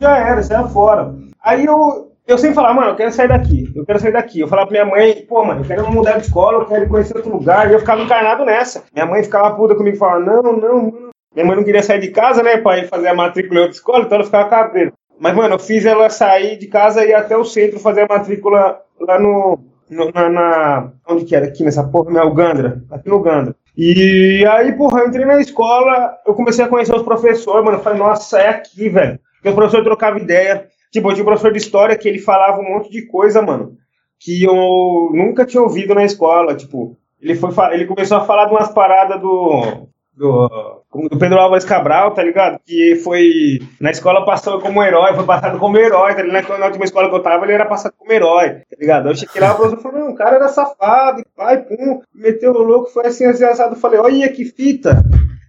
já 0.00 0.16
era, 0.16 0.42
você 0.42 0.52
ia 0.52 0.66
fora. 0.68 1.14
Aí 1.42 1.64
eu, 1.64 2.12
eu 2.26 2.38
sempre 2.38 2.54
falava, 2.54 2.74
mano, 2.74 2.88
eu 2.90 2.96
quero 2.96 3.12
sair 3.12 3.28
daqui, 3.28 3.70
eu 3.74 3.84
quero 3.84 4.00
sair 4.00 4.12
daqui. 4.12 4.40
Eu 4.40 4.48
falava 4.48 4.68
pra 4.68 4.84
minha 4.84 4.96
mãe, 4.96 5.26
pô, 5.28 5.44
mano, 5.44 5.60
eu 5.60 5.66
quero 5.66 5.90
mudar 5.92 6.18
de 6.18 6.26
escola, 6.26 6.58
eu 6.58 6.66
quero 6.66 6.88
conhecer 6.88 7.16
outro 7.16 7.32
lugar. 7.32 7.70
E 7.70 7.74
eu 7.74 7.80
ficava 7.80 8.02
encarnado 8.02 8.44
nessa. 8.44 8.84
Minha 8.92 9.06
mãe 9.06 9.22
ficava 9.22 9.54
puta 9.54 9.74
comigo, 9.74 9.96
falava, 9.96 10.20
não, 10.20 10.42
não, 10.42 10.56
não. 10.56 11.10
Minha 11.34 11.46
mãe 11.46 11.56
não 11.56 11.64
queria 11.64 11.82
sair 11.82 12.00
de 12.00 12.08
casa, 12.08 12.42
né, 12.42 12.56
pra 12.56 12.78
ir 12.78 12.88
fazer 12.88 13.08
a 13.08 13.14
matrícula 13.14 13.60
em 13.60 13.62
outra 13.62 13.76
escola, 13.76 14.04
então 14.04 14.16
ela 14.16 14.24
ficava 14.24 14.48
cabreira. 14.48 14.92
Mas, 15.18 15.34
mano, 15.34 15.54
eu 15.54 15.58
fiz 15.58 15.84
ela 15.84 16.08
sair 16.08 16.56
de 16.56 16.66
casa 16.66 17.04
e 17.04 17.10
ir 17.10 17.14
até 17.14 17.36
o 17.36 17.44
centro 17.44 17.78
fazer 17.78 18.02
a 18.02 18.06
matrícula 18.08 18.80
lá 18.98 19.18
no, 19.18 19.58
no 19.88 20.10
na, 20.12 20.28
na, 20.28 20.92
Onde 21.06 21.24
que 21.24 21.36
era? 21.36 21.46
Aqui 21.46 21.62
nessa 21.62 21.84
porra, 21.84 22.10
na 22.10 22.24
Ugandra. 22.24 22.82
Aqui 22.90 23.08
no 23.08 23.16
Ugandra. 23.16 23.54
E 23.76 24.44
aí, 24.50 24.72
porra, 24.72 25.00
eu 25.00 25.08
entrei 25.08 25.24
na 25.24 25.40
escola, 25.40 26.18
eu 26.26 26.34
comecei 26.34 26.64
a 26.64 26.68
conhecer 26.68 26.94
os 26.94 27.02
professores, 27.02 27.64
mano. 27.64 27.78
Eu 27.78 27.82
falei, 27.82 27.98
nossa, 27.98 28.38
é 28.40 28.48
aqui, 28.48 28.88
velho. 28.88 29.20
Porque 29.40 29.48
os 29.48 29.54
professores 29.54 29.84
trocavam 29.84 30.20
ideia. 30.20 30.68
Tipo, 30.92 31.08
eu 31.08 31.14
tinha 31.14 31.22
um 31.22 31.26
professor 31.26 31.52
de 31.52 31.58
história 31.58 31.96
que 31.96 32.06
ele 32.08 32.18
falava 32.18 32.60
um 32.60 32.68
monte 32.68 32.90
de 32.90 33.06
coisa, 33.06 33.40
mano, 33.40 33.76
que 34.20 34.44
eu 34.44 35.10
nunca 35.14 35.46
tinha 35.46 35.62
ouvido 35.62 35.94
na 35.94 36.04
escola. 36.04 36.54
Tipo, 36.54 36.96
ele, 37.20 37.34
foi, 37.34 37.52
ele 37.72 37.86
começou 37.86 38.18
a 38.18 38.24
falar 38.24 38.46
de 38.46 38.52
umas 38.52 38.68
paradas 38.68 39.20
do 39.20 39.88
do, 40.20 40.84
do 41.10 41.18
Pedro 41.18 41.38
Álvares 41.38 41.64
Cabral, 41.64 42.12
tá 42.12 42.22
ligado? 42.22 42.60
Que 42.66 42.96
foi. 42.96 43.58
Na 43.80 43.90
escola 43.90 44.24
passou 44.24 44.60
como 44.60 44.82
herói, 44.82 45.14
foi 45.14 45.24
passado 45.24 45.58
como 45.58 45.78
herói, 45.78 46.14
tá 46.14 46.22
ligado? 46.22 46.58
Na 46.58 46.66
última 46.66 46.84
escola 46.84 47.08
que 47.08 47.14
eu 47.14 47.22
tava, 47.22 47.44
ele 47.44 47.54
era 47.54 47.64
passado 47.64 47.94
como 47.96 48.12
herói, 48.12 48.50
tá 48.50 48.76
ligado? 48.78 49.08
Eu 49.08 49.16
cheguei 49.16 49.40
lá, 49.40 49.52
o 49.52 49.56
professor 49.56 49.80
falou: 49.80 50.00
não, 50.00 50.10
o 50.10 50.14
cara 50.14 50.36
era 50.36 50.48
safado, 50.48 51.22
pai, 51.34 51.62
pum, 51.62 52.02
meteu 52.14 52.52
o 52.52 52.62
louco, 52.62 52.90
foi 52.90 53.06
assim, 53.06 53.24
assim, 53.24 53.44
assado. 53.44 53.74
Eu 53.74 53.80
falei: 53.80 53.98
olha 53.98 54.30
que 54.30 54.44
fita, 54.44 55.02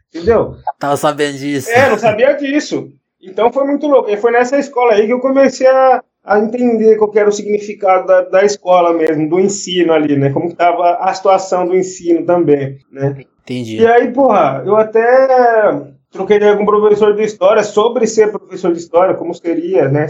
entendeu? 0.08 0.56
Tava 0.80 0.96
sabendo 0.96 1.38
disso. 1.38 1.70
É, 1.70 1.90
não 1.90 1.98
sabia 1.98 2.34
disso. 2.34 2.90
Então 3.22 3.52
foi 3.52 3.66
muito 3.66 3.88
louco. 3.88 4.10
E 4.10 4.18
foi 4.18 4.32
nessa 4.32 4.58
escola 4.58 4.94
aí 4.94 5.06
que 5.06 5.14
eu 5.14 5.20
comecei 5.20 5.68
a, 5.68 6.04
a 6.24 6.40
entender 6.40 6.98
qual 6.98 7.12
era 7.16 7.30
o 7.30 7.32
significado 7.32 8.08
da, 8.08 8.22
da 8.22 8.44
escola 8.44 8.94
mesmo, 8.94 9.30
do 9.30 9.40
ensino 9.40 9.94
ali, 9.94 10.18
né? 10.18 10.32
Como 10.32 10.48
estava 10.48 10.96
a 10.96 11.14
situação 11.14 11.68
do 11.68 11.76
ensino 11.76 12.26
também, 12.26 12.78
né? 12.92 13.24
Entendi. 13.44 13.78
E 13.78 13.88
aí, 13.88 14.12
porra, 14.12 14.64
eu 14.66 14.76
até 14.76 15.82
troquei 16.12 16.38
ideia 16.38 16.56
com 16.56 16.64
um 16.64 16.66
professor 16.66 17.16
de 17.16 17.24
história 17.24 17.64
sobre 17.64 18.06
ser 18.06 18.32
professor 18.32 18.72
de 18.72 18.80
história, 18.80 19.16
como 19.16 19.34
seria, 19.34 19.88
né? 19.88 20.08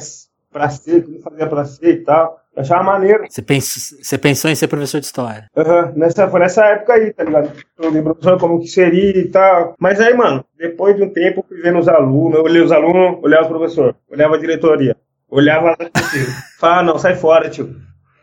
Pra 0.52 0.70
ser, 0.70 1.06
como 1.06 1.22
fazia 1.22 1.48
pra 1.48 1.66
ser 1.66 1.90
e 1.90 2.04
tal. 2.04 2.42
Eu 2.56 2.62
achava 2.62 2.84
maneiro. 2.84 3.24
Você, 3.30 3.42
pens 3.42 3.96
você 4.02 4.18
pensou 4.18 4.52
em 4.52 4.56
ser 4.56 4.68
professor 4.68 5.00
de 5.00 5.06
história? 5.06 5.48
Aham, 5.56 5.86
uhum. 5.86 5.92
nessa, 5.96 6.30
foi 6.30 6.40
nessa 6.42 6.66
época 6.66 6.94
aí, 6.94 7.14
tá 7.14 7.24
ligado? 7.24 7.52
Eu 7.80 8.04
professor 8.04 8.38
como 8.38 8.60
que 8.60 8.68
seria 8.68 9.18
e 9.18 9.30
tal. 9.30 9.76
Mas 9.80 10.02
aí, 10.02 10.14
mano, 10.14 10.44
depois 10.58 10.96
de 10.96 11.04
um 11.04 11.10
tempo, 11.10 11.46
fui 11.48 11.62
vendo 11.62 11.80
os 11.80 11.88
alunos, 11.88 12.38
eu 12.38 12.44
olhei 12.44 12.62
os 12.62 12.72
alunos, 12.72 13.24
olhava 13.24 13.46
o 13.46 13.50
professor, 13.50 13.96
olhava 14.10 14.36
a 14.36 14.40
diretoria, 14.40 14.98
olhava 15.30 15.70
lá, 15.70 15.78
falava, 16.60 16.80
ah, 16.82 16.84
não, 16.84 17.00
sai 17.00 17.16
fora, 17.16 17.50
tio. 17.50 17.74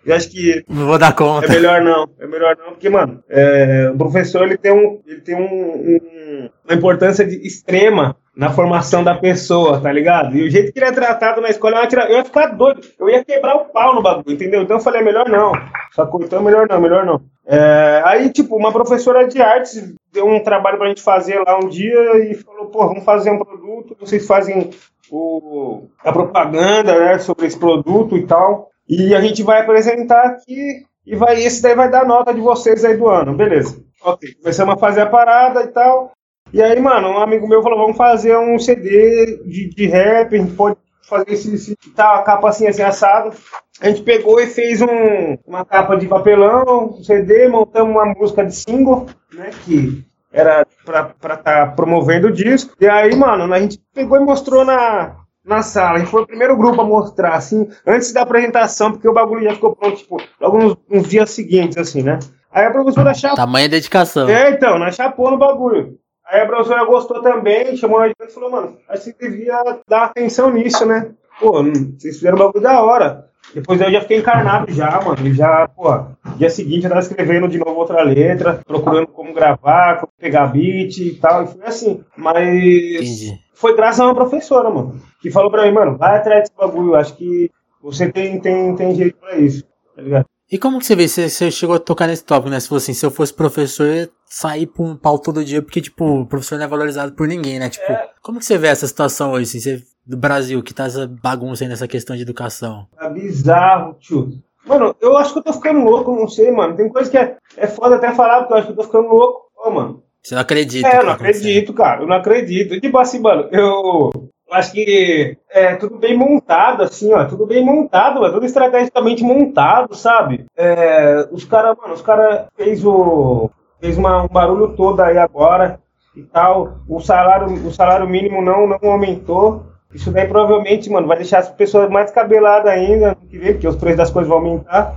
Eu 0.09 0.17
acho 0.17 0.31
que. 0.31 0.65
Não 0.67 0.87
vou 0.87 0.99
dar 0.99 1.15
conta. 1.15 1.47
É 1.47 1.51
melhor 1.51 1.83
não. 1.83 2.09
É 2.19 2.27
melhor 2.27 2.57
não, 2.57 2.71
porque, 2.71 2.89
mano, 2.89 3.23
é, 3.29 3.91
o 3.93 3.99
professor 3.99 4.43
ele 4.45 4.57
tem, 4.57 4.73
um, 4.73 5.01
ele 5.07 5.21
tem 5.21 5.35
um, 5.35 5.43
um, 5.43 6.51
uma 6.65 6.75
importância 6.75 7.27
de, 7.27 7.37
extrema 7.47 8.17
na 8.35 8.49
formação 8.49 9.05
da 9.05 9.15
pessoa, 9.15 9.81
tá 9.83 9.93
ligado? 9.93 10.35
E 10.35 10.47
o 10.47 10.51
jeito 10.51 10.73
que 10.73 10.79
ele 10.79 10.87
é 10.87 10.93
tratado 10.93 11.43
na 11.43 11.51
escola, 11.51 11.77
eu 11.77 11.83
ia, 11.83 11.89
tirar, 11.89 12.11
eu 12.11 12.17
ia 12.17 12.25
ficar 12.25 12.47
doido. 12.47 12.81
Eu 12.99 13.11
ia 13.11 13.23
quebrar 13.23 13.57
o 13.57 13.67
pau 13.67 13.95
no 13.95 14.01
bagulho, 14.01 14.33
entendeu? 14.33 14.63
Então 14.63 14.79
eu 14.79 14.83
falei, 14.83 15.03
é 15.03 15.05
melhor 15.05 15.29
não. 15.29 15.53
Sacou? 15.93 16.23
Então 16.23 16.43
melhor 16.43 16.67
não, 16.67 16.81
melhor 16.81 17.05
não. 17.05 17.21
É, 17.47 18.01
aí, 18.07 18.31
tipo, 18.31 18.57
uma 18.57 18.73
professora 18.73 19.29
de 19.29 19.43
artes 19.43 19.93
deu 20.11 20.27
um 20.27 20.43
trabalho 20.43 20.79
pra 20.79 20.89
gente 20.89 21.03
fazer 21.03 21.39
lá 21.41 21.59
um 21.59 21.69
dia 21.69 22.31
e 22.31 22.35
falou, 22.35 22.67
pô, 22.67 22.87
vamos 22.87 23.05
fazer 23.05 23.31
um 23.31 23.39
produto, 23.39 23.97
vocês 24.01 24.27
fazem 24.27 24.71
o, 25.11 25.83
a 26.03 26.13
propaganda 26.13 26.99
né, 26.99 27.19
sobre 27.19 27.47
esse 27.47 27.59
produto 27.59 28.17
e 28.17 28.27
tal. 28.27 28.71
E 28.89 29.15
a 29.15 29.21
gente 29.21 29.43
vai 29.43 29.61
apresentar 29.61 30.25
aqui 30.25 30.85
e 31.07 31.15
vai, 31.15 31.43
esse 31.43 31.63
daí 31.63 31.75
vai 31.75 31.91
dar 31.91 32.07
nota 32.07 32.33
de 32.33 32.41
vocês 32.41 32.85
aí 32.85 32.97
do 32.97 33.09
ano, 33.09 33.35
beleza. 33.35 33.83
Ok, 34.03 34.35
começamos 34.35 34.75
a 34.75 34.79
fazer 34.79 35.03
a 35.03 35.07
parada 35.07 35.63
e 35.63 35.69
tal. 35.69 36.13
E 36.53 36.63
aí, 36.63 36.81
mano, 36.81 37.09
um 37.09 37.19
amigo 37.19 37.47
meu 37.47 37.63
falou, 37.63 37.79
vamos 37.79 37.97
fazer 37.97 38.37
um 38.39 38.59
CD 38.59 39.43
de, 39.45 39.69
de 39.69 39.87
rap, 39.87 40.35
a 40.35 40.39
gente 40.39 40.55
pode 40.55 40.77
fazer 41.03 41.33
esse, 41.33 41.55
esse 41.55 41.77
tá, 41.95 42.15
a 42.15 42.23
capa 42.23 42.49
assim, 42.49 42.67
assim, 42.67 42.83
assado. 42.83 43.37
A 43.81 43.89
gente 43.89 44.03
pegou 44.03 44.41
e 44.41 44.47
fez 44.47 44.81
um, 44.81 45.37
uma 45.47 45.65
capa 45.65 45.97
de 45.97 46.07
papelão, 46.07 46.97
um 46.99 47.05
CD, 47.05 47.49
montamos 47.49 47.95
uma 47.95 48.07
música 48.07 48.45
de 48.45 48.55
single, 48.55 49.07
né, 49.33 49.51
que 49.65 50.05
era 50.33 50.67
pra 50.85 51.13
estar 51.13 51.39
tá 51.39 51.67
promovendo 51.67 52.29
o 52.29 52.33
disco. 52.33 52.75
E 52.81 52.89
aí, 52.89 53.15
mano, 53.15 53.53
a 53.53 53.61
gente 53.61 53.81
pegou 53.95 54.19
e 54.19 54.25
mostrou 54.25 54.65
na, 54.65 55.17
na 55.49 55.63
sala. 55.63 55.97
A 55.97 55.99
gente 55.99 56.11
foi 56.11 56.23
o 56.23 56.27
primeiro 56.27 56.57
grupo 56.57 56.81
a 56.81 56.85
mostrar, 56.85 57.35
assim, 57.35 57.69
antes 57.87 58.13
da 58.13 58.23
apresentação, 58.23 58.93
porque 58.93 59.09
o 59.09 59.13
bagulho 59.13 59.45
já 59.45 59.55
ficou 59.55 59.75
pronto, 59.75 59.97
tipo, 59.97 60.21
logo 60.41 60.59
nos, 60.59 60.77
nos 60.89 61.09
dias 61.09 61.31
seguintes, 61.31 61.79
assim, 61.79 62.03
né? 62.03 62.19
Aí 62.53 62.67
a 62.67 62.71
professora 62.71 63.15
chapou. 63.15 63.37
Tamanha 63.37 63.69
dedicação. 63.69 64.29
É, 64.29 64.51
então, 64.51 64.79
nós 64.79 64.95
chapou 64.95 65.31
no 65.31 65.39
bagulho. 65.39 65.99
Aí 66.27 66.43
a 66.43 66.47
professora 66.47 66.85
gostou 66.85 67.23
também, 67.23 67.77
chamou 67.77 68.01
a 68.01 68.09
gente 68.09 68.17
e 68.21 68.33
falou, 68.33 68.51
mano, 68.51 68.77
acho 68.89 69.05
que 69.05 69.13
você 69.13 69.31
devia 69.31 69.63
dar 69.89 70.05
atenção 70.05 70.51
nisso, 70.51 70.85
né? 70.85 71.11
Pô, 71.41 71.63
vocês 71.63 72.17
fizeram 72.17 72.37
um 72.37 72.41
bagulho 72.41 72.63
da 72.63 72.83
hora. 72.83 73.29
Depois 73.55 73.81
eu 73.81 73.91
já 73.91 74.03
fiquei 74.03 74.19
encarnado 74.19 74.71
já, 74.73 75.01
mano. 75.01 75.27
E 75.27 75.33
já, 75.33 75.67
pô, 75.69 76.05
dia 76.37 76.51
seguinte 76.51 76.85
eu 76.85 76.91
tava 76.91 77.01
escrevendo 77.01 77.49
de 77.49 77.59
novo 77.59 77.77
outra 77.77 78.03
letra, 78.03 78.61
procurando 78.67 79.07
como 79.07 79.33
gravar, 79.33 80.01
como 80.01 80.13
pegar 80.19 80.49
beat 80.49 80.99
e 80.99 81.15
tal. 81.15 81.45
E 81.45 81.47
foi 81.47 81.65
assim. 81.65 82.05
Mas 82.17 82.37
Entendi. 82.37 83.41
Foi 83.59 83.75
graças 83.75 83.99
a 83.99 84.05
uma 84.05 84.15
professora, 84.15 84.71
mano, 84.71 85.01
que 85.21 85.33
falou 85.33 85.51
pra 85.51 85.67
mim, 85.67 85.73
mano, 85.73 85.99
vai 85.99 86.17
atrás 86.17 86.43
desse 86.43 86.57
bagulho. 86.57 86.95
Acho 86.95 87.17
que 87.17 87.51
você 87.83 88.11
tem, 88.11 88.41
tem, 88.41 88.75
tem 88.77 88.95
jeito 88.95 89.19
pra 89.19 89.37
isso, 89.37 89.65
tá 89.97 90.03
ligado? 90.03 90.27
E 90.51 90.57
como 90.57 90.79
que 90.79 90.87
você 90.87 90.95
vê? 90.95 91.09
Você, 91.09 91.29
você 91.29 91.51
chegou 91.51 91.75
a 91.75 91.81
tocar 91.81 92.07
nesse 92.07 92.25
tópico, 92.25 92.49
né? 92.49 92.59
Se 92.61 92.69
fosse 92.69 92.91
assim, 92.91 92.99
se 92.99 93.05
eu 93.05 93.11
fosse 93.11 93.35
professor, 93.35 93.87
eu 93.87 93.95
ia 93.95 94.11
sair 94.25 94.67
pra 94.67 94.85
um 94.85 94.97
pau 94.97 95.19
todo 95.19 95.45
dia, 95.45 95.61
porque, 95.61 95.81
tipo, 95.81 96.21
o 96.21 96.27
professor 96.27 96.57
não 96.57 96.65
é 96.65 96.69
valorizado 96.69 97.13
por 97.13 97.27
ninguém, 97.27 97.59
né? 97.59 97.69
Tipo, 97.69 97.91
é. 97.93 98.09
como 98.23 98.39
que 98.39 98.45
você 98.45 98.57
vê 98.57 98.69
essa 98.69 98.87
situação 98.87 99.33
hoje, 99.33 99.45
assim, 99.45 99.61
você, 99.61 99.83
do 100.07 100.17
Brasil, 100.17 100.63
que 100.63 100.73
tá 100.73 100.87
essa 100.87 101.07
bagunça 101.07 101.65
aí 101.65 101.69
nessa 101.69 101.89
questão 101.89 102.17
de 102.17 102.23
educação? 102.23 102.87
É 102.99 103.11
bizarro, 103.11 103.95
tio. 104.01 104.31
Mano, 104.65 104.95
eu 105.01 105.17
acho 105.19 105.33
que 105.33 105.41
eu 105.41 105.43
tô 105.43 105.53
ficando 105.53 105.81
louco, 105.81 106.15
não 106.15 106.29
sei, 106.29 106.51
mano. 106.51 106.77
Tem 106.77 106.89
coisa 106.89 107.11
que 107.11 107.19
é, 107.19 107.37
é 107.57 107.67
foda 107.67 107.97
até 107.97 108.15
falar, 108.15 108.41
porque 108.41 108.53
eu 108.53 108.57
acho 108.57 108.67
que 108.69 108.73
eu 108.73 108.77
tô 108.77 108.85
ficando 108.85 109.09
louco. 109.09 109.51
Ô, 109.57 109.71
mano. 109.71 110.03
Você 110.23 110.35
não 110.35 110.43
acredita? 110.43 110.89
É, 110.89 110.99
eu 110.99 111.05
não 111.05 111.13
acredito, 111.13 111.73
cara. 111.73 112.03
Eu 112.03 112.07
não 112.07 112.17
acredito. 112.17 112.81
Tipo 112.81 112.99
assim, 112.99 113.19
mano, 113.21 113.49
eu 113.51 114.11
acho 114.51 114.73
que 114.73 115.37
é 115.51 115.75
tudo 115.77 115.99
bem 115.99 116.17
montado, 116.17 116.83
assim, 116.83 117.13
ó, 117.13 117.25
tudo 117.25 117.47
bem 117.47 117.65
montado, 117.65 118.25
é 118.25 118.31
tudo 118.31 118.47
estrategicamente 118.47 119.23
montado, 119.23 119.95
sabe? 119.95 120.47
É, 120.57 121.29
os 121.31 121.45
caras, 121.45 121.77
mano, 121.77 121.95
os 121.95 122.03
caras 122.03 122.47
fez 122.57 122.85
o 122.85 123.51
fez 123.81 123.97
uma, 123.97 124.23
um 124.23 124.29
barulho 124.29 124.75
todo 124.75 125.01
aí 125.01 125.19
agora 125.19 125.81
e 126.17 126.23
tal. 126.23 126.79
O 126.89 127.01
salário, 127.01 127.47
o 127.67 127.73
salário 127.73 128.09
mínimo 128.09 128.43
não 128.43 128.67
não 128.67 128.91
aumentou. 128.91 129.67
Isso 129.95 130.11
daí 130.11 130.27
provavelmente, 130.27 130.91
mano, 130.91 131.07
vai 131.07 131.17
deixar 131.17 131.39
as 131.39 131.49
pessoas 131.51 131.89
mais 131.89 132.11
cabeladas 132.11 132.71
ainda 132.71 133.17
porque 133.17 133.67
os 133.67 133.77
preços 133.77 133.97
das 133.97 134.11
coisas 134.11 134.29
vão 134.29 134.39
aumentar. 134.39 134.93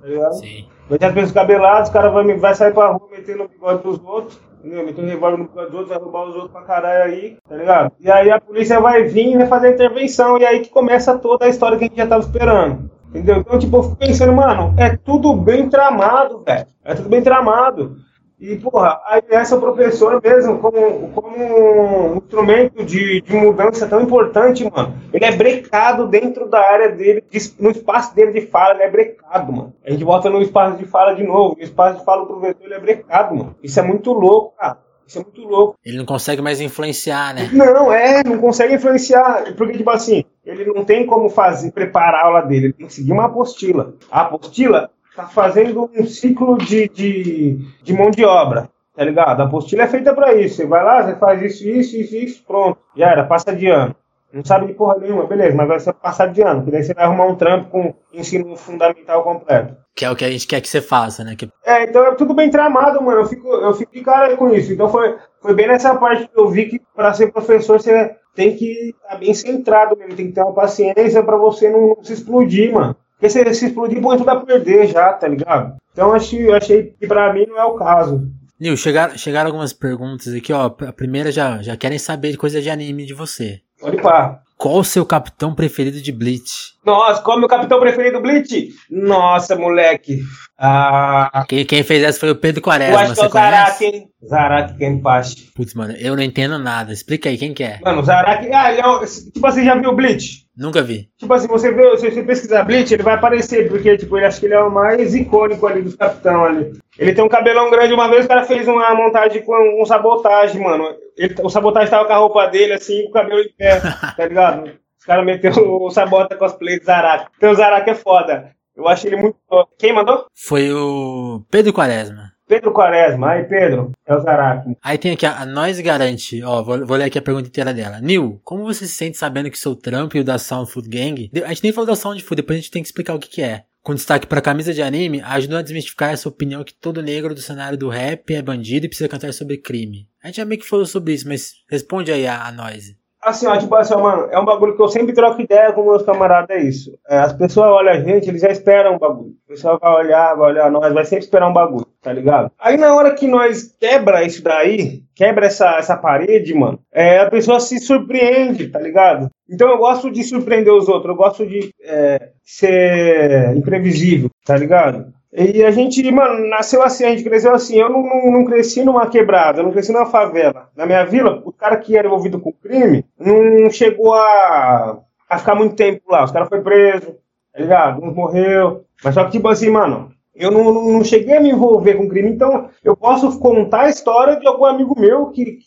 Tá? 0.00 0.32
Sim. 0.32 0.66
Vai 0.88 0.98
pessoas 0.98 1.32
cabeladas, 1.32 1.88
os 1.88 1.92
caras 1.92 2.12
vão 2.12 2.38
vai 2.38 2.54
sair 2.54 2.72
pra 2.72 2.88
rua 2.88 3.08
metendo 3.10 3.48
bigode 3.48 3.82
dos 3.82 4.00
outros 4.04 4.40
entendeu? 4.62 4.86
Meteu 4.86 5.04
um 5.04 5.08
revólver 5.08 5.38
no 5.38 5.48
dos 5.48 5.74
outros, 5.74 5.88
vai 5.88 5.98
roubar 5.98 6.28
os 6.28 6.34
outros 6.34 6.52
pra 6.52 6.62
caralho 6.62 7.04
aí, 7.04 7.36
tá 7.48 7.56
ligado? 7.56 7.92
E 8.00 8.10
aí 8.10 8.30
a 8.30 8.40
polícia 8.40 8.80
vai 8.80 9.04
vir 9.04 9.32
e 9.32 9.36
vai 9.36 9.46
fazer 9.46 9.68
a 9.68 9.70
intervenção, 9.72 10.38
e 10.38 10.46
aí 10.46 10.60
que 10.60 10.70
começa 10.70 11.18
toda 11.18 11.44
a 11.46 11.48
história 11.48 11.76
que 11.76 11.84
a 11.84 11.88
gente 11.88 11.96
já 11.96 12.06
tava 12.06 12.22
esperando. 12.22 12.90
Entendeu? 13.10 13.38
Então, 13.38 13.58
tipo, 13.58 13.76
eu 13.76 13.82
fico 13.82 13.96
pensando, 13.96 14.32
mano, 14.32 14.74
é 14.78 14.96
tudo 14.96 15.34
bem 15.34 15.68
tramado, 15.68 16.42
velho. 16.42 16.66
É 16.82 16.94
tudo 16.94 17.10
bem 17.10 17.20
tramado. 17.20 17.96
E, 18.42 18.56
porra, 18.56 19.00
aí 19.06 19.22
essa 19.30 19.56
professora 19.56 20.20
mesmo, 20.20 20.58
como, 20.58 21.10
como 21.10 22.14
um 22.14 22.16
instrumento 22.16 22.84
de, 22.84 23.20
de 23.20 23.36
mudança 23.36 23.86
tão 23.86 24.00
importante, 24.02 24.68
mano, 24.68 24.98
ele 25.12 25.24
é 25.24 25.30
brecado 25.30 26.08
dentro 26.08 26.48
da 26.48 26.58
área 26.58 26.88
dele, 26.88 27.22
no 27.60 27.70
espaço 27.70 28.12
dele 28.16 28.32
de 28.32 28.40
fala, 28.48 28.74
ele 28.74 28.82
é 28.82 28.90
brecado, 28.90 29.52
mano. 29.52 29.72
A 29.86 29.92
gente 29.92 30.02
volta 30.02 30.28
no 30.28 30.42
espaço 30.42 30.76
de 30.76 30.84
fala 30.86 31.14
de 31.14 31.22
novo, 31.22 31.54
no 31.56 31.62
espaço 31.62 32.00
de 32.00 32.04
fala 32.04 32.22
do 32.22 32.26
professor, 32.26 32.64
ele 32.64 32.74
é 32.74 32.80
brecado, 32.80 33.36
mano. 33.36 33.54
Isso 33.62 33.78
é 33.78 33.82
muito 33.84 34.12
louco, 34.12 34.56
cara. 34.58 34.78
Isso 35.06 35.20
é 35.20 35.22
muito 35.22 35.42
louco. 35.42 35.78
Ele 35.84 35.98
não 35.98 36.04
consegue 36.04 36.42
mais 36.42 36.60
influenciar, 36.60 37.32
né? 37.32 37.48
Não, 37.52 37.92
é, 37.92 38.24
não 38.24 38.38
consegue 38.38 38.74
influenciar. 38.74 39.54
Porque, 39.56 39.78
tipo 39.78 39.90
assim, 39.90 40.24
ele 40.44 40.64
não 40.64 40.84
tem 40.84 41.06
como 41.06 41.28
fazer, 41.28 41.70
preparar 41.70 42.24
a 42.24 42.26
aula 42.26 42.40
dele, 42.40 42.66
ele 42.66 42.72
tem 42.72 42.86
que 42.88 42.94
seguir 42.94 43.12
uma 43.12 43.26
apostila. 43.26 43.94
A 44.10 44.22
apostila 44.22 44.90
tá 45.14 45.26
fazendo 45.26 45.90
um 45.94 46.06
ciclo 46.06 46.56
de, 46.58 46.88
de, 46.88 47.58
de 47.82 47.92
mão 47.92 48.10
de 48.10 48.24
obra, 48.24 48.68
tá 48.96 49.04
ligado? 49.04 49.40
A 49.40 49.44
apostila 49.44 49.82
é 49.82 49.88
feita 49.88 50.14
para 50.14 50.34
isso. 50.34 50.56
Você 50.56 50.66
vai 50.66 50.84
lá, 50.84 51.02
você 51.02 51.16
faz 51.16 51.42
isso, 51.42 51.68
isso, 51.68 51.96
isso, 51.96 52.16
isso, 52.16 52.44
pronto. 52.44 52.78
Já 52.96 53.10
era, 53.10 53.24
passa 53.24 53.54
de 53.54 53.68
ano. 53.68 53.94
Não 54.32 54.42
sabe 54.42 54.66
de 54.66 54.72
porra 54.72 54.96
nenhuma, 54.98 55.26
beleza, 55.26 55.54
mas 55.54 55.68
vai 55.68 55.78
ser 55.78 55.92
passar 55.92 56.28
de 56.28 56.40
ano, 56.40 56.60
porque 56.60 56.70
daí 56.70 56.82
você 56.82 56.94
vai 56.94 57.04
arrumar 57.04 57.26
um 57.26 57.34
trampo 57.34 57.68
com 57.68 57.94
ensino 58.14 58.56
fundamental 58.56 59.22
completo. 59.22 59.76
Que 59.94 60.06
é 60.06 60.10
o 60.10 60.16
que 60.16 60.24
a 60.24 60.30
gente 60.30 60.46
quer 60.46 60.62
que 60.62 60.68
você 60.68 60.80
faça, 60.80 61.22
né? 61.22 61.36
Que... 61.36 61.50
É, 61.62 61.84
então 61.84 62.02
é 62.06 62.14
tudo 62.14 62.32
bem 62.32 62.50
tramado, 62.50 63.02
mano. 63.02 63.20
Eu 63.20 63.26
fico, 63.26 63.46
eu 63.46 63.74
fico 63.74 63.92
de 63.92 64.00
cara 64.00 64.34
com 64.38 64.48
isso. 64.48 64.72
Então 64.72 64.88
foi, 64.88 65.18
foi 65.38 65.54
bem 65.54 65.68
nessa 65.68 65.94
parte 65.96 66.26
que 66.26 66.40
eu 66.40 66.48
vi 66.48 66.64
que 66.64 66.80
para 66.96 67.12
ser 67.12 67.30
professor 67.30 67.78
você 67.78 68.16
tem 68.34 68.56
que 68.56 68.88
estar 68.88 69.08
tá 69.08 69.16
bem 69.16 69.34
centrado 69.34 69.94
mesmo, 69.98 70.16
tem 70.16 70.28
que 70.28 70.32
ter 70.32 70.40
uma 70.40 70.54
paciência 70.54 71.22
para 71.22 71.36
você 71.36 71.68
não 71.68 71.98
se 72.02 72.14
explodir, 72.14 72.72
mano. 72.72 72.96
Porque 73.22 73.30
se, 73.30 73.54
se 73.54 73.66
explodir, 73.66 74.02
põe 74.02 74.18
tudo 74.18 74.30
a 74.30 74.40
perder 74.40 74.88
já, 74.88 75.12
tá 75.12 75.28
ligado? 75.28 75.76
Então 75.92 76.12
achei, 76.12 76.52
achei 76.52 76.92
que 76.98 77.06
pra 77.06 77.32
mim 77.32 77.46
não 77.46 77.56
é 77.56 77.64
o 77.64 77.74
caso. 77.74 78.28
Nil, 78.58 78.76
chegaram, 78.76 79.16
chegaram 79.16 79.46
algumas 79.46 79.72
perguntas 79.72 80.34
aqui, 80.34 80.52
ó. 80.52 80.64
A 80.66 80.92
primeira 80.92 81.30
já, 81.30 81.62
já 81.62 81.76
querem 81.76 82.00
saber 82.00 82.32
de 82.32 82.36
coisa 82.36 82.60
de 82.60 82.68
anime 82.68 83.06
de 83.06 83.14
você. 83.14 83.60
Pode 83.80 84.02
pá. 84.02 84.42
Qual 84.62 84.78
o 84.78 84.84
seu 84.84 85.04
capitão 85.04 85.56
preferido 85.56 86.00
de 86.00 86.12
Bleach? 86.12 86.74
Nossa, 86.86 87.20
qual 87.20 87.34
é 87.34 87.36
o 87.38 87.40
meu 87.40 87.48
capitão 87.48 87.80
preferido 87.80 88.18
do 88.18 88.22
Bleach? 88.22 88.68
Nossa, 88.88 89.56
moleque. 89.56 90.20
Ah, 90.56 91.44
quem, 91.48 91.66
quem 91.66 91.82
fez 91.82 92.00
essa 92.04 92.20
foi 92.20 92.30
o 92.30 92.36
Pedro 92.36 92.62
Quaresma. 92.62 92.94
Eu 92.94 92.98
acho 93.00 93.14
que 93.14 93.20
é 93.22 93.26
o 93.26 93.28
Zaraki, 93.28 93.84
hein? 93.84 94.08
Zaraki 94.24 94.78
Kenpachi. 94.78 95.50
Putz, 95.52 95.74
mano, 95.74 95.94
eu 95.98 96.14
não 96.14 96.22
entendo 96.22 96.60
nada. 96.60 96.92
Explica 96.92 97.28
aí, 97.28 97.36
quem 97.36 97.52
que 97.52 97.64
é? 97.64 97.80
Mano, 97.84 98.02
o 98.02 98.04
Zaraki. 98.04 98.52
Ah, 98.52 98.70
ele 98.70 98.80
é 98.80 98.86
um, 98.86 99.00
Tipo 99.04 99.44
assim, 99.48 99.64
já 99.64 99.74
viu 99.74 99.96
Bleach? 99.96 100.46
Nunca 100.56 100.80
vi. 100.80 101.08
Tipo 101.18 101.34
assim, 101.34 101.48
você 101.48 101.72
vê, 101.72 101.96
se 101.96 102.08
você 102.08 102.22
pesquisar 102.22 102.62
Bleach, 102.62 102.94
ele 102.94 103.02
vai 103.02 103.14
aparecer, 103.14 103.68
porque, 103.68 103.96
tipo, 103.96 104.16
ele 104.16 104.26
acho 104.26 104.38
que 104.38 104.46
ele 104.46 104.54
é 104.54 104.60
o 104.60 104.70
mais 104.70 105.12
icônico 105.12 105.66
ali 105.66 105.82
dos 105.82 105.96
capitão 105.96 106.44
ali. 106.44 106.72
Ele 106.98 107.14
tem 107.14 107.24
um 107.24 107.28
cabelão 107.28 107.70
grande. 107.70 107.94
Uma 107.94 108.08
vez 108.08 108.24
o 108.24 108.28
cara 108.28 108.44
fez 108.44 108.68
uma 108.68 108.94
montagem 108.94 109.42
com 109.42 109.82
um 109.82 109.86
sabotagem, 109.86 110.60
mano. 110.60 110.94
Ele, 111.16 111.34
o 111.42 111.48
sabotagem 111.48 111.90
tava 111.90 112.06
com 112.06 112.12
a 112.12 112.18
roupa 112.18 112.46
dele, 112.46 112.74
assim, 112.74 113.04
com 113.04 113.10
o 113.10 113.12
cabelo 113.12 113.40
em 113.40 113.52
pé, 113.56 113.80
tá 114.16 114.26
ligado? 114.26 114.70
Os 114.98 115.06
caras 115.06 115.24
meteram 115.24 115.82
o 115.82 115.90
sabota 115.90 116.36
cosplay 116.36 116.78
do 116.78 116.84
Zaraki. 116.84 117.26
Então 117.36 117.50
o 117.50 117.54
Zaraki 117.54 117.90
é 117.90 117.94
foda. 117.94 118.50
Eu 118.76 118.86
achei 118.88 119.10
ele 119.10 119.20
muito. 119.20 119.36
Quem 119.78 119.92
mandou? 119.92 120.26
Foi 120.34 120.72
o 120.72 121.42
Pedro 121.50 121.72
Quaresma. 121.72 122.32
Pedro 122.46 122.72
Quaresma, 122.72 123.30
aí 123.30 123.44
Pedro, 123.44 123.92
é 124.04 124.14
o 124.14 124.20
Zaraki. 124.20 124.76
Aí 124.82 124.98
tem 124.98 125.12
aqui, 125.12 125.24
a 125.24 125.46
Nós 125.46 125.80
Garante, 125.80 126.42
ó, 126.42 126.62
vou, 126.62 126.84
vou, 126.86 126.96
ler 126.98 127.04
aqui 127.04 127.18
a 127.18 127.22
pergunta 127.22 127.48
inteira 127.48 127.72
dela. 127.72 127.98
Nil, 127.98 128.40
como 128.44 128.64
você 128.64 128.86
se 128.86 128.94
sente 128.94 129.16
sabendo 129.16 129.50
que 129.50 129.58
seu 129.58 129.74
trampo 129.74 130.16
e 130.16 130.20
o 130.20 130.24
da 130.24 130.36
Sound 130.36 130.70
Food 130.70 130.88
Gang, 130.88 131.30
a 131.44 131.48
gente 131.48 131.62
nem 131.62 131.72
falou 131.72 131.86
da 131.86 131.96
Sound 131.96 132.22
Food, 132.22 132.42
depois 132.42 132.58
a 132.58 132.60
gente 132.60 132.70
tem 132.70 132.82
que 132.82 132.88
explicar 132.88 133.14
o 133.14 133.18
que 133.18 133.28
que 133.28 133.42
é. 133.42 133.64
Com 133.82 133.96
destaque 133.96 134.28
para 134.28 134.40
camisa 134.40 134.72
de 134.72 134.80
anime, 134.80 135.20
ajudou 135.22 135.58
a 135.58 135.62
desmistificar 135.62 136.12
essa 136.12 136.28
opinião 136.28 136.62
que 136.62 136.72
todo 136.72 137.02
negro 137.02 137.34
do 137.34 137.40
cenário 137.40 137.76
do 137.76 137.88
rap 137.88 138.32
é 138.32 138.40
bandido 138.40 138.86
e 138.86 138.88
precisa 138.88 139.08
cantar 139.08 139.32
sobre 139.32 139.58
crime. 139.58 140.06
A 140.22 140.28
gente 140.28 140.36
já 140.36 140.44
meio 140.44 140.60
que 140.60 140.68
falou 140.68 140.86
sobre 140.86 141.12
isso, 141.12 141.26
mas 141.26 141.54
responde 141.68 142.12
aí 142.12 142.24
a, 142.24 142.46
a 142.46 142.52
Noise. 142.52 142.96
Assim, 143.20 143.46
ó, 143.46 143.56
tipo 143.58 143.74
assim, 143.74 143.94
ó, 143.94 144.00
mano, 144.00 144.28
é 144.30 144.38
um 144.38 144.44
bagulho 144.44 144.76
que 144.76 144.82
eu 144.82 144.88
sempre 144.88 145.12
troco 145.12 145.40
ideia 145.40 145.72
com 145.72 145.82
meus 145.82 146.04
camaradas, 146.04 146.56
é 146.56 146.62
isso. 146.62 146.96
É, 147.08 147.18
as 147.18 147.32
pessoas 147.32 147.70
olham 147.70 147.92
a 147.92 148.00
gente, 148.00 148.28
eles 148.28 148.40
já 148.40 148.50
esperam 148.50 148.94
um 148.94 148.98
bagulho. 148.98 149.34
O 149.46 149.48
pessoal 149.48 149.78
vai 149.80 149.92
olhar, 149.94 150.34
vai 150.36 150.50
olhar 150.52 150.70
nós, 150.70 150.94
vai 150.94 151.04
sempre 151.04 151.24
esperar 151.24 151.48
um 151.48 151.52
bagulho, 151.52 151.86
tá 152.02 152.12
ligado? 152.12 152.50
Aí 152.58 152.76
na 152.76 152.94
hora 152.94 153.14
que 153.14 153.26
nós 153.26 153.74
quebra 153.78 154.24
isso 154.24 154.42
daí, 154.42 155.02
quebra 155.14 155.46
essa, 155.46 155.76
essa 155.76 155.96
parede, 155.96 156.52
mano, 156.52 156.80
é, 156.92 157.20
a 157.20 157.30
pessoa 157.30 157.60
se 157.60 157.78
surpreende, 157.78 158.68
tá 158.68 158.80
ligado? 158.80 159.30
Então 159.48 159.70
eu 159.70 159.78
gosto 159.78 160.10
de 160.10 160.24
surpreender 160.24 160.72
os 160.72 160.88
outros, 160.88 161.10
eu 161.10 161.16
gosto 161.16 161.46
de 161.46 161.72
é, 161.84 162.30
ser 162.42 163.56
imprevisível, 163.56 164.28
tá 164.44 164.56
ligado? 164.56 165.12
E 165.32 165.64
a 165.64 165.70
gente, 165.70 166.02
mano, 166.10 166.46
nasceu 166.46 166.82
assim, 166.82 167.04
a 167.04 167.10
gente 167.10 167.24
cresceu 167.24 167.54
assim. 167.54 167.78
Eu 167.78 167.88
não, 167.88 168.02
não, 168.02 168.32
não, 168.32 168.44
cresci 168.44 168.84
numa 168.84 169.08
quebrada, 169.08 169.60
eu 169.60 169.64
não 169.64 169.72
cresci 169.72 169.90
numa 169.90 170.04
favela. 170.04 170.68
Na 170.76 170.84
minha 170.84 171.04
vila, 171.04 171.40
o 171.46 171.52
cara 171.52 171.78
que 171.78 171.96
era 171.96 172.06
envolvido 172.06 172.38
com 172.38 172.52
crime 172.52 173.06
não 173.18 173.70
chegou 173.70 174.12
a, 174.12 174.98
a 175.30 175.38
ficar 175.38 175.54
muito 175.54 175.74
tempo 175.74 176.02
lá. 176.10 176.24
Os 176.24 176.30
caras 176.30 176.50
foram 176.50 176.62
presos, 176.62 177.14
tá 177.50 177.60
ligado? 177.60 178.02
Um 178.02 178.12
morreu. 178.12 178.84
Mas 179.02 179.14
só 179.14 179.24
que, 179.24 179.32
tipo 179.32 179.48
assim, 179.48 179.70
mano, 179.70 180.12
eu 180.34 180.50
não, 180.50 180.72
não, 180.72 180.92
não, 180.92 181.04
cheguei 181.04 181.36
a 181.36 181.40
me 181.40 181.50
envolver 181.50 181.94
com 181.94 182.08
crime, 182.08 182.30
então 182.30 182.70
eu 182.82 182.96
posso 182.96 183.38
contar 183.38 183.82
a 183.82 183.90
história 183.90 184.38
de 184.38 184.46
algum 184.46 184.64
amigo 184.64 184.98
meu 184.98 185.30
que 185.30 185.58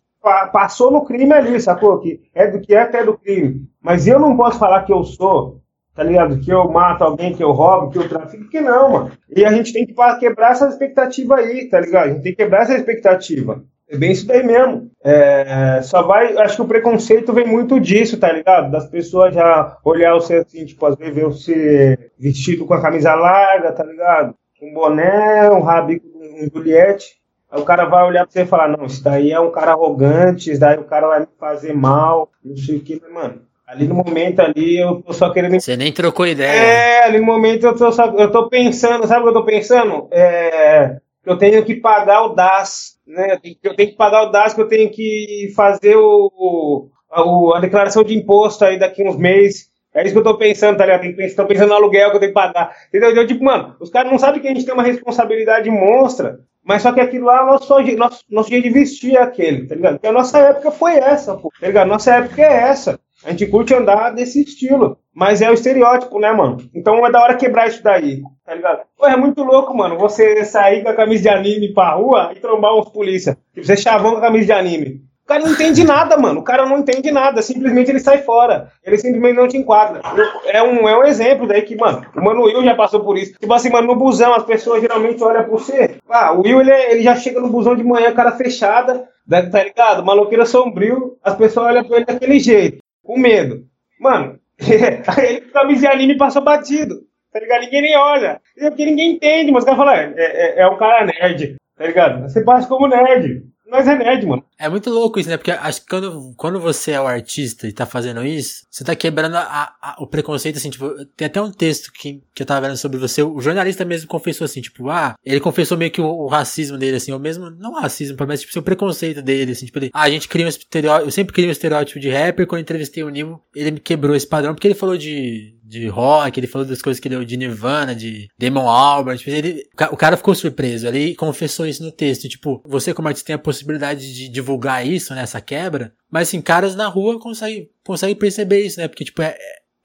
passou 0.51 0.89
no 0.91 1.05
crime 1.05 1.33
ali, 1.33 1.61
sacou? 1.61 1.99
Que 1.99 2.21
é 2.33 2.47
do 2.47 2.59
que 2.59 2.73
é 2.73 2.81
até 2.81 3.03
do 3.03 3.17
crime. 3.17 3.67
Mas 3.81 4.07
eu 4.07 4.19
não 4.19 4.35
posso 4.35 4.57
falar 4.57 4.83
que 4.83 4.91
eu 4.91 5.03
sou 5.03 5.61
tá 5.95 6.03
ligado? 6.03 6.39
Que 6.39 6.51
eu 6.51 6.69
mato 6.69 7.05
alguém, 7.05 7.33
que 7.33 7.41
eu 7.41 7.53
roubo, 7.53 7.89
que 7.89 7.97
eu 7.97 8.09
trafico, 8.09 8.49
que 8.49 8.59
não, 8.59 8.91
mano. 8.91 9.11
E 9.33 9.45
a 9.45 9.51
gente 9.51 9.71
tem 9.71 9.85
que 9.85 9.95
quebrar 10.19 10.51
essa 10.51 10.67
expectativa 10.67 11.37
aí, 11.37 11.69
tá 11.69 11.79
ligado? 11.79 12.09
A 12.09 12.13
gente 12.13 12.21
tem 12.21 12.33
que 12.33 12.43
quebrar 12.43 12.63
essa 12.63 12.75
expectativa. 12.75 13.63
É 13.87 13.95
bem 13.95 14.11
isso 14.11 14.27
daí 14.27 14.43
mesmo. 14.43 14.91
É, 15.01 15.79
só 15.83 16.03
vai. 16.03 16.35
Acho 16.37 16.57
que 16.57 16.61
o 16.63 16.67
preconceito 16.67 17.31
vem 17.31 17.47
muito 17.47 17.79
disso, 17.79 18.17
tá 18.17 18.31
ligado? 18.31 18.71
Das 18.71 18.87
pessoas 18.87 19.33
já 19.33 19.77
olhar 19.85 20.13
você 20.15 20.35
assim, 20.35 20.65
tipo, 20.65 20.85
às 20.85 20.95
vezes 20.95 21.15
ver 21.15 21.25
você 21.25 22.11
vestido 22.19 22.65
com 22.65 22.73
a 22.73 22.81
camisa 22.81 23.13
larga, 23.15 23.71
tá 23.71 23.83
ligado? 23.83 24.35
Um 24.65 24.73
boné, 24.73 25.49
um 25.51 25.61
rabico, 25.61 26.07
um 26.15 26.49
Juliette. 26.53 27.17
Aí 27.51 27.61
o 27.61 27.65
cara 27.65 27.85
vai 27.85 28.03
olhar 28.03 28.23
pra 28.25 28.31
você 28.31 28.41
e 28.41 28.47
falar: 28.47 28.67
Não, 28.67 28.85
isso 28.85 29.03
daí 29.03 29.31
é 29.31 29.39
um 29.39 29.51
cara 29.51 29.71
arrogante, 29.71 30.51
isso 30.51 30.59
daí 30.59 30.77
o 30.77 30.83
cara 30.83 31.07
vai 31.07 31.19
me 31.21 31.27
fazer 31.39 31.73
mal, 31.73 32.31
não 32.43 32.57
sei 32.57 32.77
o 32.77 32.81
que, 32.81 33.01
mano. 33.11 33.41
Ali 33.67 33.87
no 33.87 33.95
momento 33.95 34.41
ali 34.41 34.77
eu 34.77 35.01
tô 35.01 35.11
só 35.11 35.31
querendo. 35.31 35.59
Você 35.59 35.75
nem 35.75 35.91
trocou 35.91 36.27
ideia. 36.27 36.49
É, 36.49 37.03
ali 37.05 37.19
no 37.19 37.25
momento 37.25 37.65
eu 37.65 37.75
tô, 37.75 37.91
só, 37.91 38.05
eu 38.15 38.31
tô 38.31 38.47
pensando, 38.47 39.07
sabe 39.07 39.21
o 39.21 39.23
que 39.23 39.29
eu 39.29 39.33
tô 39.33 39.43
pensando? 39.43 40.07
É, 40.11 40.97
eu 41.25 41.35
tenho 41.37 41.65
que 41.65 41.75
pagar 41.75 42.25
o 42.25 42.35
DAS, 42.35 42.99
né? 43.07 43.39
Eu 43.63 43.75
tenho 43.75 43.89
que 43.89 43.95
pagar 43.95 44.23
o 44.23 44.31
DAS, 44.31 44.53
que 44.53 44.61
eu 44.61 44.67
tenho 44.67 44.89
que 44.91 45.51
fazer 45.55 45.95
o, 45.95 46.89
a, 47.11 47.57
a 47.57 47.59
declaração 47.59 48.03
de 48.03 48.15
imposto 48.15 48.63
aí 48.63 48.77
daqui 48.77 49.03
uns 49.03 49.17
meses. 49.17 49.71
É 49.95 50.03
isso 50.03 50.11
que 50.11 50.19
eu 50.19 50.23
tô 50.23 50.37
pensando, 50.37 50.77
tá 50.77 50.85
ligado? 50.85 51.05
Estou 51.21 51.45
pensando 51.45 51.69
no 51.69 51.75
aluguel 51.75 52.09
que 52.09 52.17
eu 52.17 52.19
tenho 52.19 52.31
que 52.31 52.39
pagar. 52.39 52.75
Entendeu? 52.89 53.15
Eu, 53.15 53.25
tipo, 53.25 53.43
mano, 53.43 53.77
os 53.79 53.89
caras 53.89 54.11
não 54.11 54.19
sabem 54.19 54.41
que 54.41 54.47
a 54.47 54.53
gente 54.53 54.65
tem 54.65 54.73
uma 54.73 54.83
responsabilidade 54.83 55.69
monstra, 55.69 56.41
mas 56.61 56.81
só 56.81 56.91
que 56.91 56.99
aquilo 56.99 57.27
lá, 57.27 57.45
nosso, 57.45 57.73
nosso, 57.95 58.23
nosso 58.29 58.49
dia 58.49 58.61
de 58.61 58.69
vestir 58.69 59.15
é 59.15 59.21
aquele, 59.21 59.65
tá 59.65 59.73
ligado? 59.73 59.93
Porque 59.93 60.07
a 60.07 60.11
nossa 60.11 60.37
época 60.37 60.69
foi 60.71 60.95
essa, 60.95 61.35
pô, 61.35 61.49
tá 61.61 61.67
ligado? 61.67 61.87
Nossa 61.87 62.13
época 62.13 62.41
é 62.41 62.53
essa. 62.69 62.99
A 63.23 63.29
gente 63.31 63.47
curte 63.47 63.73
andar 63.73 64.11
desse 64.11 64.43
estilo. 64.43 64.97
Mas 65.13 65.41
é 65.41 65.49
o 65.49 65.53
estereótipo, 65.53 66.19
né, 66.19 66.29
mano? 66.33 66.57
Então 66.73 67.05
é 67.05 67.09
da 67.09 67.21
hora 67.23 67.37
quebrar 67.37 67.69
isso 67.69 67.81
daí, 67.81 68.21
tá 68.45 68.53
ligado? 68.53 68.81
Pô, 68.97 69.07
é 69.07 69.15
muito 69.15 69.41
louco, 69.43 69.73
mano, 69.73 69.97
você 69.97 70.43
sair 70.43 70.83
com 70.83 70.89
a 70.89 70.93
camisa 70.93 71.23
de 71.23 71.29
anime 71.29 71.73
pra 71.73 71.91
rua 71.91 72.33
e 72.35 72.39
trombar 72.41 72.77
uns 72.77 72.89
polícia. 72.89 73.37
Tipo, 73.53 73.65
você 73.65 73.77
chavão 73.77 74.11
com 74.11 74.17
a 74.17 74.21
camisa 74.21 74.47
de 74.47 74.51
anime. 74.51 75.01
O 75.25 75.27
cara 75.27 75.43
não 75.43 75.51
entende 75.53 75.83
nada, 75.83 76.17
mano. 76.17 76.39
O 76.39 76.43
cara 76.43 76.67
não 76.67 76.77
entende 76.77 77.11
nada. 77.11 77.41
Simplesmente 77.41 77.89
ele 77.89 77.99
sai 77.99 78.19
fora. 78.19 78.71
Ele 78.83 78.95
simplesmente 78.95 79.35
não 79.35 79.47
te 79.47 79.57
enquadra. 79.57 79.99
É 80.45 80.61
um, 80.61 80.87
é 80.87 80.95
um 80.95 81.03
exemplo 81.03 81.47
daí 81.47 81.63
que, 81.63 81.75
mano, 81.75 82.05
o 82.15 82.23
Mano 82.23 82.43
Will 82.43 82.63
já 82.63 82.75
passou 82.75 82.99
por 82.99 83.17
isso. 83.17 83.33
Tipo 83.33 83.51
assim, 83.51 83.71
mano, 83.71 83.87
no 83.87 83.95
busão 83.95 84.35
as 84.35 84.43
pessoas 84.43 84.81
geralmente 84.81 85.23
olham 85.23 85.43
por 85.45 85.59
você. 85.59 85.95
Ah, 86.07 86.31
o 86.31 86.43
Will, 86.43 86.61
ele, 86.61 86.71
ele 86.71 87.01
já 87.01 87.15
chega 87.15 87.41
no 87.41 87.49
busão 87.49 87.75
de 87.75 87.83
manhã, 87.83 88.13
cara 88.13 88.33
fechada, 88.33 89.09
tá 89.27 89.63
ligado? 89.63 90.05
Maloqueira 90.05 90.45
sombrio. 90.45 91.17
As 91.23 91.33
pessoas 91.35 91.69
olham 91.69 91.83
pra 91.83 91.97
ele 91.97 92.05
daquele 92.05 92.39
jeito, 92.39 92.77
com 93.03 93.17
medo. 93.17 93.65
Mano, 93.99 94.37
ele 94.61 95.41
com 95.41 95.51
camisa 95.51 95.89
anime 95.89 96.17
passou 96.17 96.43
batido. 96.43 97.01
Tá 97.33 97.39
ligado? 97.39 97.61
Ninguém 97.61 97.81
nem 97.81 97.97
olha. 97.97 98.39
É 98.59 98.69
porque 98.69 98.85
ninguém 98.85 99.13
entende, 99.13 99.51
mas 99.51 99.63
o 99.63 99.65
cara 99.65 99.77
fala, 99.77 99.97
é, 99.97 100.13
é, 100.15 100.61
é 100.61 100.67
um 100.67 100.77
cara 100.77 101.03
nerd. 101.03 101.55
Tá 101.75 101.87
ligado? 101.87 102.21
Você 102.21 102.41
passa 102.43 102.67
como 102.67 102.87
nerd. 102.87 103.43
Mas 103.69 103.87
é 103.87 103.95
nerd, 103.95 104.25
mano. 104.25 104.45
É 104.59 104.69
muito 104.69 104.89
louco 104.89 105.19
isso, 105.19 105.29
né? 105.29 105.37
Porque 105.37 105.51
acho 105.51 105.81
que 105.81 105.87
quando, 105.87 106.33
quando 106.37 106.59
você 106.59 106.91
é 106.91 107.01
o 107.01 107.07
artista 107.07 107.67
e 107.67 107.73
tá 107.73 107.85
fazendo 107.85 108.23
isso, 108.23 108.65
você 108.69 108.83
tá 108.83 108.95
quebrando 108.95 109.35
a, 109.35 109.75
a, 109.81 109.95
o 109.99 110.07
preconceito, 110.07 110.57
assim, 110.57 110.69
tipo, 110.69 110.93
tem 111.17 111.25
até 111.25 111.41
um 111.41 111.51
texto 111.51 111.91
que, 111.91 112.21
que 112.33 112.43
eu 112.43 112.45
tava 112.45 112.67
vendo 112.67 112.77
sobre 112.77 112.97
você, 112.97 113.23
o 113.23 113.41
jornalista 113.41 113.83
mesmo 113.83 114.07
confessou 114.07 114.45
assim, 114.45 114.61
tipo, 114.61 114.89
ah, 114.89 115.15
ele 115.25 115.39
confessou 115.39 115.77
meio 115.77 115.91
que 115.91 116.01
o, 116.01 116.05
o 116.05 116.27
racismo 116.27 116.77
dele, 116.77 116.97
assim, 116.97 117.11
ou 117.11 117.19
mesmo, 117.19 117.49
não 117.49 117.73
racismo, 117.73 118.15
mas 118.27 118.41
tipo, 118.41 118.59
o 118.59 118.63
preconceito 118.63 119.21
dele, 119.21 119.53
assim, 119.53 119.65
tipo, 119.65 119.79
ele, 119.79 119.89
ah, 119.93 120.03
a 120.03 120.09
gente 120.09 120.27
cria 120.27 120.45
um 120.45 120.49
estereótipo, 120.49 121.07
eu 121.07 121.11
sempre 121.11 121.33
criei 121.33 121.49
um 121.49 121.51
estereótipo 121.51 121.99
de 121.99 122.09
rapper, 122.09 122.47
quando 122.47 122.61
entrevistei 122.61 123.03
o 123.03 123.09
Nimo, 123.09 123.41
ele 123.55 123.71
me 123.71 123.79
quebrou 123.79 124.15
esse 124.15 124.27
padrão, 124.27 124.53
porque 124.53 124.67
ele 124.67 124.75
falou 124.75 124.97
de, 124.97 125.54
de 125.65 125.87
rock, 125.87 126.39
ele 126.39 126.47
falou 126.47 126.67
das 126.67 126.81
coisas 126.81 126.99
que 126.99 127.07
ele 127.07 127.25
de 127.25 127.37
Nirvana, 127.37 127.95
de 127.95 128.27
Damon 128.37 128.69
Albarn, 128.69 129.17
tipo, 129.17 129.31
ele, 129.31 129.63
o 129.91 129.97
cara 129.97 130.15
ficou 130.15 130.35
surpreso, 130.35 130.87
ele 130.87 131.15
confessou 131.15 131.65
isso 131.65 131.83
no 131.83 131.91
texto, 131.91 132.29
tipo, 132.29 132.61
você 132.65 132.93
como 132.93 133.07
artista 133.07 133.27
tem 133.27 133.35
a 133.35 133.39
possibilidade 133.39 134.13
de 134.13 134.29
divulgar 134.29 134.85
isso, 134.85 135.15
né, 135.15 135.25
quebra, 135.45 135.91
mas 136.09 136.27
assim, 136.27 136.41
caras 136.41 136.75
na 136.75 136.87
rua 136.87 137.19
conseguem, 137.19 137.69
conseguem 137.83 138.15
perceber 138.15 138.61
isso, 138.61 138.79
né, 138.79 138.87
porque 138.87 139.03
tipo, 139.03 139.21
é, 139.21 139.35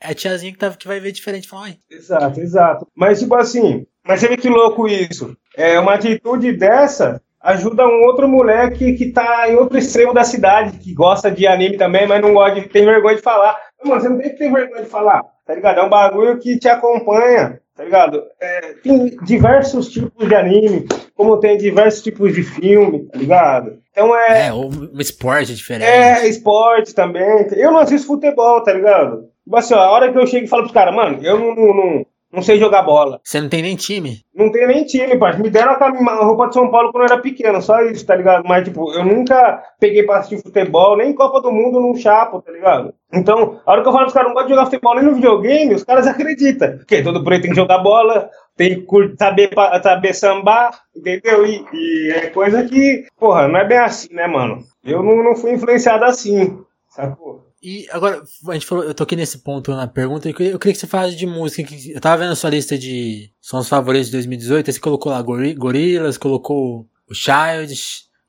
é 0.01 0.11
a 0.11 0.15
tiazinha 0.15 0.53
que, 0.53 0.59
tá, 0.59 0.71
que 0.71 0.87
vai 0.87 1.01
ver 1.01 1.13
diferente, 1.13 1.49
fala. 1.49 1.75
Exato, 1.91 2.41
exato. 2.41 2.87
Mas 2.95 3.19
tipo 3.19 3.35
assim, 3.35 3.87
mas 4.07 4.21
você 4.21 4.29
vê 4.29 4.37
que 4.37 4.49
louco 4.49 4.87
isso, 4.87 5.35
é 5.57 5.79
uma 5.81 5.95
atitude 5.95 6.53
dessa 6.53 7.21
ajuda 7.41 7.87
um 7.87 8.03
outro 8.03 8.29
moleque 8.29 8.93
que 8.93 9.13
tá 9.13 9.49
em 9.49 9.57
outro 9.57 9.79
extremo 9.79 10.13
da 10.13 10.25
cidade, 10.25 10.79
que 10.79 10.93
gosta 10.93 11.31
de 11.31 11.47
anime 11.47 11.79
também, 11.79 12.07
mas 12.07 12.21
não 12.21 12.35
gosta 12.35 12.61
de, 12.61 12.69
tem 12.69 12.85
vergonha 12.85 13.17
de 13.17 13.23
falar. 13.23 13.59
Mano, 13.83 14.01
você 14.01 14.09
não 14.11 14.19
tem 14.19 14.31
que 14.31 14.37
ter 14.37 14.53
vergonha 14.53 14.83
de 14.83 14.91
falar 14.91 15.25
tá 15.51 15.55
ligado? 15.55 15.81
É 15.81 15.83
um 15.83 15.89
bagulho 15.89 16.39
que 16.39 16.59
te 16.59 16.69
acompanha, 16.69 17.61
tá 17.75 17.83
ligado? 17.83 18.23
É, 18.41 18.75
tem 18.85 19.17
diversos 19.25 19.89
tipos 19.89 20.29
de 20.29 20.35
anime, 20.35 20.87
como 21.15 21.39
tem 21.39 21.59
diversos 21.59 22.03
tipos 22.03 22.33
de 22.33 22.45
filme, 22.45 23.07
tá 23.07 23.19
ligado? 23.19 23.79
Então 23.91 24.17
é. 24.17 24.47
É, 24.47 24.53
um 24.53 24.71
esporte 25.01 25.53
diferente. 25.55 25.89
É, 25.89 26.29
esporte 26.29 26.95
também. 26.95 27.49
Eu 27.53 27.73
não 27.73 27.81
assisto 27.81 28.07
futebol, 28.07 28.63
tá 28.63 28.73
ligado? 28.73 29.29
Tipo 29.43 29.57
assim, 29.57 29.75
ó, 29.75 29.81
a 29.81 29.91
hora 29.91 30.13
que 30.13 30.19
eu 30.19 30.27
chego 30.27 30.45
e 30.45 30.49
falo 30.49 30.63
pros 30.63 30.75
caras, 30.75 30.95
mano, 30.95 31.19
eu 31.21 31.37
não, 31.37 31.55
não, 31.55 31.75
não 31.75 32.07
não 32.33 32.43
sei 32.43 32.59
jogar 32.59 32.83
bola. 32.83 33.21
Você 33.25 33.41
não 33.41 33.49
tem 33.49 33.61
nem 33.61 33.75
time? 33.75 34.21
Não 34.35 34.53
tenho 34.53 34.69
nem 34.69 34.85
time, 34.85 35.19
pai. 35.19 35.37
Me 35.37 35.51
deram 35.51 35.73
a 35.73 36.25
roupa 36.25 36.47
de 36.47 36.55
São 36.55 36.71
Paulo 36.71 36.93
quando 36.93 37.03
eu 37.03 37.13
era 37.13 37.23
pequeno, 37.23 37.61
só 37.61 37.83
isso, 37.83 38.07
tá 38.07 38.15
ligado? 38.15 38.45
Mas, 38.47 38.65
tipo, 38.65 38.93
eu 38.93 39.05
nunca 39.05 39.63
peguei 39.81 40.05
pra 40.05 40.19
assistir 40.19 40.41
futebol, 40.41 40.97
nem 40.97 41.13
Copa 41.13 41.41
do 41.41 41.51
Mundo 41.51 41.81
num 41.81 41.97
chapo, 41.97 42.41
tá 42.41 42.53
ligado? 42.53 42.95
Então, 43.13 43.61
a 43.67 43.73
hora 43.73 43.83
que 43.83 43.89
eu 43.89 43.93
falo 43.93 44.05
pros 44.05 44.15
caras 44.15 44.29
não 44.29 44.35
gosto 44.35 44.47
de 44.47 44.55
jogar 44.55 44.67
futebol 44.67 44.95
nem 44.95 45.05
no 45.05 45.15
videogame, 45.15 45.75
os 45.75 45.85
caras 45.85 46.07
acreditam. 46.09 46.79
Porque 46.79 47.03
todo 47.03 47.25
preto 47.25 47.43
tem 47.43 47.51
que 47.51 47.57
jogar 47.57 47.79
bola, 47.79 48.31
tem 48.57 48.87
que 48.87 49.15
saber, 49.19 49.51
saber 49.83 50.15
sambar, 50.15 50.71
entendeu? 50.97 51.45
E, 51.45 51.65
e, 51.73 52.13
é 52.13 52.27
coisa 52.29 52.63
que, 52.63 53.07
porra, 53.19 53.49
não 53.49 53.59
é 53.59 53.65
bem 53.67 53.79
assim, 53.79 54.15
né, 54.15 54.29
mano? 54.29 54.59
Eu 54.85 55.03
não, 55.03 55.17
não 55.23 55.35
fui 55.35 55.53
influenciado 55.53 56.05
assim, 56.05 56.59
sacou? 56.89 57.50
E 57.63 57.87
agora, 57.91 58.23
a 58.49 58.53
gente 58.55 58.65
falou, 58.65 58.85
eu 58.85 58.95
toquei 58.95 59.19
nesse 59.19 59.39
ponto 59.39 59.71
na 59.73 59.87
pergunta, 59.87 60.29
eu 60.29 60.35
queria, 60.35 60.53
eu 60.53 60.59
queria 60.59 60.73
que 60.73 60.81
você 60.81 60.87
falasse 60.87 61.15
de 61.15 61.27
música. 61.27 61.63
Que, 61.63 61.93
eu 61.93 62.01
tava 62.01 62.23
vendo 62.23 62.33
a 62.33 62.37
sua 62.37 62.51
lista 62.51 62.79
de 62.79 63.31
sons 63.41 63.69
favoritos 63.69 64.07
de 64.07 64.13
2018, 64.13 64.73
você 64.73 64.81
colocou 64.81 65.13
lá 65.13 65.21
Gorillaz, 65.21 66.17
colocou 66.17 66.87
o 67.09 67.15
Child, 67.15 67.75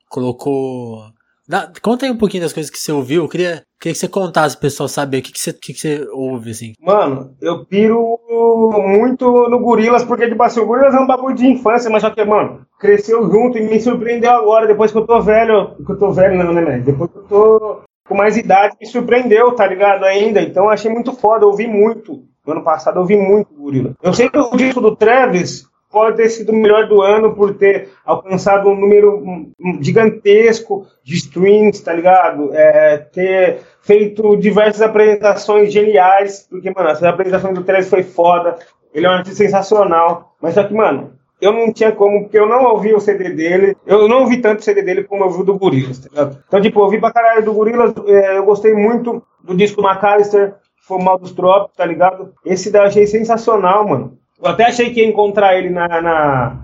colocou. 0.10 1.04
Dá, 1.48 1.72
conta 1.82 2.06
aí 2.06 2.12
um 2.12 2.18
pouquinho 2.18 2.44
das 2.44 2.52
coisas 2.52 2.70
que 2.70 2.78
você 2.78 2.92
ouviu. 2.92 3.24
Eu 3.24 3.30
queria, 3.30 3.64
queria 3.80 3.94
que 3.94 4.00
você 4.00 4.08
contasse 4.08 4.56
pro 4.56 4.64
pessoal 4.64 4.90
saber 4.90 5.20
o 5.20 5.22
que, 5.22 5.32
que, 5.32 5.40
você, 5.40 5.54
que, 5.54 5.74
que 5.74 5.80
você 5.80 6.06
ouve, 6.12 6.52
assim. 6.52 6.74
Mano, 6.82 7.34
eu 7.42 7.66
piro 7.66 8.20
muito 8.30 9.26
no 9.50 9.60
Gorillaz, 9.60 10.04
porque, 10.04 10.28
tipo 10.28 10.44
assim, 10.44 10.60
o 10.60 10.66
Gorillaz 10.66 10.94
é 10.94 11.00
um 11.00 11.08
bagulho 11.08 11.36
de 11.36 11.48
infância, 11.48 11.90
mas 11.90 12.02
só 12.02 12.10
que, 12.10 12.24
mano, 12.26 12.66
cresceu 12.78 13.24
junto 13.32 13.58
e 13.58 13.62
me 13.62 13.80
surpreendeu 13.80 14.32
agora, 14.32 14.68
depois 14.68 14.92
que 14.92 14.98
eu 14.98 15.08
tô 15.08 15.22
velho. 15.22 15.76
Que 15.86 15.92
eu 15.94 15.98
tô 15.98 16.12
velho, 16.12 16.38
não, 16.38 16.54
né, 16.54 16.80
Depois 16.80 17.10
que 17.10 17.18
eu 17.18 17.24
tô 17.24 17.82
com 18.12 18.18
mais 18.18 18.36
idade 18.36 18.76
me 18.78 18.86
surpreendeu, 18.86 19.54
tá 19.54 19.66
ligado? 19.66 20.04
Ainda. 20.04 20.42
Então 20.42 20.66
eu 20.66 20.70
achei 20.70 20.92
muito 20.92 21.14
foda, 21.14 21.46
eu 21.46 21.50
ouvi 21.50 21.66
muito. 21.66 22.26
No 22.46 22.52
ano 22.52 22.62
passado 22.62 22.98
eu 22.98 23.04
ouvi 23.04 23.16
muito 23.16 23.54
Gorila. 23.54 23.94
Eu 24.04 24.14
sei 24.14 24.30
que 24.30 24.38
o 24.38 24.58
disco 24.58 24.82
do 24.82 24.98
Travis 24.98 25.66
pode 25.90 26.18
ter 26.18 26.28
sido 26.28 26.52
o 26.52 26.56
melhor 26.56 26.90
do 26.90 27.02
ano 27.02 27.34
por 27.34 27.56
ter 27.56 27.88
alcançado 28.06 28.68
um 28.68 28.76
número 28.76 29.48
gigantesco 29.80 30.86
de 31.02 31.16
streams, 31.16 31.82
tá 31.82 31.94
ligado? 31.94 32.54
É, 32.54 32.98
ter 32.98 33.62
feito 33.82 34.36
diversas 34.36 34.82
apresentações 34.82 35.72
geniais, 35.72 36.46
porque, 36.50 36.70
mano, 36.70 36.90
essa 36.90 37.08
apresentação 37.08 37.54
do 37.54 37.64
Travis 37.64 37.90
foi 37.90 38.04
foda. 38.04 38.58
Ele 38.94 39.06
é 39.06 39.10
um 39.10 39.14
artista 39.14 39.38
sensacional. 39.38 40.36
Mas 40.42 40.56
só 40.56 40.64
que, 40.64 40.74
mano, 40.74 41.14
eu 41.42 41.52
não 41.52 41.74
tinha 41.74 41.92
como, 41.92 42.22
porque 42.22 42.38
eu 42.38 42.48
não 42.48 42.64
ouvi 42.66 42.94
o 42.94 43.00
CD 43.00 43.32
dele, 43.32 43.76
eu 43.86 44.08
não 44.08 44.22
ouvi 44.22 44.38
tanto 44.38 44.60
o 44.60 44.64
CD 44.64 44.84
dele 44.84 45.04
como 45.04 45.24
eu 45.24 45.28
ouvi 45.28 45.44
do 45.44 45.58
Gorillaz, 45.58 46.00
tá 46.00 46.10
ligado? 46.10 46.44
Então, 46.48 46.62
tipo, 46.62 46.80
eu 46.80 46.84
ouvi 46.84 47.00
pra 47.00 47.12
caralho 47.12 47.44
do 47.44 47.54
Gorillaz, 47.54 47.94
é, 48.06 48.38
eu 48.38 48.46
gostei 48.46 48.74
muito 48.74 49.24
do 49.44 49.56
disco 49.56 49.82
McAllister, 49.82 50.54
que 50.78 50.86
foi 50.88 51.02
Mal 51.02 51.18
dos 51.18 51.32
Trópicos, 51.32 51.76
tá 51.76 51.86
ligado? 51.86 52.34
Esse 52.46 52.72
daí 52.72 52.84
eu 52.84 52.88
achei 52.88 53.08
sensacional, 53.08 53.88
mano. 53.88 54.18
Eu 54.42 54.50
até 54.50 54.66
achei 54.66 54.94
que 54.94 55.02
ia 55.02 55.08
encontrar 55.08 55.58
ele 55.58 55.70
na, 55.70 55.88
na, 56.02 56.58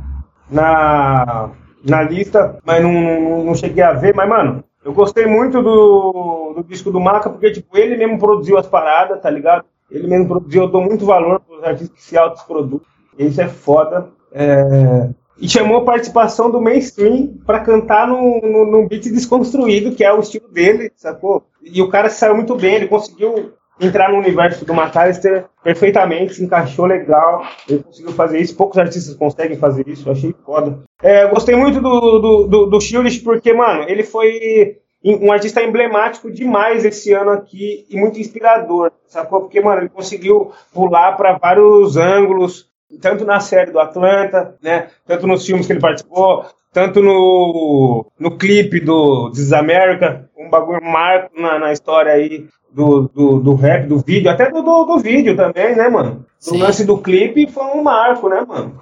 na, 0.49 1.49
na 1.83 2.03
lista, 2.03 2.59
mas 2.63 2.81
não, 2.81 2.91
não, 2.91 3.43
não, 3.45 3.55
cheguei 3.55 3.83
a 3.83 3.93
ver, 3.93 4.13
mas, 4.15 4.29
mano, 4.29 4.63
eu 4.85 4.93
gostei 4.93 5.25
muito 5.25 5.61
do, 5.61 6.53
do 6.55 6.63
disco 6.63 6.91
do 6.91 6.99
Maca, 6.99 7.29
porque, 7.29 7.51
tipo, 7.51 7.75
ele 7.77 7.97
mesmo 7.97 8.19
produziu 8.19 8.57
as 8.57 8.67
paradas, 8.67 9.21
tá 9.21 9.29
ligado? 9.29 9.65
Ele 9.89 10.07
mesmo 10.07 10.27
produziu, 10.27 10.63
eu 10.63 10.67
dou 10.67 10.81
muito 10.81 11.05
valor 11.05 11.39
pros 11.39 11.63
artistas 11.63 11.97
que 11.97 12.03
se 12.03 12.17
autoproduzem. 12.17 12.85
Isso 13.17 13.41
é 13.41 13.47
foda. 13.47 14.09
É, 14.37 15.09
e 15.39 15.47
chamou 15.47 15.77
a 15.77 15.85
participação 15.85 16.49
do 16.49 16.61
mainstream 16.61 17.35
para 17.45 17.59
cantar 17.59 18.07
num, 18.07 18.39
num, 18.41 18.65
num 18.71 18.87
beat 18.87 19.03
desconstruído, 19.03 19.95
que 19.95 20.03
é 20.03 20.13
o 20.13 20.19
estilo 20.19 20.47
dele, 20.49 20.91
sacou? 20.95 21.43
E 21.61 21.81
o 21.81 21.89
cara 21.89 22.09
saiu 22.09 22.35
muito 22.35 22.55
bem, 22.55 22.75
ele 22.75 22.87
conseguiu 22.87 23.53
entrar 23.79 24.11
no 24.11 24.17
universo 24.17 24.65
do 24.65 24.73
McAllister 24.73 25.45
perfeitamente, 25.63 26.33
se 26.33 26.43
encaixou 26.43 26.85
legal, 26.85 27.43
ele 27.69 27.83
conseguiu 27.83 28.11
fazer 28.13 28.39
isso, 28.39 28.55
poucos 28.55 28.77
artistas 28.77 29.15
conseguem 29.15 29.57
fazer 29.57 29.87
isso, 29.87 30.07
eu 30.07 30.13
achei 30.13 30.35
foda. 30.43 30.79
É, 31.01 31.27
gostei 31.27 31.55
muito 31.55 31.79
do, 31.79 32.19
do, 32.19 32.47
do, 32.47 32.65
do 32.65 32.81
Shields 32.81 33.19
porque, 33.19 33.53
mano, 33.53 33.83
ele 33.87 34.03
foi 34.03 34.77
um 35.03 35.31
artista 35.31 35.61
emblemático 35.61 36.31
demais 36.31 36.83
esse 36.83 37.13
ano 37.13 37.31
aqui 37.31 37.85
e 37.89 37.95
muito 37.95 38.19
inspirador, 38.19 38.91
sacou? 39.05 39.41
Porque, 39.41 39.61
mano, 39.61 39.81
ele 39.81 39.89
conseguiu 39.89 40.51
pular 40.73 41.15
para 41.15 41.37
vários 41.37 41.95
ângulos, 41.95 42.67
tanto 43.01 43.25
na 43.25 43.39
série 43.39 43.71
do 43.71 43.79
Atlanta, 43.79 44.55
né? 44.61 44.87
Tanto 45.05 45.27
nos 45.27 45.45
filmes 45.45 45.67
que 45.67 45.73
ele 45.73 45.79
participou, 45.79 46.45
tanto 46.71 47.01
no, 47.01 48.05
no 48.19 48.37
clipe 48.37 48.79
do 48.79 49.31
This 49.31 49.51
America, 49.51 50.29
um 50.37 50.49
bagulho 50.49 50.83
marco 50.83 51.39
na, 51.39 51.59
na 51.59 51.71
história 51.71 52.11
aí 52.11 52.47
do, 52.71 53.09
do, 53.13 53.39
do, 53.39 53.55
rap, 53.55 53.87
do 53.87 53.99
vídeo, 53.99 54.29
até 54.29 54.49
do, 54.51 54.61
do, 54.61 54.85
do 54.85 54.99
vídeo 54.99 55.35
também, 55.35 55.75
né, 55.75 55.89
mano? 55.89 56.25
O 56.47 56.57
lance 56.57 56.85
do 56.85 56.97
clipe 56.97 57.47
foi 57.47 57.65
um 57.65 57.81
marco, 57.81 58.29
né, 58.29 58.45
mano? 58.47 58.79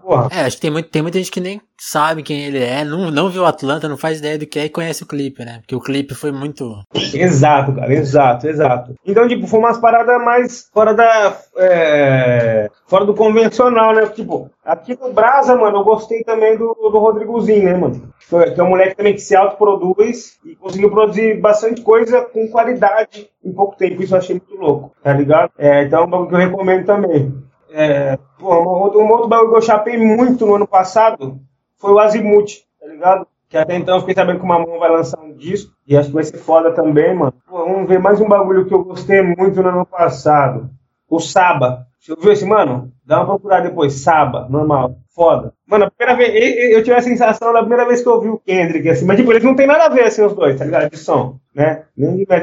Porra. 0.00 0.28
É, 0.30 0.40
acho 0.42 0.56
que 0.56 0.62
tem, 0.62 0.70
muito, 0.70 0.88
tem 0.88 1.02
muita 1.02 1.18
gente 1.18 1.30
que 1.30 1.40
nem 1.40 1.60
sabe 1.78 2.22
quem 2.22 2.44
ele 2.44 2.62
é, 2.62 2.84
não, 2.84 3.10
não 3.10 3.30
viu 3.30 3.46
Atlanta, 3.46 3.88
não 3.88 3.96
faz 3.96 4.18
ideia 4.18 4.38
do 4.38 4.46
que 4.46 4.58
é 4.58 4.66
e 4.66 4.70
conhece 4.70 5.02
o 5.02 5.06
clipe, 5.06 5.44
né? 5.44 5.58
Porque 5.60 5.74
o 5.74 5.80
clipe 5.80 6.14
foi 6.14 6.30
muito. 6.30 6.78
Exato, 7.14 7.72
cara, 7.72 7.92
exato, 7.92 8.46
exato. 8.46 8.94
Então, 9.06 9.26
tipo, 9.26 9.46
foi 9.46 9.58
umas 9.58 9.78
paradas 9.78 10.22
mais 10.22 10.68
fora 10.72 10.92
da. 10.92 11.36
É, 11.56 12.70
fora 12.86 13.04
do 13.04 13.14
convencional, 13.14 13.94
né? 13.94 14.06
Tipo, 14.06 14.50
aqui 14.64 14.98
no 15.00 15.12
Brasa, 15.12 15.56
mano, 15.56 15.78
eu 15.78 15.84
gostei 15.84 16.22
também 16.22 16.56
do, 16.56 16.74
do 16.74 16.98
Rodrigozinho, 16.98 17.64
né, 17.64 17.76
mano? 17.76 18.12
Que 18.54 18.60
é 18.60 18.62
um 18.62 18.68
moleque 18.68 18.96
também 18.96 19.14
que 19.14 19.20
se 19.20 19.34
autoproduz 19.34 20.38
e 20.44 20.54
conseguiu 20.56 20.90
produzir 20.90 21.40
bastante 21.40 21.80
coisa 21.80 22.22
com 22.22 22.46
qualidade 22.48 23.28
em 23.44 23.52
pouco 23.52 23.76
tempo. 23.76 24.02
Isso 24.02 24.14
eu 24.14 24.18
achei 24.18 24.36
muito 24.36 24.54
louco, 24.54 24.92
tá 25.02 25.12
ligado? 25.12 25.50
É, 25.58 25.84
então 25.84 26.02
é 26.02 26.04
um 26.04 26.10
bagulho 26.10 26.28
que 26.28 26.34
eu 26.34 26.38
recomendo 26.38 26.84
também. 26.84 27.49
É, 27.72 28.18
pô, 28.38 28.54
um 28.54 29.08
outro, 29.08 29.28
bagulho 29.28 29.50
que 29.50 29.56
eu 29.56 29.62
chapei 29.62 29.96
muito 29.96 30.44
no 30.44 30.56
ano 30.56 30.66
passado 30.66 31.40
foi 31.78 31.92
o 31.92 31.98
Azimuth, 31.98 32.64
tá 32.80 32.86
ligado? 32.86 33.26
Que 33.48 33.56
até 33.56 33.76
então 33.76 33.96
eu 33.96 34.00
fiquei 34.00 34.14
sabendo 34.14 34.38
que 34.38 34.44
o 34.44 34.48
Mamão 34.48 34.78
vai 34.78 34.90
lançar 34.90 35.20
um 35.20 35.32
disco 35.32 35.72
e 35.86 35.96
acho 35.96 36.08
que 36.08 36.14
vai 36.14 36.24
ser 36.24 36.38
foda 36.38 36.72
também, 36.72 37.14
mano. 37.14 37.34
Pô, 37.48 37.64
vamos 37.64 37.88
ver 37.88 37.98
mais 37.98 38.20
um 38.20 38.28
bagulho 38.28 38.66
que 38.66 38.74
eu 38.74 38.84
gostei 38.84 39.22
muito 39.22 39.62
no 39.62 39.68
ano 39.68 39.86
passado. 39.86 40.70
O 41.08 41.18
Saba. 41.18 41.86
Você 41.98 42.12
ouviu 42.12 42.32
esse, 42.32 42.46
mano? 42.46 42.92
Dá 43.04 43.18
uma 43.18 43.26
procurada 43.26 43.68
depois. 43.68 43.94
Saba, 43.94 44.46
normal. 44.48 44.94
Foda. 45.12 45.52
Mano, 45.66 45.84
a 45.84 45.90
primeira 45.90 46.16
vez, 46.16 46.72
eu 46.72 46.82
tive 46.82 46.96
a 46.96 47.02
sensação 47.02 47.52
da 47.52 47.60
primeira 47.60 47.84
vez 47.86 48.00
que 48.00 48.08
eu 48.08 48.14
ouvi 48.14 48.28
o 48.28 48.38
Kendrick, 48.38 48.88
assim, 48.88 49.04
mas 49.04 49.16
tipo, 49.16 49.32
eles 49.32 49.42
não 49.42 49.56
tem 49.56 49.66
nada 49.66 49.86
a 49.86 49.88
ver, 49.88 50.04
assim, 50.04 50.22
os 50.22 50.32
dois, 50.32 50.56
tá 50.56 50.64
ligado? 50.64 50.88
De 50.88 50.96
som, 50.96 51.38
né? 51.54 51.82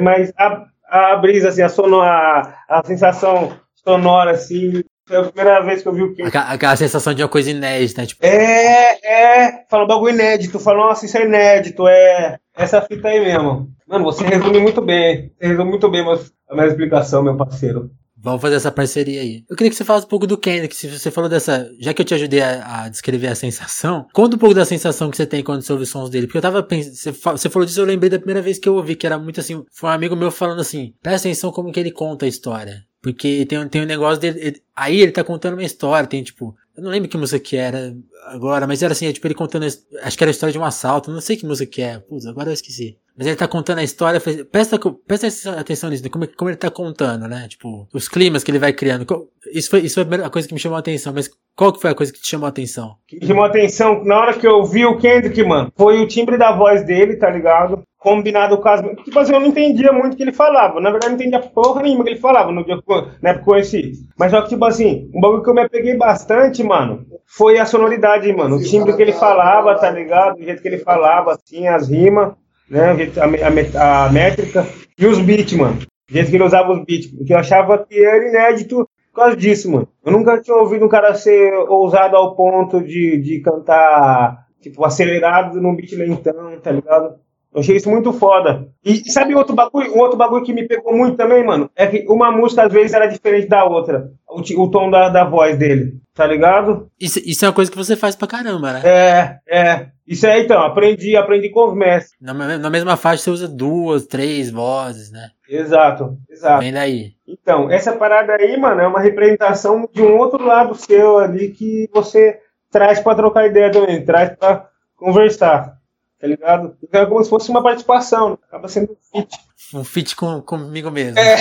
Mas 0.04 0.32
a, 0.38 0.66
a 0.90 1.16
brisa, 1.16 1.50
assim, 1.50 1.62
a, 1.62 1.70
sono, 1.70 2.02
a, 2.02 2.54
a 2.70 2.84
sensação 2.84 3.54
sonora, 3.76 4.32
assim, 4.32 4.84
foi 5.08 5.18
a 5.18 5.24
primeira 5.24 5.62
vez 5.62 5.82
que 5.82 5.88
eu 5.88 5.94
vi 5.94 6.04
o 6.04 6.10
Kendrick. 6.10 6.28
Aquela, 6.28 6.52
aquela 6.52 6.76
sensação 6.76 7.14
de 7.14 7.24
uma 7.24 7.30
coisa 7.30 7.50
inédita, 7.50 8.02
né? 8.02 8.08
Tipo... 8.08 8.26
É, 8.26 9.00
é, 9.04 9.66
fala 9.70 9.86
um 9.86 9.88
bagulho 9.88 10.14
inédito, 10.14 10.60
fala, 10.60 10.88
nossa, 10.88 11.06
isso 11.06 11.18
é 11.18 11.26
inédito, 11.26 11.88
é 11.88 12.38
essa 12.56 12.82
fita 12.82 13.08
aí 13.08 13.20
mesmo. 13.22 13.70
Mano, 13.88 14.04
você 14.04 14.26
resume 14.26 14.60
muito 14.60 14.82
bem, 14.82 15.32
você 15.40 15.48
resume 15.48 15.70
muito 15.70 15.90
bem 15.90 16.02
a 16.02 16.54
minha 16.54 16.68
explicação, 16.68 17.24
meu 17.24 17.38
parceiro. 17.38 17.90
Vamos 18.20 18.42
fazer 18.42 18.56
essa 18.56 18.72
parceria 18.72 19.22
aí. 19.22 19.46
Eu 19.48 19.56
queria 19.56 19.70
que 19.70 19.76
você 19.78 19.86
falasse 19.86 20.08
um 20.08 20.10
pouco 20.10 20.26
do 20.26 20.38
Kendrick, 20.38 20.76
se 20.76 20.88
você 20.88 21.12
falou 21.12 21.30
dessa. 21.30 21.70
Já 21.80 21.94
que 21.94 22.02
eu 22.02 22.06
te 22.06 22.16
ajudei 22.16 22.42
a, 22.42 22.84
a, 22.84 22.90
descrever 22.90 23.28
a 23.28 23.36
sensação, 23.36 24.08
conta 24.12 24.36
um 24.36 24.40
pouco 24.40 24.56
da 24.56 24.66
sensação 24.66 25.12
que 25.12 25.16
você 25.16 25.26
tem 25.26 25.44
quando 25.44 25.62
você 25.62 25.72
ouve 25.72 25.84
os 25.84 25.90
sons 25.90 26.10
dele. 26.10 26.26
Porque 26.26 26.40
eu 26.40 26.42
tava 26.42 26.64
pensando. 26.64 26.96
Você, 26.96 27.12
você 27.12 27.50
falou 27.50 27.66
disso, 27.66 27.80
eu 27.80 27.86
lembrei 27.86 28.10
da 28.10 28.18
primeira 28.18 28.42
vez 28.42 28.58
que 28.58 28.68
eu 28.68 28.76
ouvi, 28.76 28.96
que 28.96 29.06
era 29.06 29.20
muito 29.20 29.40
assim. 29.40 29.64
Foi 29.72 29.90
um 29.90 29.94
amigo 29.94 30.16
meu 30.16 30.32
falando 30.32 30.60
assim: 30.60 30.94
presta 31.02 31.28
atenção 31.28 31.52
como 31.52 31.72
que 31.72 31.80
ele 31.80 31.92
conta 31.92 32.26
a 32.26 32.28
história. 32.28 32.87
Porque 33.02 33.46
tem, 33.46 33.68
tem 33.70 33.82
um 33.82 33.86
negócio 33.86 34.20
dele. 34.20 34.40
Ele, 34.40 34.64
aí 34.76 35.00
ele 35.02 35.12
tá 35.12 35.24
contando 35.24 35.54
uma 35.54 35.64
história, 35.64 36.08
tem 36.08 36.24
tipo. 36.24 36.56
Eu 36.76 36.84
não 36.84 36.92
lembro 36.92 37.10
que 37.10 37.18
música 37.18 37.40
que 37.40 37.56
era 37.56 37.96
agora, 38.26 38.68
mas 38.68 38.84
era 38.84 38.94
assim, 38.94 39.08
é, 39.08 39.14
tipo, 39.14 39.26
ele 39.28 39.34
contando. 39.34 39.66
Acho 39.66 40.18
que 40.18 40.24
era 40.24 40.30
a 40.30 40.32
história 40.32 40.54
de 40.54 40.60
um 40.60 40.66
assalto, 40.66 41.12
não 41.12 41.22
sei 41.22 41.38
que 41.38 41.46
música 41.46 41.72
que 41.72 41.82
é. 41.82 42.00
Putz, 42.00 42.26
agora 42.26 42.50
eu 42.50 42.54
esqueci. 42.54 42.98
Mas 43.18 43.26
ele 43.26 43.36
tá 43.36 43.48
contando 43.48 43.80
a 43.80 43.84
história, 43.84 44.22
presta, 44.52 44.78
presta 45.08 45.60
atenção 45.60 45.90
nisso, 45.90 46.08
como, 46.12 46.28
como 46.36 46.52
ele 46.52 46.58
tá 46.58 46.70
contando, 46.70 47.28
né? 47.28 47.48
Tipo, 47.50 47.88
os 47.92 48.08
climas 48.08 48.44
que 48.44 48.52
ele 48.52 48.60
vai 48.60 48.72
criando. 48.72 49.08
Isso 49.52 49.72
foi, 49.72 49.80
isso 49.80 49.96
foi 49.96 50.04
a 50.04 50.06
primeira 50.06 50.30
coisa 50.30 50.48
que 50.48 50.54
me 50.54 50.60
chamou 50.60 50.76
a 50.76 50.80
atenção, 50.80 51.12
mas 51.14 51.28
qual 51.56 51.74
que 51.74 51.82
foi 51.82 51.90
a 51.90 51.96
coisa 51.96 52.14
que 52.14 52.22
te 52.22 52.30
chamou 52.30 52.46
a 52.46 52.50
atenção? 52.50 52.96
Que 53.08 53.26
chamou 53.26 53.44
a 53.44 53.48
atenção, 53.48 54.04
na 54.04 54.20
hora 54.20 54.34
que 54.36 54.48
eu 54.48 54.64
vi 54.64 54.86
o 54.86 55.00
Kendrick, 55.00 55.42
mano, 55.44 55.72
foi 55.76 56.00
o 56.00 56.08
timbre 56.08 56.38
da 56.38 56.52
voz 56.52 56.86
dele, 56.86 57.16
tá 57.16 57.28
ligado? 57.28 57.82
Combinado 57.98 58.60
com 58.60 58.70
as. 58.70 58.82
Tipo 59.04 59.18
assim, 59.18 59.34
eu 59.34 59.40
não 59.40 59.48
entendia 59.48 59.92
muito 59.92 60.14
o 60.14 60.16
que 60.16 60.22
ele 60.22 60.32
falava. 60.32 60.80
Na 60.80 60.92
verdade, 60.92 61.14
eu 61.14 61.18
não 61.18 61.26
entendia 61.26 61.40
porra 61.40 61.82
nenhuma 61.82 62.04
que 62.04 62.12
ele 62.12 62.20
falava 62.20 62.52
no 62.52 62.64
dia 62.64 62.78
que 62.78 62.94
eu 62.94 63.08
né, 63.20 63.34
conheci. 63.40 63.94
Mas 64.16 64.32
só 64.32 64.44
que, 64.44 64.50
tipo 64.50 64.64
assim, 64.64 65.10
um 65.16 65.20
bagulho 65.20 65.42
que 65.42 65.50
eu 65.50 65.56
me 65.56 65.62
apeguei 65.62 65.98
bastante, 65.98 66.64
mano, 66.64 67.04
foi 67.26 67.58
a 67.58 67.66
sonoridade, 67.66 68.32
mano. 68.32 68.58
O 68.58 68.64
timbre 68.64 68.96
que 68.96 69.02
ele 69.02 69.14
falava, 69.14 69.74
tá 69.74 69.90
ligado? 69.90 70.38
O 70.38 70.44
jeito 70.44 70.62
que 70.62 70.68
ele 70.68 70.78
falava, 70.78 71.34
assim, 71.34 71.68
as 71.68 71.90
rimas 71.90 72.34
né? 72.70 72.96
A, 73.18 74.06
a, 74.06 74.12
métrica 74.12 74.68
e 74.98 75.06
os 75.06 75.20
beats, 75.20 75.54
mano. 75.54 75.78
O 76.10 76.14
jeito 76.14 76.30
que 76.30 76.36
ele 76.36 76.44
usava 76.44 76.72
os 76.72 76.84
beats. 76.86 77.08
Porque 77.08 77.34
eu 77.34 77.38
achava 77.38 77.86
que 77.86 78.04
era 78.04 78.28
inédito 78.28 78.88
por 79.12 79.22
causa 79.22 79.36
disso, 79.36 79.72
mano. 79.72 79.88
Eu 80.06 80.12
nunca 80.12 80.40
tinha 80.42 80.56
ouvido 80.56 80.86
um 80.86 80.90
cara 80.90 81.14
ser 81.16 81.54
ousado 81.54 82.16
ao 82.16 82.36
ponto 82.36 82.82
de, 82.82 83.18
de 83.18 83.40
cantar, 83.40 84.46
tipo, 84.62 84.84
acelerado 84.86 85.60
num 85.62 85.76
beat 85.76 85.94
lentão, 85.94 86.60
tá 86.60 86.72
ligado? 86.72 87.16
Eu 87.54 87.62
achei 87.62 87.76
isso 87.76 87.90
muito 87.90 88.14
foda. 88.14 88.68
E 88.84 89.10
sabe 89.12 89.34
outro 89.34 89.56
bagulho, 89.56 89.94
um 89.96 90.00
outro 90.00 90.18
bagulho 90.18 90.44
que 90.44 90.54
me 90.54 90.68
pegou 90.68 90.96
muito 90.96 91.18
também, 91.18 91.44
mano? 91.44 91.70
É 91.76 91.88
que 91.88 92.06
uma 92.08 92.32
música 92.32 92.64
às 92.64 92.74
vezes 92.74 92.94
era 92.94 93.08
diferente 93.08 93.48
da 93.48 93.66
outra. 93.66 94.12
O, 94.28 94.42
o 94.62 94.70
tom 94.70 94.90
da, 94.90 95.10
da 95.10 95.24
voz 95.24 95.58
dele, 95.58 95.94
tá 96.14 96.26
ligado? 96.28 96.88
Isso, 97.00 97.20
isso 97.26 97.46
é 97.46 97.48
uma 97.48 97.54
coisa 97.54 97.72
que 97.72 97.78
você 97.78 97.96
faz 97.96 98.16
pra 98.16 98.28
caramba, 98.28 98.74
né? 98.74 98.82
É, 98.84 99.40
é. 99.48 99.88
Isso 100.08 100.26
aí, 100.26 100.44
então, 100.44 100.62
aprendi, 100.62 101.18
aprendi 101.18 101.50
com 101.50 101.68
os 101.68 101.76
mestres. 101.76 102.16
Na, 102.22 102.34
na 102.34 102.70
mesma 102.70 102.96
faixa 102.96 103.24
você 103.24 103.30
usa 103.30 103.48
duas, 103.48 104.06
três 104.06 104.50
vozes, 104.50 105.12
né? 105.12 105.32
Exato, 105.50 106.18
exato. 106.30 106.62
Vem 106.62 106.72
daí. 106.72 107.12
Então, 107.28 107.70
essa 107.70 107.94
parada 107.94 108.34
aí, 108.34 108.58
mano, 108.58 108.82
é 108.82 108.88
uma 108.88 109.02
representação 109.02 109.90
de 109.92 110.02
um 110.02 110.18
outro 110.18 110.46
lado 110.46 110.76
seu 110.76 111.18
ali 111.18 111.50
que 111.50 111.90
você 111.94 112.40
traz 112.72 113.00
pra 113.00 113.16
trocar 113.16 113.48
ideia 113.48 113.72
também, 113.72 114.04
traz 114.06 114.30
pra 114.38 114.68
conversar, 114.96 115.77
tá 116.20 116.28
ligado? 116.28 116.76
É 116.92 117.06
como 117.06 117.24
se 117.24 117.30
fosse 117.30 117.50
uma 117.50 117.64
participação, 117.64 118.32
né? 118.32 118.38
acaba 118.48 118.68
sendo 118.68 118.92
um 118.92 118.98
feat. 119.12 119.40
Um 119.74 119.84
feat 119.84 120.16
com, 120.16 120.42
comigo 120.42 120.90
mesmo. 120.92 121.20
É. 121.20 121.36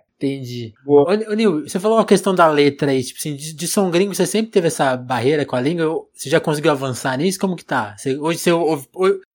Entendi. 0.16 0.72
Ô, 0.86 1.02
ô, 1.02 1.34
Nil, 1.34 1.68
você 1.68 1.78
falou 1.78 1.98
uma 1.98 2.04
questão 2.04 2.34
da 2.34 2.46
letra 2.46 2.90
aí, 2.90 3.02
tipo 3.02 3.18
assim, 3.18 3.34
de, 3.34 3.52
de, 3.52 3.68
som 3.68 3.90
gringo, 3.90 4.14
você 4.14 4.26
sempre 4.26 4.52
teve 4.52 4.68
essa 4.68 4.96
barreira 4.96 5.44
com 5.44 5.56
a 5.56 5.60
língua? 5.60 6.06
Você 6.14 6.30
já 6.30 6.40
conseguiu 6.40 6.70
avançar 6.70 7.18
nisso? 7.18 7.38
Como 7.38 7.56
que 7.56 7.64
tá? 7.64 7.94
Você, 7.96 8.16
hoje 8.16 8.38
você 8.38 8.52
ouve, 8.52 8.88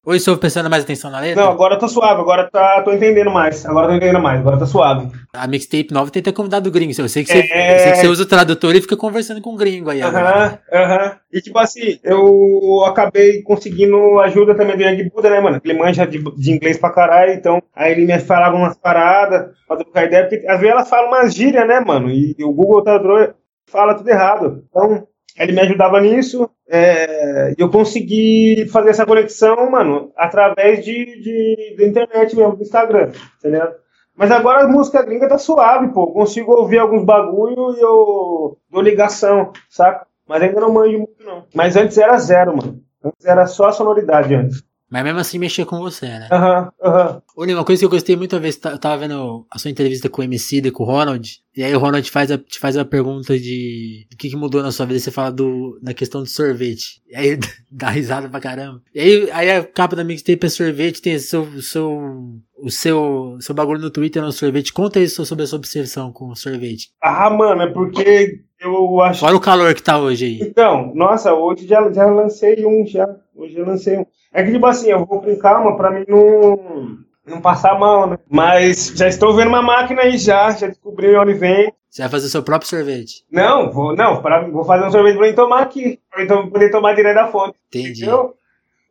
Você 0.06 0.30
ouve 0.30 0.40
prestando 0.40 0.70
mais 0.70 0.84
atenção 0.84 1.12
na 1.12 1.20
letra? 1.20 1.44
Não, 1.44 1.52
agora 1.52 1.78
tá 1.78 1.88
suave, 1.88 2.22
agora 2.22 2.50
tá, 2.50 2.82
tô 2.84 2.92
entendendo 2.94 3.30
mais. 3.30 3.66
Agora 3.66 3.88
tô 3.88 3.94
entendendo 3.94 4.22
mais, 4.22 4.40
agora 4.40 4.58
tá 4.58 4.66
suave. 4.66 5.12
A 5.34 5.46
mixtape 5.46 5.94
nova 5.94 6.10
tem 6.10 6.24
que 6.24 6.30
ter 6.30 6.36
convidado 6.36 6.72
gringo. 6.72 6.94
Eu 6.98 7.10
sei 7.10 7.24
que, 7.24 7.32
você, 7.32 7.40
é... 7.52 7.80
sei 7.80 7.92
que 7.92 7.98
você 7.98 8.08
usa 8.08 8.24
o 8.24 8.26
tradutor 8.26 8.74
e 8.76 8.82
fica 8.82 8.96
conversando 8.96 9.42
com 9.42 9.54
o 9.54 9.58
gringo 9.58 9.90
aí. 9.90 10.02
Aham, 10.02 10.58
aham. 10.72 11.16
E 11.32 11.42
tipo 11.42 11.60
assim, 11.60 12.00
eu 12.04 12.84
acabei 12.86 13.44
conseguindo 13.44 14.20
ajuda 14.22 14.56
também 14.56 14.78
do 14.78 14.84
Young 14.84 15.10
Buda, 15.10 15.30
né, 15.30 15.40
mano? 15.42 15.62
Ele 15.64 15.78
manja 15.78 16.08
de, 16.08 16.18
de 16.18 16.52
inglês 16.52 16.78
pra 16.78 16.92
caralho, 16.92 17.34
então 17.34 17.62
aí 17.76 17.92
ele 17.92 18.06
me 18.06 18.18
falava 18.20 18.56
umas 18.56 18.78
paradas, 18.78 19.54
pra 19.68 19.78
trocar 19.78 20.06
ideia, 20.06 20.28
porque 20.28 20.48
às 20.48 20.60
vezes 20.60 20.74
ela 20.74 20.86
fala 20.86 21.08
umas 21.08 21.36
gírias, 21.36 21.68
né, 21.68 21.82
mano? 21.82 22.10
E, 22.10 22.36
e 22.40 22.44
o 22.44 22.54
Google 22.54 22.84
Tradutor 22.84 23.36
fala 23.68 23.94
tudo 23.94 24.10
errado. 24.10 24.64
Então, 24.70 25.08
ele 25.38 25.54
me 25.54 25.62
ajudava 25.62 26.00
nisso. 26.02 26.50
É, 26.68 27.54
eu 27.58 27.70
consegui 27.70 28.68
fazer 28.72 28.90
essa 28.90 29.06
conexão, 29.06 29.70
mano, 29.70 30.12
através 30.16 30.84
de, 30.84 30.94
de, 31.22 31.76
da 31.78 31.86
internet 31.86 32.36
mesmo, 32.36 32.56
do 32.56 32.64
Instagram, 32.64 33.12
entendeu? 33.38 33.68
Mas 34.16 34.32
agora 34.32 34.64
a 34.64 34.68
música 34.68 35.02
gringa 35.02 35.30
tá 35.30 35.38
suave, 35.38 35.94
pô. 35.94 36.08
Consigo 36.12 36.52
ouvir 36.52 36.78
alguns 36.80 37.06
bagulho 37.06 37.76
e 37.78 37.80
eu 37.80 38.58
dou 38.70 38.82
ligação, 38.82 39.54
saca? 39.70 40.06
Mas 40.28 40.44
ainda 40.44 40.60
não 40.60 40.74
manjo 40.74 40.98
muito, 40.98 41.24
não. 41.24 41.46
Mas 41.56 41.76
antes 41.76 41.98
era 41.98 42.18
zero, 42.20 42.56
mano. 42.56 42.82
Antes 43.04 43.26
era 43.26 43.46
só 43.46 43.68
a 43.68 43.72
sonoridade 43.72 44.36
antes. 44.36 44.62
Mas 44.90 45.04
mesmo 45.04 45.20
assim 45.20 45.38
mexer 45.38 45.66
com 45.66 45.78
você, 45.80 46.08
né? 46.08 46.28
Aham, 46.32 46.72
uhum, 46.82 46.90
aham. 46.90 47.22
Uhum. 47.38 47.54
Uma 47.54 47.64
coisa 47.64 47.80
que 47.80 47.86
eu 47.86 47.90
gostei 47.90 48.16
muito 48.16 48.34
uma 48.36 48.42
vez, 48.42 48.60
eu 48.64 48.78
tava 48.78 48.98
vendo 48.98 49.46
a 49.50 49.60
sua 49.60 49.70
entrevista 49.70 50.10
com 50.10 50.22
o 50.22 50.26
MC 50.26 50.58
e 50.58 50.72
com 50.72 50.84
o 50.84 50.86
Ronald, 50.86 51.42
e 51.56 51.64
aí 51.64 51.76
o 51.76 51.80
Ronald 51.80 52.10
faz 52.10 52.32
a, 52.32 52.38
te 52.38 52.60
faz 52.60 52.76
uma 52.76 52.86
pergunta 52.86 53.38
de 53.38 54.08
o 54.12 54.18
que, 54.18 54.30
que 54.30 54.36
mudou 54.36 54.64
na 54.64 54.72
sua 54.72 54.86
vida, 54.86 54.98
e 54.98 55.02
você 55.02 55.12
fala 55.12 55.32
do, 55.32 55.80
da 55.82 55.94
questão 55.94 56.22
do 56.22 56.28
sorvete. 56.28 57.02
E 57.08 57.16
aí 57.16 57.38
dá 57.72 57.90
risada 57.90 58.28
pra 58.28 58.40
caramba. 58.40 58.82
E 58.94 59.00
aí, 59.00 59.32
aí 59.32 59.52
a 59.52 59.64
capa 59.64 59.96
da 59.96 60.04
mixtape 60.04 60.46
é 60.46 60.50
sorvete, 60.50 61.02
tem 61.02 61.16
o 61.16 61.20
seu, 61.20 61.44
o 61.44 61.62
seu, 61.62 62.42
o 62.58 62.72
seu, 62.72 63.38
seu 63.40 63.54
bagulho 63.54 63.80
no 63.80 63.92
Twitter 63.92 64.24
no 64.24 64.32
sorvete. 64.32 64.74
Conta 64.74 65.00
isso 65.00 65.26
sobre 65.26 65.44
a 65.44 65.48
sua 65.48 65.58
obsessão 65.58 66.12
com 66.12 66.30
o 66.30 66.36
sorvete. 66.36 66.90
Ah, 67.02 67.30
mano, 67.30 67.62
é 67.62 67.68
porque 67.68 68.42
eu 68.60 69.02
acho. 69.02 69.26
Olha 69.26 69.36
o 69.36 69.42
calor 69.42 69.74
que 69.74 69.84
tá 69.84 69.98
hoje 69.98 70.26
aí. 70.26 70.40
Então, 70.42 70.92
nossa, 70.94 71.34
hoje 71.34 71.68
já, 71.68 71.92
já 71.92 72.06
lancei 72.06 72.66
um, 72.66 72.86
já. 72.86 73.08
Hoje 73.36 73.58
eu 73.58 73.66
lancei 73.66 73.98
um. 73.98 74.06
É 74.34 74.44
que, 74.44 74.52
tipo 74.52 74.66
assim, 74.66 74.90
eu 74.90 75.06
vou 75.06 75.22
com 75.22 75.36
calma 75.38 75.76
pra 75.76 75.92
mim 75.92 76.06
não, 76.08 76.98
não 77.26 77.42
passar 77.42 77.80
mal, 77.80 78.08
né? 78.08 78.18
Mas 78.30 78.94
já 78.96 79.08
estou 79.08 79.34
vendo 79.34 79.48
uma 79.48 79.62
máquina 79.62 80.02
aí 80.02 80.18
já, 80.18 80.52
já 80.52 80.68
descobri 80.68 81.16
onde 81.16 81.34
vem. 81.34 81.74
Você 81.90 82.04
vai 82.04 82.12
fazer 82.12 82.30
seu 82.30 82.44
próprio 82.44 82.70
sorvete? 82.70 83.24
Não, 83.32 83.72
vou, 83.72 83.96
não, 83.96 84.22
pra, 84.22 84.48
vou 84.48 84.64
fazer 84.64 84.86
um 84.86 84.92
sorvete 84.92 85.18
pra 85.18 85.28
mim 85.28 85.34
tomar 85.34 85.62
aqui. 85.62 86.00
Pra 86.12 86.24
então 86.24 86.50
poder 86.50 86.70
tomar 86.70 86.94
direto 86.94 87.16
da 87.16 87.28
fonte. 87.28 87.56
Entendi. 87.68 88.04
Entendeu? 88.04 88.36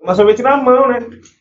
Uma 0.02 0.14
sorvete 0.14 0.42
na 0.42 0.56
mão, 0.56 0.88
né? 0.88 0.98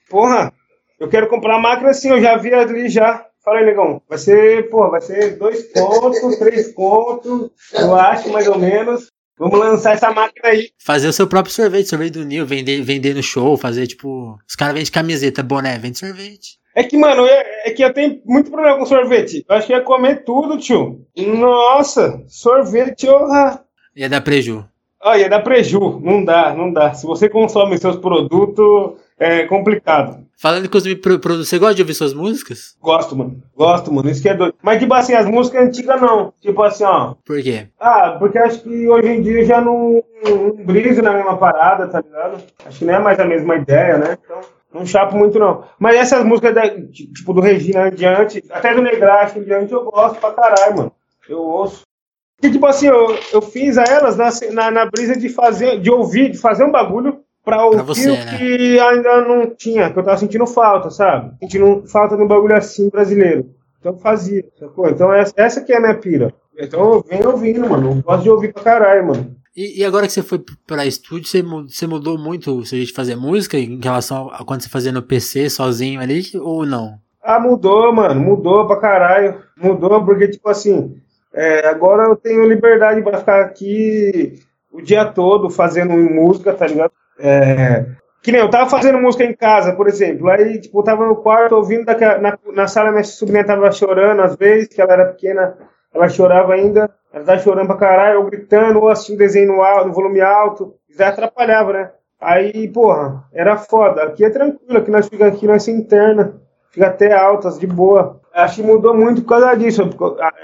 Porra, 0.09 0.53
eu 0.99 1.07
quero 1.07 1.27
comprar 1.27 1.55
a 1.55 1.61
máquina 1.61 1.89
assim, 1.89 2.09
eu 2.09 2.21
já 2.21 2.37
vi 2.37 2.53
ali 2.53 2.89
já. 2.89 3.25
Fala 3.47 3.59
aí, 3.59 3.65
negão. 3.65 4.01
Vai 4.09 4.17
ser, 4.17 4.69
porra, 4.69 4.89
vai 4.89 4.99
ser 4.99 5.37
dois 5.37 5.63
pontos, 5.71 6.35
três 6.35 6.73
pontos, 6.73 7.49
eu 7.73 7.95
acho, 7.95 8.29
mais 8.29 8.45
ou 8.45 8.59
menos. 8.59 9.09
Vamos 9.39 9.57
lançar 9.57 9.93
essa 9.93 10.11
máquina 10.11 10.49
aí. 10.49 10.71
Fazer 10.77 11.07
o 11.07 11.13
seu 11.13 11.25
próprio 11.27 11.53
sorvete, 11.53 11.87
sorvete 11.87 12.11
do 12.15 12.25
Nil, 12.25 12.45
vender, 12.45 12.81
vender 12.81 13.15
no 13.15 13.23
show, 13.23 13.55
fazer 13.55 13.87
tipo. 13.87 14.37
Os 14.45 14.53
caras 14.53 14.73
vendem 14.73 14.91
camiseta, 14.91 15.41
boné, 15.41 15.77
vende 15.77 15.97
sorvete. 15.97 16.59
É 16.75 16.83
que, 16.83 16.97
mano, 16.97 17.25
é, 17.25 17.69
é, 17.69 17.71
que 17.71 17.81
eu 17.81 17.93
tenho 17.93 18.21
muito 18.25 18.51
problema 18.51 18.77
com 18.79 18.85
sorvete. 18.85 19.45
Eu 19.47 19.55
acho 19.55 19.67
que 19.67 19.71
ia 19.71 19.79
comer 19.79 20.25
tudo, 20.25 20.57
tio. 20.57 21.07
Nossa, 21.15 22.21
sorvete, 22.27 23.07
orra. 23.07 23.63
Ia 23.95 24.09
dar 24.09 24.19
preju. 24.19 24.65
Ah, 25.01 25.17
ia 25.17 25.29
dar 25.29 25.41
preju. 25.41 25.99
Não 26.01 26.23
dá, 26.23 26.53
não 26.53 26.71
dá. 26.71 26.93
Se 26.93 27.05
você 27.05 27.29
consome 27.29 27.77
seus 27.77 27.95
produtos, 27.97 28.99
é 29.19 29.45
complicado. 29.45 30.25
Falando 30.39 30.65
em 30.65 30.69
consumir 30.69 30.97
produtos, 30.97 31.49
você 31.49 31.57
gosta 31.57 31.75
de 31.75 31.81
ouvir 31.81 31.95
suas 31.95 32.13
músicas? 32.13 32.75
Gosto, 32.79 33.15
mano. 33.15 33.41
Gosto, 33.55 33.91
mano. 33.91 34.09
Isso 34.09 34.21
que 34.21 34.29
é 34.29 34.35
doido. 34.35 34.53
Mas, 34.61 34.79
tipo 34.79 34.93
assim, 34.93 35.13
as 35.13 35.25
músicas 35.25 35.63
antigas 35.67 35.99
não. 35.99 36.31
Tipo 36.39 36.61
assim, 36.61 36.83
ó. 36.83 37.15
Por 37.25 37.41
quê? 37.41 37.67
Ah, 37.79 38.15
porque 38.19 38.37
acho 38.37 38.61
que 38.61 38.87
hoje 38.87 39.07
em 39.07 39.21
dia 39.21 39.43
já 39.45 39.59
não, 39.59 40.03
não 40.23 40.51
briso 40.63 41.01
na 41.01 41.13
mesma 41.13 41.37
parada, 41.37 41.87
tá 41.87 42.01
ligado? 42.01 42.43
Acho 42.65 42.79
que 42.79 42.85
não 42.85 42.93
é 42.93 42.99
mais 42.99 43.19
a 43.19 43.25
mesma 43.25 43.55
ideia, 43.55 43.97
né? 43.97 44.17
Então, 44.23 44.41
não 44.71 44.85
chapo 44.85 45.17
muito, 45.17 45.39
não. 45.39 45.63
Mas 45.79 45.95
essas 45.95 46.23
músicas, 46.23 46.53
da, 46.53 46.69
tipo, 46.69 47.33
do 47.33 47.41
Regina 47.41 47.87
em 47.87 47.95
diante, 47.95 48.43
até 48.51 48.75
do 48.75 48.81
Negrache 48.83 49.39
em 49.39 49.43
diante, 49.43 49.73
eu 49.73 49.85
gosto 49.85 50.19
pra 50.19 50.33
caralho, 50.33 50.77
mano. 50.77 50.91
Eu 51.27 51.39
ouço. 51.39 51.81
E, 52.41 52.51
tipo 52.51 52.65
assim, 52.67 52.87
eu, 52.87 53.17
eu 53.33 53.41
fiz 53.41 53.77
a 53.77 53.83
elas 53.83 54.15
na, 54.15 54.29
na, 54.51 54.71
na 54.71 54.85
brisa 54.85 55.15
de 55.15 55.27
fazer, 55.29 55.79
de 55.79 55.89
ouvir, 55.89 56.31
de 56.31 56.37
fazer 56.37 56.63
um 56.63 56.71
bagulho 56.71 57.19
pra 57.43 57.65
ouvir 57.65 57.81
você, 57.81 58.09
o 58.09 58.13
né? 58.13 58.37
que 58.37 58.79
ainda 58.79 59.21
não 59.21 59.49
tinha, 59.55 59.89
que 59.89 59.97
eu 59.97 60.03
tava 60.03 60.17
sentindo 60.17 60.45
falta, 60.45 60.89
sabe? 60.89 61.33
Sentindo 61.39 61.83
falta 61.87 62.15
de 62.15 62.21
um 62.21 62.27
bagulho 62.27 62.55
assim 62.55 62.89
brasileiro. 62.89 63.49
Então 63.79 63.97
fazia, 63.97 64.45
sacou? 64.59 64.89
Então 64.89 65.13
essa, 65.13 65.33
essa 65.35 65.61
que 65.61 65.71
é 65.71 65.77
a 65.77 65.79
minha 65.79 65.95
pira. 65.95 66.33
Então 66.59 66.95
eu 66.95 67.05
venho 67.07 67.31
ouvindo, 67.31 67.67
mano. 67.67 67.91
Eu 67.91 68.01
gosto 68.03 68.23
de 68.23 68.29
ouvir 68.29 68.53
pra 68.53 68.63
caralho, 68.63 69.07
mano. 69.07 69.35
E, 69.55 69.79
e, 69.79 69.85
agora 69.85 70.05
que 70.05 70.13
você 70.13 70.21
foi 70.21 70.43
pra 70.67 70.85
estúdio, 70.85 71.27
você, 71.27 71.41
você 71.41 71.87
mudou 71.87 72.15
muito 72.15 72.51
o 72.51 72.65
seu 72.65 72.77
jeito 72.77 72.89
de 72.89 72.93
fazer 72.93 73.15
música 73.15 73.57
em 73.57 73.79
relação 73.81 74.29
a 74.31 74.45
quando 74.45 74.61
você 74.61 74.69
fazia 74.69 74.91
no 74.91 75.01
PC 75.01 75.49
sozinho 75.49 75.99
ali, 75.99 76.21
ou 76.35 76.63
não? 76.63 76.99
Ah, 77.23 77.39
mudou, 77.39 77.91
mano. 77.91 78.19
Mudou 78.21 78.67
pra 78.67 78.75
caralho. 78.75 79.41
Mudou 79.57 80.05
porque, 80.05 80.27
tipo 80.27 80.47
assim, 80.47 80.95
é, 81.33 81.67
agora 81.67 82.03
eu 82.03 82.15
tenho 82.15 82.47
liberdade 82.47 83.01
para 83.01 83.17
ficar 83.17 83.41
aqui 83.41 84.39
o 84.71 84.81
dia 84.81 85.05
todo 85.05 85.49
fazendo 85.49 85.93
música, 85.93 86.53
tá 86.53 86.67
ligado? 86.67 86.91
É, 87.19 87.85
que 88.21 88.31
nem 88.31 88.41
eu 88.41 88.49
tava 88.49 88.69
fazendo 88.69 88.99
música 88.99 89.23
em 89.23 89.33
casa, 89.33 89.73
por 89.73 89.87
exemplo. 89.87 90.29
Aí, 90.29 90.59
tipo, 90.59 90.79
eu 90.79 90.83
tava 90.83 91.05
no 91.05 91.15
quarto 91.15 91.55
ouvindo, 91.55 91.85
daqui 91.85 92.03
na, 92.03 92.37
na 92.53 92.67
sala 92.67 92.91
minha 92.91 93.03
sobrinha 93.03 93.45
tava 93.45 93.71
chorando 93.71 94.21
às 94.21 94.35
vezes, 94.35 94.67
que 94.67 94.81
ela 94.81 94.93
era 94.93 95.05
pequena, 95.05 95.57
ela 95.93 96.09
chorava 96.09 96.53
ainda. 96.53 96.89
Ela 97.13 97.23
tava 97.23 97.39
chorando 97.39 97.67
pra 97.67 97.77
caralho, 97.77 98.15
eu 98.15 98.25
gritando, 98.25 98.79
ou 98.79 98.89
assistindo 98.89 99.17
desenho 99.17 99.53
no, 99.53 99.61
alto, 99.61 99.87
no 99.87 99.93
volume 99.93 100.21
alto. 100.21 100.75
Já 100.89 101.07
atrapalhava, 101.09 101.73
né? 101.73 101.91
Aí, 102.19 102.67
porra, 102.67 103.23
era 103.31 103.57
foda. 103.57 104.03
Aqui 104.03 104.25
é 104.25 104.29
tranquilo, 104.29 104.77
aqui 104.77 104.91
nós 104.91 105.07
fica 105.07 105.27
aqui, 105.27 105.47
nós 105.47 105.63
se 105.63 105.71
interna. 105.71 106.41
Fica 106.77 106.89
até 106.89 107.11
altas, 107.11 107.57
de 107.57 107.65
boa 107.65 108.21
acho 108.37 108.57
que 108.57 108.67
mudou 108.67 108.95
muito 108.95 109.23
por 109.23 109.29
causa 109.29 109.55
disso. 109.55 109.81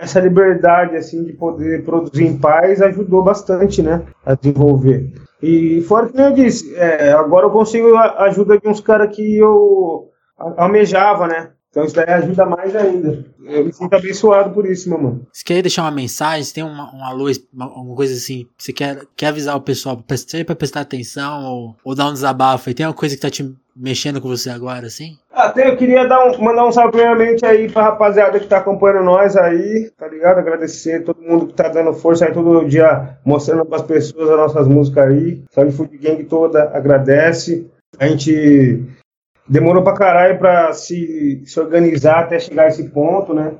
Essa 0.01 0.19
liberdade 0.19 0.97
assim 0.97 1.23
de 1.23 1.33
poder 1.33 1.83
produzir 1.85 2.25
em 2.25 2.37
paz 2.37 2.81
ajudou 2.81 3.23
bastante, 3.23 3.83
né, 3.83 4.01
a 4.25 4.33
desenvolver. 4.33 5.13
E 5.41 5.81
fora 5.81 6.07
que 6.07 6.19
eu 6.19 6.33
disse, 6.33 6.73
é, 6.75 7.11
agora 7.11 7.45
eu 7.45 7.51
consigo 7.51 7.95
a 7.95 8.23
ajuda 8.23 8.57
de 8.57 8.67
uns 8.67 8.79
caras 8.79 9.15
que 9.15 9.37
eu 9.37 10.09
almejava, 10.57 11.27
né? 11.27 11.49
Então 11.73 11.85
isso 11.85 11.95
daí 11.95 12.07
ajuda 12.07 12.45
mais 12.45 12.75
ainda. 12.75 13.25
Eu 13.43 13.65
me 13.65 13.73
sinto 13.73 13.95
abençoado 13.95 14.53
por 14.53 14.63
isso, 14.63 14.87
meu 14.87 15.01
mano. 15.01 15.25
Você 15.33 15.43
quer 15.43 15.59
deixar 15.63 15.81
uma 15.81 15.89
mensagem? 15.89 16.43
Você 16.43 16.53
tem 16.53 16.63
uma, 16.63 16.95
um 16.95 17.03
alô, 17.03 17.25
alguma 17.59 17.95
coisa 17.95 18.13
assim? 18.13 18.45
Você 18.55 18.71
quer, 18.71 19.01
quer 19.17 19.27
avisar 19.27 19.57
o 19.57 19.61
pessoal 19.61 19.99
sempre 20.15 20.43
pra 20.43 20.55
prestar 20.55 20.81
atenção 20.81 21.43
ou, 21.43 21.75
ou 21.83 21.95
dar 21.95 22.09
um 22.09 22.13
desabafo? 22.13 22.69
E 22.69 22.75
tem 22.75 22.85
uma 22.85 22.93
coisa 22.93 23.15
que 23.15 23.21
tá 23.21 23.29
te 23.31 23.51
mexendo 23.75 24.21
com 24.21 24.27
você 24.27 24.51
agora, 24.51 24.85
assim? 24.85 25.17
Até 25.31 25.67
eu 25.67 25.75
queria 25.75 26.07
dar 26.07 26.23
um, 26.27 26.43
mandar 26.43 26.67
um 26.67 26.71
salve 26.71 26.91
primeiramente 26.91 27.43
aí 27.43 27.67
pra 27.67 27.85
rapaziada 27.85 28.39
que 28.39 28.45
tá 28.45 28.59
acompanhando 28.59 29.05
nós 29.05 29.35
aí, 29.35 29.91
tá 29.97 30.07
ligado? 30.07 30.37
Agradecer 30.37 31.03
todo 31.03 31.23
mundo 31.23 31.47
que 31.47 31.53
tá 31.53 31.69
dando 31.69 31.91
força 31.91 32.27
aí 32.27 32.33
todo 32.33 32.69
dia, 32.69 33.17
mostrando 33.25 33.65
pras 33.65 33.81
pessoas 33.81 34.29
as 34.29 34.37
nossas 34.37 34.67
músicas 34.67 35.07
aí. 35.07 35.43
Salve 35.49 35.71
Food 35.71 35.97
Gang 35.97 36.23
toda 36.25 36.69
agradece. 36.71 37.67
A 37.97 38.07
gente 38.07 38.79
demorou 39.47 39.83
pra 39.83 39.93
caralho 39.93 40.37
pra 40.37 40.73
se, 40.73 41.41
se 41.45 41.59
organizar 41.59 42.19
até 42.19 42.39
chegar 42.39 42.63
a 42.63 42.67
esse 42.67 42.89
ponto, 42.89 43.33
né? 43.33 43.53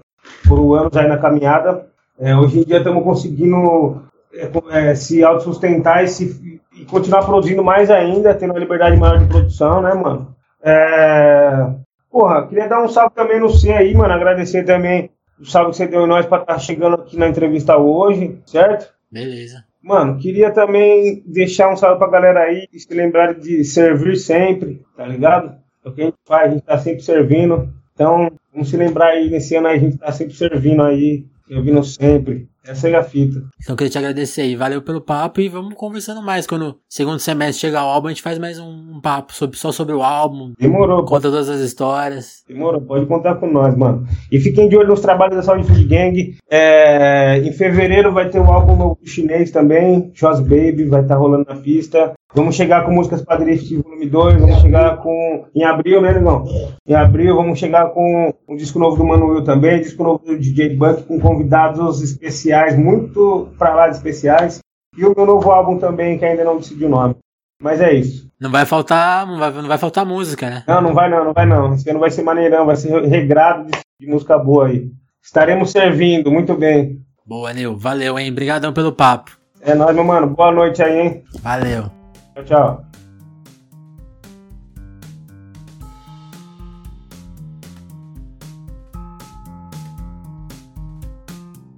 Por 0.48 0.76
anos 0.76 0.96
aí 0.96 1.08
na 1.08 1.18
caminhada. 1.18 1.88
É, 2.20 2.36
hoje 2.36 2.60
em 2.60 2.64
dia 2.64 2.78
estamos 2.78 3.04
conseguindo 3.04 4.04
é, 4.34 4.50
é, 4.72 4.96
se 4.96 5.24
autossustentar 5.24 6.04
e, 6.04 6.08
se, 6.08 6.60
e 6.76 6.86
continuar 6.86 7.26
produzindo 7.26 7.64
mais 7.64 7.90
ainda, 7.90 8.34
tendo 8.34 8.52
uma 8.52 8.60
liberdade 8.60 8.98
maior 8.98 9.20
de 9.20 9.28
produção, 9.28 9.82
né, 9.82 9.94
mano? 9.94 10.36
É... 10.64 11.68
Porra, 12.10 12.48
queria 12.48 12.68
dar 12.68 12.82
um 12.82 12.88
salve 12.88 13.16
também 13.16 13.40
no 13.40 13.50
C 13.50 13.72
aí, 13.72 13.94
mano. 13.96 14.14
Agradecer 14.14 14.64
também 14.64 15.10
o 15.40 15.46
salve 15.46 15.72
que 15.72 15.78
você 15.78 15.88
deu 15.88 16.06
em 16.06 16.08
nós 16.08 16.26
pra 16.26 16.40
estar 16.40 16.54
tá 16.54 16.60
chegando 16.60 16.96
aqui 16.96 17.18
na 17.18 17.28
entrevista 17.28 17.76
hoje, 17.76 18.40
certo? 18.46 18.94
Beleza. 19.12 19.64
Mano, 19.82 20.18
queria 20.18 20.52
também 20.52 21.24
deixar 21.26 21.70
um 21.70 21.76
salve 21.76 21.98
pra 21.98 22.10
galera 22.10 22.42
aí, 22.42 22.70
se 22.72 22.94
lembrar 22.94 23.34
de 23.34 23.66
servir 23.66 24.16
sempre, 24.16 24.82
tá 24.96 25.06
ligado? 25.06 25.63
É 25.86 25.90
o 25.90 25.94
que 25.94 26.02
a 26.02 26.06
gente 26.06 26.18
faz, 26.26 26.50
a 26.50 26.54
gente 26.54 26.64
tá 26.64 26.78
sempre 26.78 27.04
servindo. 27.04 27.70
Então, 27.94 28.32
vamos 28.52 28.70
se 28.70 28.78
lembrar 28.78 29.08
aí, 29.08 29.30
nesse 29.30 29.56
ano 29.56 29.68
aí, 29.68 29.78
a 29.78 29.80
gente 29.80 29.98
tá 29.98 30.12
sempre 30.12 30.34
servindo 30.34 30.82
aí, 30.82 31.26
servindo 31.48 31.84
sempre. 31.84 32.50
Essa 32.66 32.88
é 32.88 32.96
a 32.96 33.04
fita. 33.04 33.44
Então, 33.62 33.74
eu 33.74 33.76
queria 33.76 33.92
te 33.92 33.98
agradecer 33.98 34.42
aí. 34.42 34.56
Valeu 34.56 34.82
pelo 34.82 35.02
papo 35.02 35.42
e 35.42 35.50
vamos 35.50 35.74
conversando 35.74 36.22
mais. 36.22 36.48
Quando 36.48 36.80
segundo 36.88 37.20
semestre 37.20 37.60
chegar 37.60 37.84
o 37.84 37.90
álbum, 37.90 38.08
a 38.08 38.12
gente 38.12 38.22
faz 38.22 38.40
mais 38.40 38.58
um, 38.58 39.02
papo 39.02 39.34
sobre, 39.34 39.58
só 39.58 39.70
sobre 39.70 39.94
o 39.94 40.02
álbum. 40.02 40.54
Demorou. 40.58 41.04
Conta 41.04 41.30
todas 41.30 41.50
as 41.50 41.60
histórias. 41.60 42.42
Demorou, 42.48 42.80
pode 42.80 43.06
contar 43.06 43.36
com 43.36 43.52
nós, 43.52 43.76
mano. 43.76 44.08
E 44.32 44.40
fiquem 44.40 44.70
de 44.70 44.78
olho 44.78 44.88
nos 44.88 45.02
trabalhos 45.02 45.36
da 45.36 45.44
Saúde 45.44 45.68
Food 45.68 45.84
Gang. 45.84 46.38
É... 46.50 47.40
Em 47.40 47.52
fevereiro 47.52 48.14
vai 48.14 48.30
ter 48.30 48.40
um 48.40 48.50
álbum 48.50 48.78
novo 48.78 48.98
chinês 49.04 49.52
também. 49.52 50.10
Joss 50.14 50.42
Baby 50.42 50.86
vai 50.86 51.02
estar 51.02 51.16
tá 51.16 51.20
rolando 51.20 51.46
na 51.50 51.58
pista. 51.58 52.14
Vamos 52.36 52.56
chegar 52.56 52.84
com 52.84 52.92
músicas 52.92 53.22
Padre 53.22 53.56
volume 53.56 54.08
2, 54.08 54.42
vamos 54.42 54.58
chegar 54.58 54.98
com. 54.98 55.46
Em 55.54 55.64
abril, 55.64 56.02
né, 56.02 56.14
Negão? 56.14 56.44
Em 56.88 56.96
abril, 56.96 57.36
vamos 57.36 57.60
chegar 57.60 57.90
com 57.90 58.34
um 58.50 58.56
disco 58.56 58.80
novo 58.80 58.98
do 58.98 59.06
Manuel 59.06 59.44
também, 59.44 59.82
disco 59.82 60.04
novo 60.04 60.26
do 60.26 60.38
DJ 60.38 60.76
Buck, 60.76 61.04
com 61.04 61.20
convidados 61.20 62.02
especiais, 62.02 62.76
muito 62.76 63.50
pra 63.58 63.76
lá 63.76 63.88
de 63.88 63.98
especiais. 63.98 64.60
E 64.98 65.06
o 65.06 65.14
meu 65.16 65.26
novo 65.26 65.52
álbum 65.52 65.78
também, 65.78 66.18
que 66.18 66.26
ainda 66.26 66.44
não 66.44 66.58
decidi 66.58 66.86
o 66.86 66.90
nome. 66.90 67.16
Mas 67.62 67.80
é 67.80 67.94
isso. 67.94 68.28
Não 68.40 68.52
vai 68.52 68.66
faltar, 68.66 69.28
não 69.28 69.38
vai, 69.38 69.52
não 69.52 69.68
vai 69.68 69.78
faltar 69.78 70.06
música, 70.06 70.50
né? 70.50 70.64
Não, 70.68 70.82
não 70.82 70.94
vai 70.94 71.10
não, 71.10 71.24
não 71.24 71.34
vai 71.34 71.46
não. 71.46 71.74
Esse 71.74 71.90
ano 71.90 72.00
vai 72.00 72.10
ser 72.10 72.24
maneirão, 72.24 72.66
vai 72.66 72.76
ser 72.76 73.00
regrado 73.04 73.66
de, 73.66 73.80
de 74.02 74.12
música 74.12 74.38
boa 74.38 74.68
aí. 74.68 74.90
Estaremos 75.24 75.72
servindo, 75.72 76.32
muito 76.32 76.56
bem. 76.56 77.00
Boa, 77.26 77.54
Nil. 77.54 77.78
Valeu, 77.78 78.20
hein? 78.20 78.32
Obrigadão 78.32 78.74
pelo 78.74 78.92
papo. 78.92 79.32
É 79.62 79.74
nóis, 79.74 79.96
meu 79.96 80.04
mano. 80.04 80.28
Boa 80.28 80.52
noite 80.52 80.84
aí, 80.84 81.00
hein? 81.00 81.24
Valeu. 81.42 82.03
Tchau, 82.34 82.44
tchau. 82.44 82.93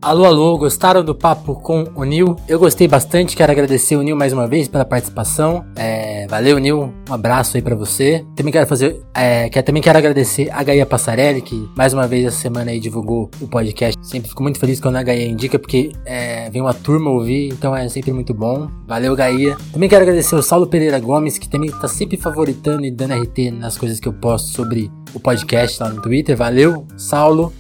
Alô, 0.05 0.23
alô, 0.23 0.55
gostaram 0.55 1.03
do 1.03 1.15
papo 1.15 1.55
com 1.55 1.85
o 1.95 2.03
Nil? 2.03 2.35
Eu 2.47 2.59
gostei 2.59 2.87
bastante, 2.87 3.35
quero 3.35 3.51
agradecer 3.51 3.95
o 3.95 4.03
Nil 4.03 4.15
mais 4.15 4.31
uma 4.33 4.47
vez 4.47 4.67
pela 4.67 4.85
participação. 4.85 5.65
É, 5.75 6.27
valeu, 6.27 6.59
Nil, 6.59 6.93
um 7.09 7.11
abraço 7.11 7.57
aí 7.57 7.63
para 7.63 7.75
você. 7.75 8.23
Também 8.35 8.53
quero 8.53 8.67
fazer, 8.67 9.01
é, 9.15 9.49
quero, 9.49 9.65
também 9.65 9.81
quero 9.81 9.97
agradecer 9.97 10.51
a 10.51 10.61
Gaia 10.61 10.85
Passarelli, 10.85 11.41
que 11.41 11.67
mais 11.75 11.91
uma 11.91 12.05
vez 12.05 12.23
essa 12.23 12.37
semana 12.37 12.69
aí 12.69 12.79
divulgou 12.79 13.31
o 13.41 13.47
podcast. 13.47 13.97
Sempre 14.05 14.29
fico 14.29 14.43
muito 14.43 14.59
feliz 14.59 14.79
quando 14.79 14.97
a 14.97 15.01
Gaia 15.01 15.27
indica, 15.27 15.57
porque 15.57 15.91
é, 16.05 16.51
vem 16.51 16.61
uma 16.61 16.75
turma 16.75 17.09
ouvir, 17.09 17.47
então 17.51 17.75
é 17.75 17.89
sempre 17.89 18.13
muito 18.13 18.31
bom. 18.31 18.69
Valeu, 18.85 19.15
Gaia. 19.15 19.57
Também 19.73 19.89
quero 19.89 20.03
agradecer 20.03 20.35
o 20.35 20.43
Saulo 20.43 20.67
Pereira 20.67 20.99
Gomes, 20.99 21.39
que 21.39 21.49
também 21.49 21.71
tá 21.71 21.87
sempre 21.87 22.15
favoritando 22.15 22.85
e 22.85 22.91
dando 22.91 23.15
RT 23.15 23.49
nas 23.49 23.75
coisas 23.75 23.99
que 23.99 24.07
eu 24.07 24.13
posto 24.13 24.49
sobre 24.49 24.91
o 25.15 25.19
podcast 25.19 25.81
lá 25.81 25.89
no 25.89 25.99
Twitter. 25.99 26.37
Valeu, 26.37 26.85
Saulo. 26.95 27.51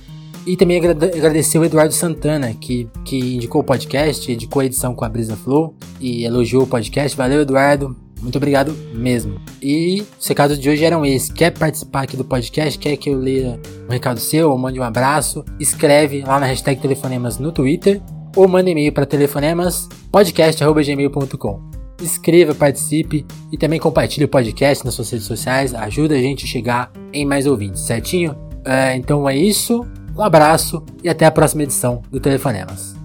E 0.45 0.55
também 0.55 0.77
agradecer 0.77 1.57
o 1.57 1.65
Eduardo 1.65 1.91
Santana, 1.93 2.53
que, 2.53 2.87
que 3.03 3.35
indicou 3.35 3.61
o 3.61 3.63
podcast, 3.63 4.31
indicou 4.31 4.61
a 4.61 4.65
edição 4.65 4.93
com 4.93 5.03
a 5.03 5.09
Brisa 5.09 5.35
Flow 5.35 5.73
e 5.99 6.23
elogiou 6.23 6.61
o 6.63 6.67
podcast. 6.67 7.17
Valeu, 7.17 7.41
Eduardo. 7.41 7.95
Muito 8.21 8.37
obrigado 8.37 8.71
mesmo. 8.93 9.41
E 9.61 10.03
os 10.19 10.27
recados 10.27 10.59
de 10.59 10.69
hoje 10.69 10.85
eram 10.85 11.03
esses. 11.05 11.31
Quer 11.31 11.51
participar 11.51 12.03
aqui 12.03 12.15
do 12.15 12.23
podcast? 12.23 12.77
Quer 12.77 12.95
que 12.97 13.09
eu 13.09 13.17
leia 13.17 13.59
um 13.87 13.91
recado 13.91 14.19
seu 14.19 14.51
ou 14.51 14.57
mande 14.57 14.79
um 14.79 14.83
abraço? 14.83 15.43
Escreve 15.59 16.21
lá 16.21 16.39
na 16.39 16.45
hashtag 16.45 16.79
Telefonemas 16.81 17.39
no 17.39 17.51
Twitter 17.51 18.01
ou 18.35 18.47
manda 18.47 18.69
e-mail 18.69 18.93
para 18.93 19.05
telefonemaspodcast.gmail.com. 19.05 21.75
Escreva, 22.01 22.53
participe 22.53 23.25
e 23.51 23.57
também 23.57 23.79
compartilhe 23.79 24.25
o 24.25 24.29
podcast 24.29 24.83
nas 24.83 24.93
suas 24.93 25.09
redes 25.09 25.25
sociais. 25.25 25.73
Ajuda 25.73 26.15
a 26.15 26.19
gente 26.19 26.43
a 26.45 26.47
chegar 26.47 26.91
em 27.13 27.25
mais 27.25 27.47
ouvintes, 27.47 27.81
certinho? 27.81 28.35
É, 28.65 28.95
então 28.95 29.29
é 29.29 29.37
isso. 29.37 29.85
Um 30.17 30.21
abraço 30.21 30.83
e 31.03 31.09
até 31.09 31.25
a 31.25 31.31
próxima 31.31 31.63
edição 31.63 32.01
do 32.09 32.19
Telefonemas. 32.19 32.95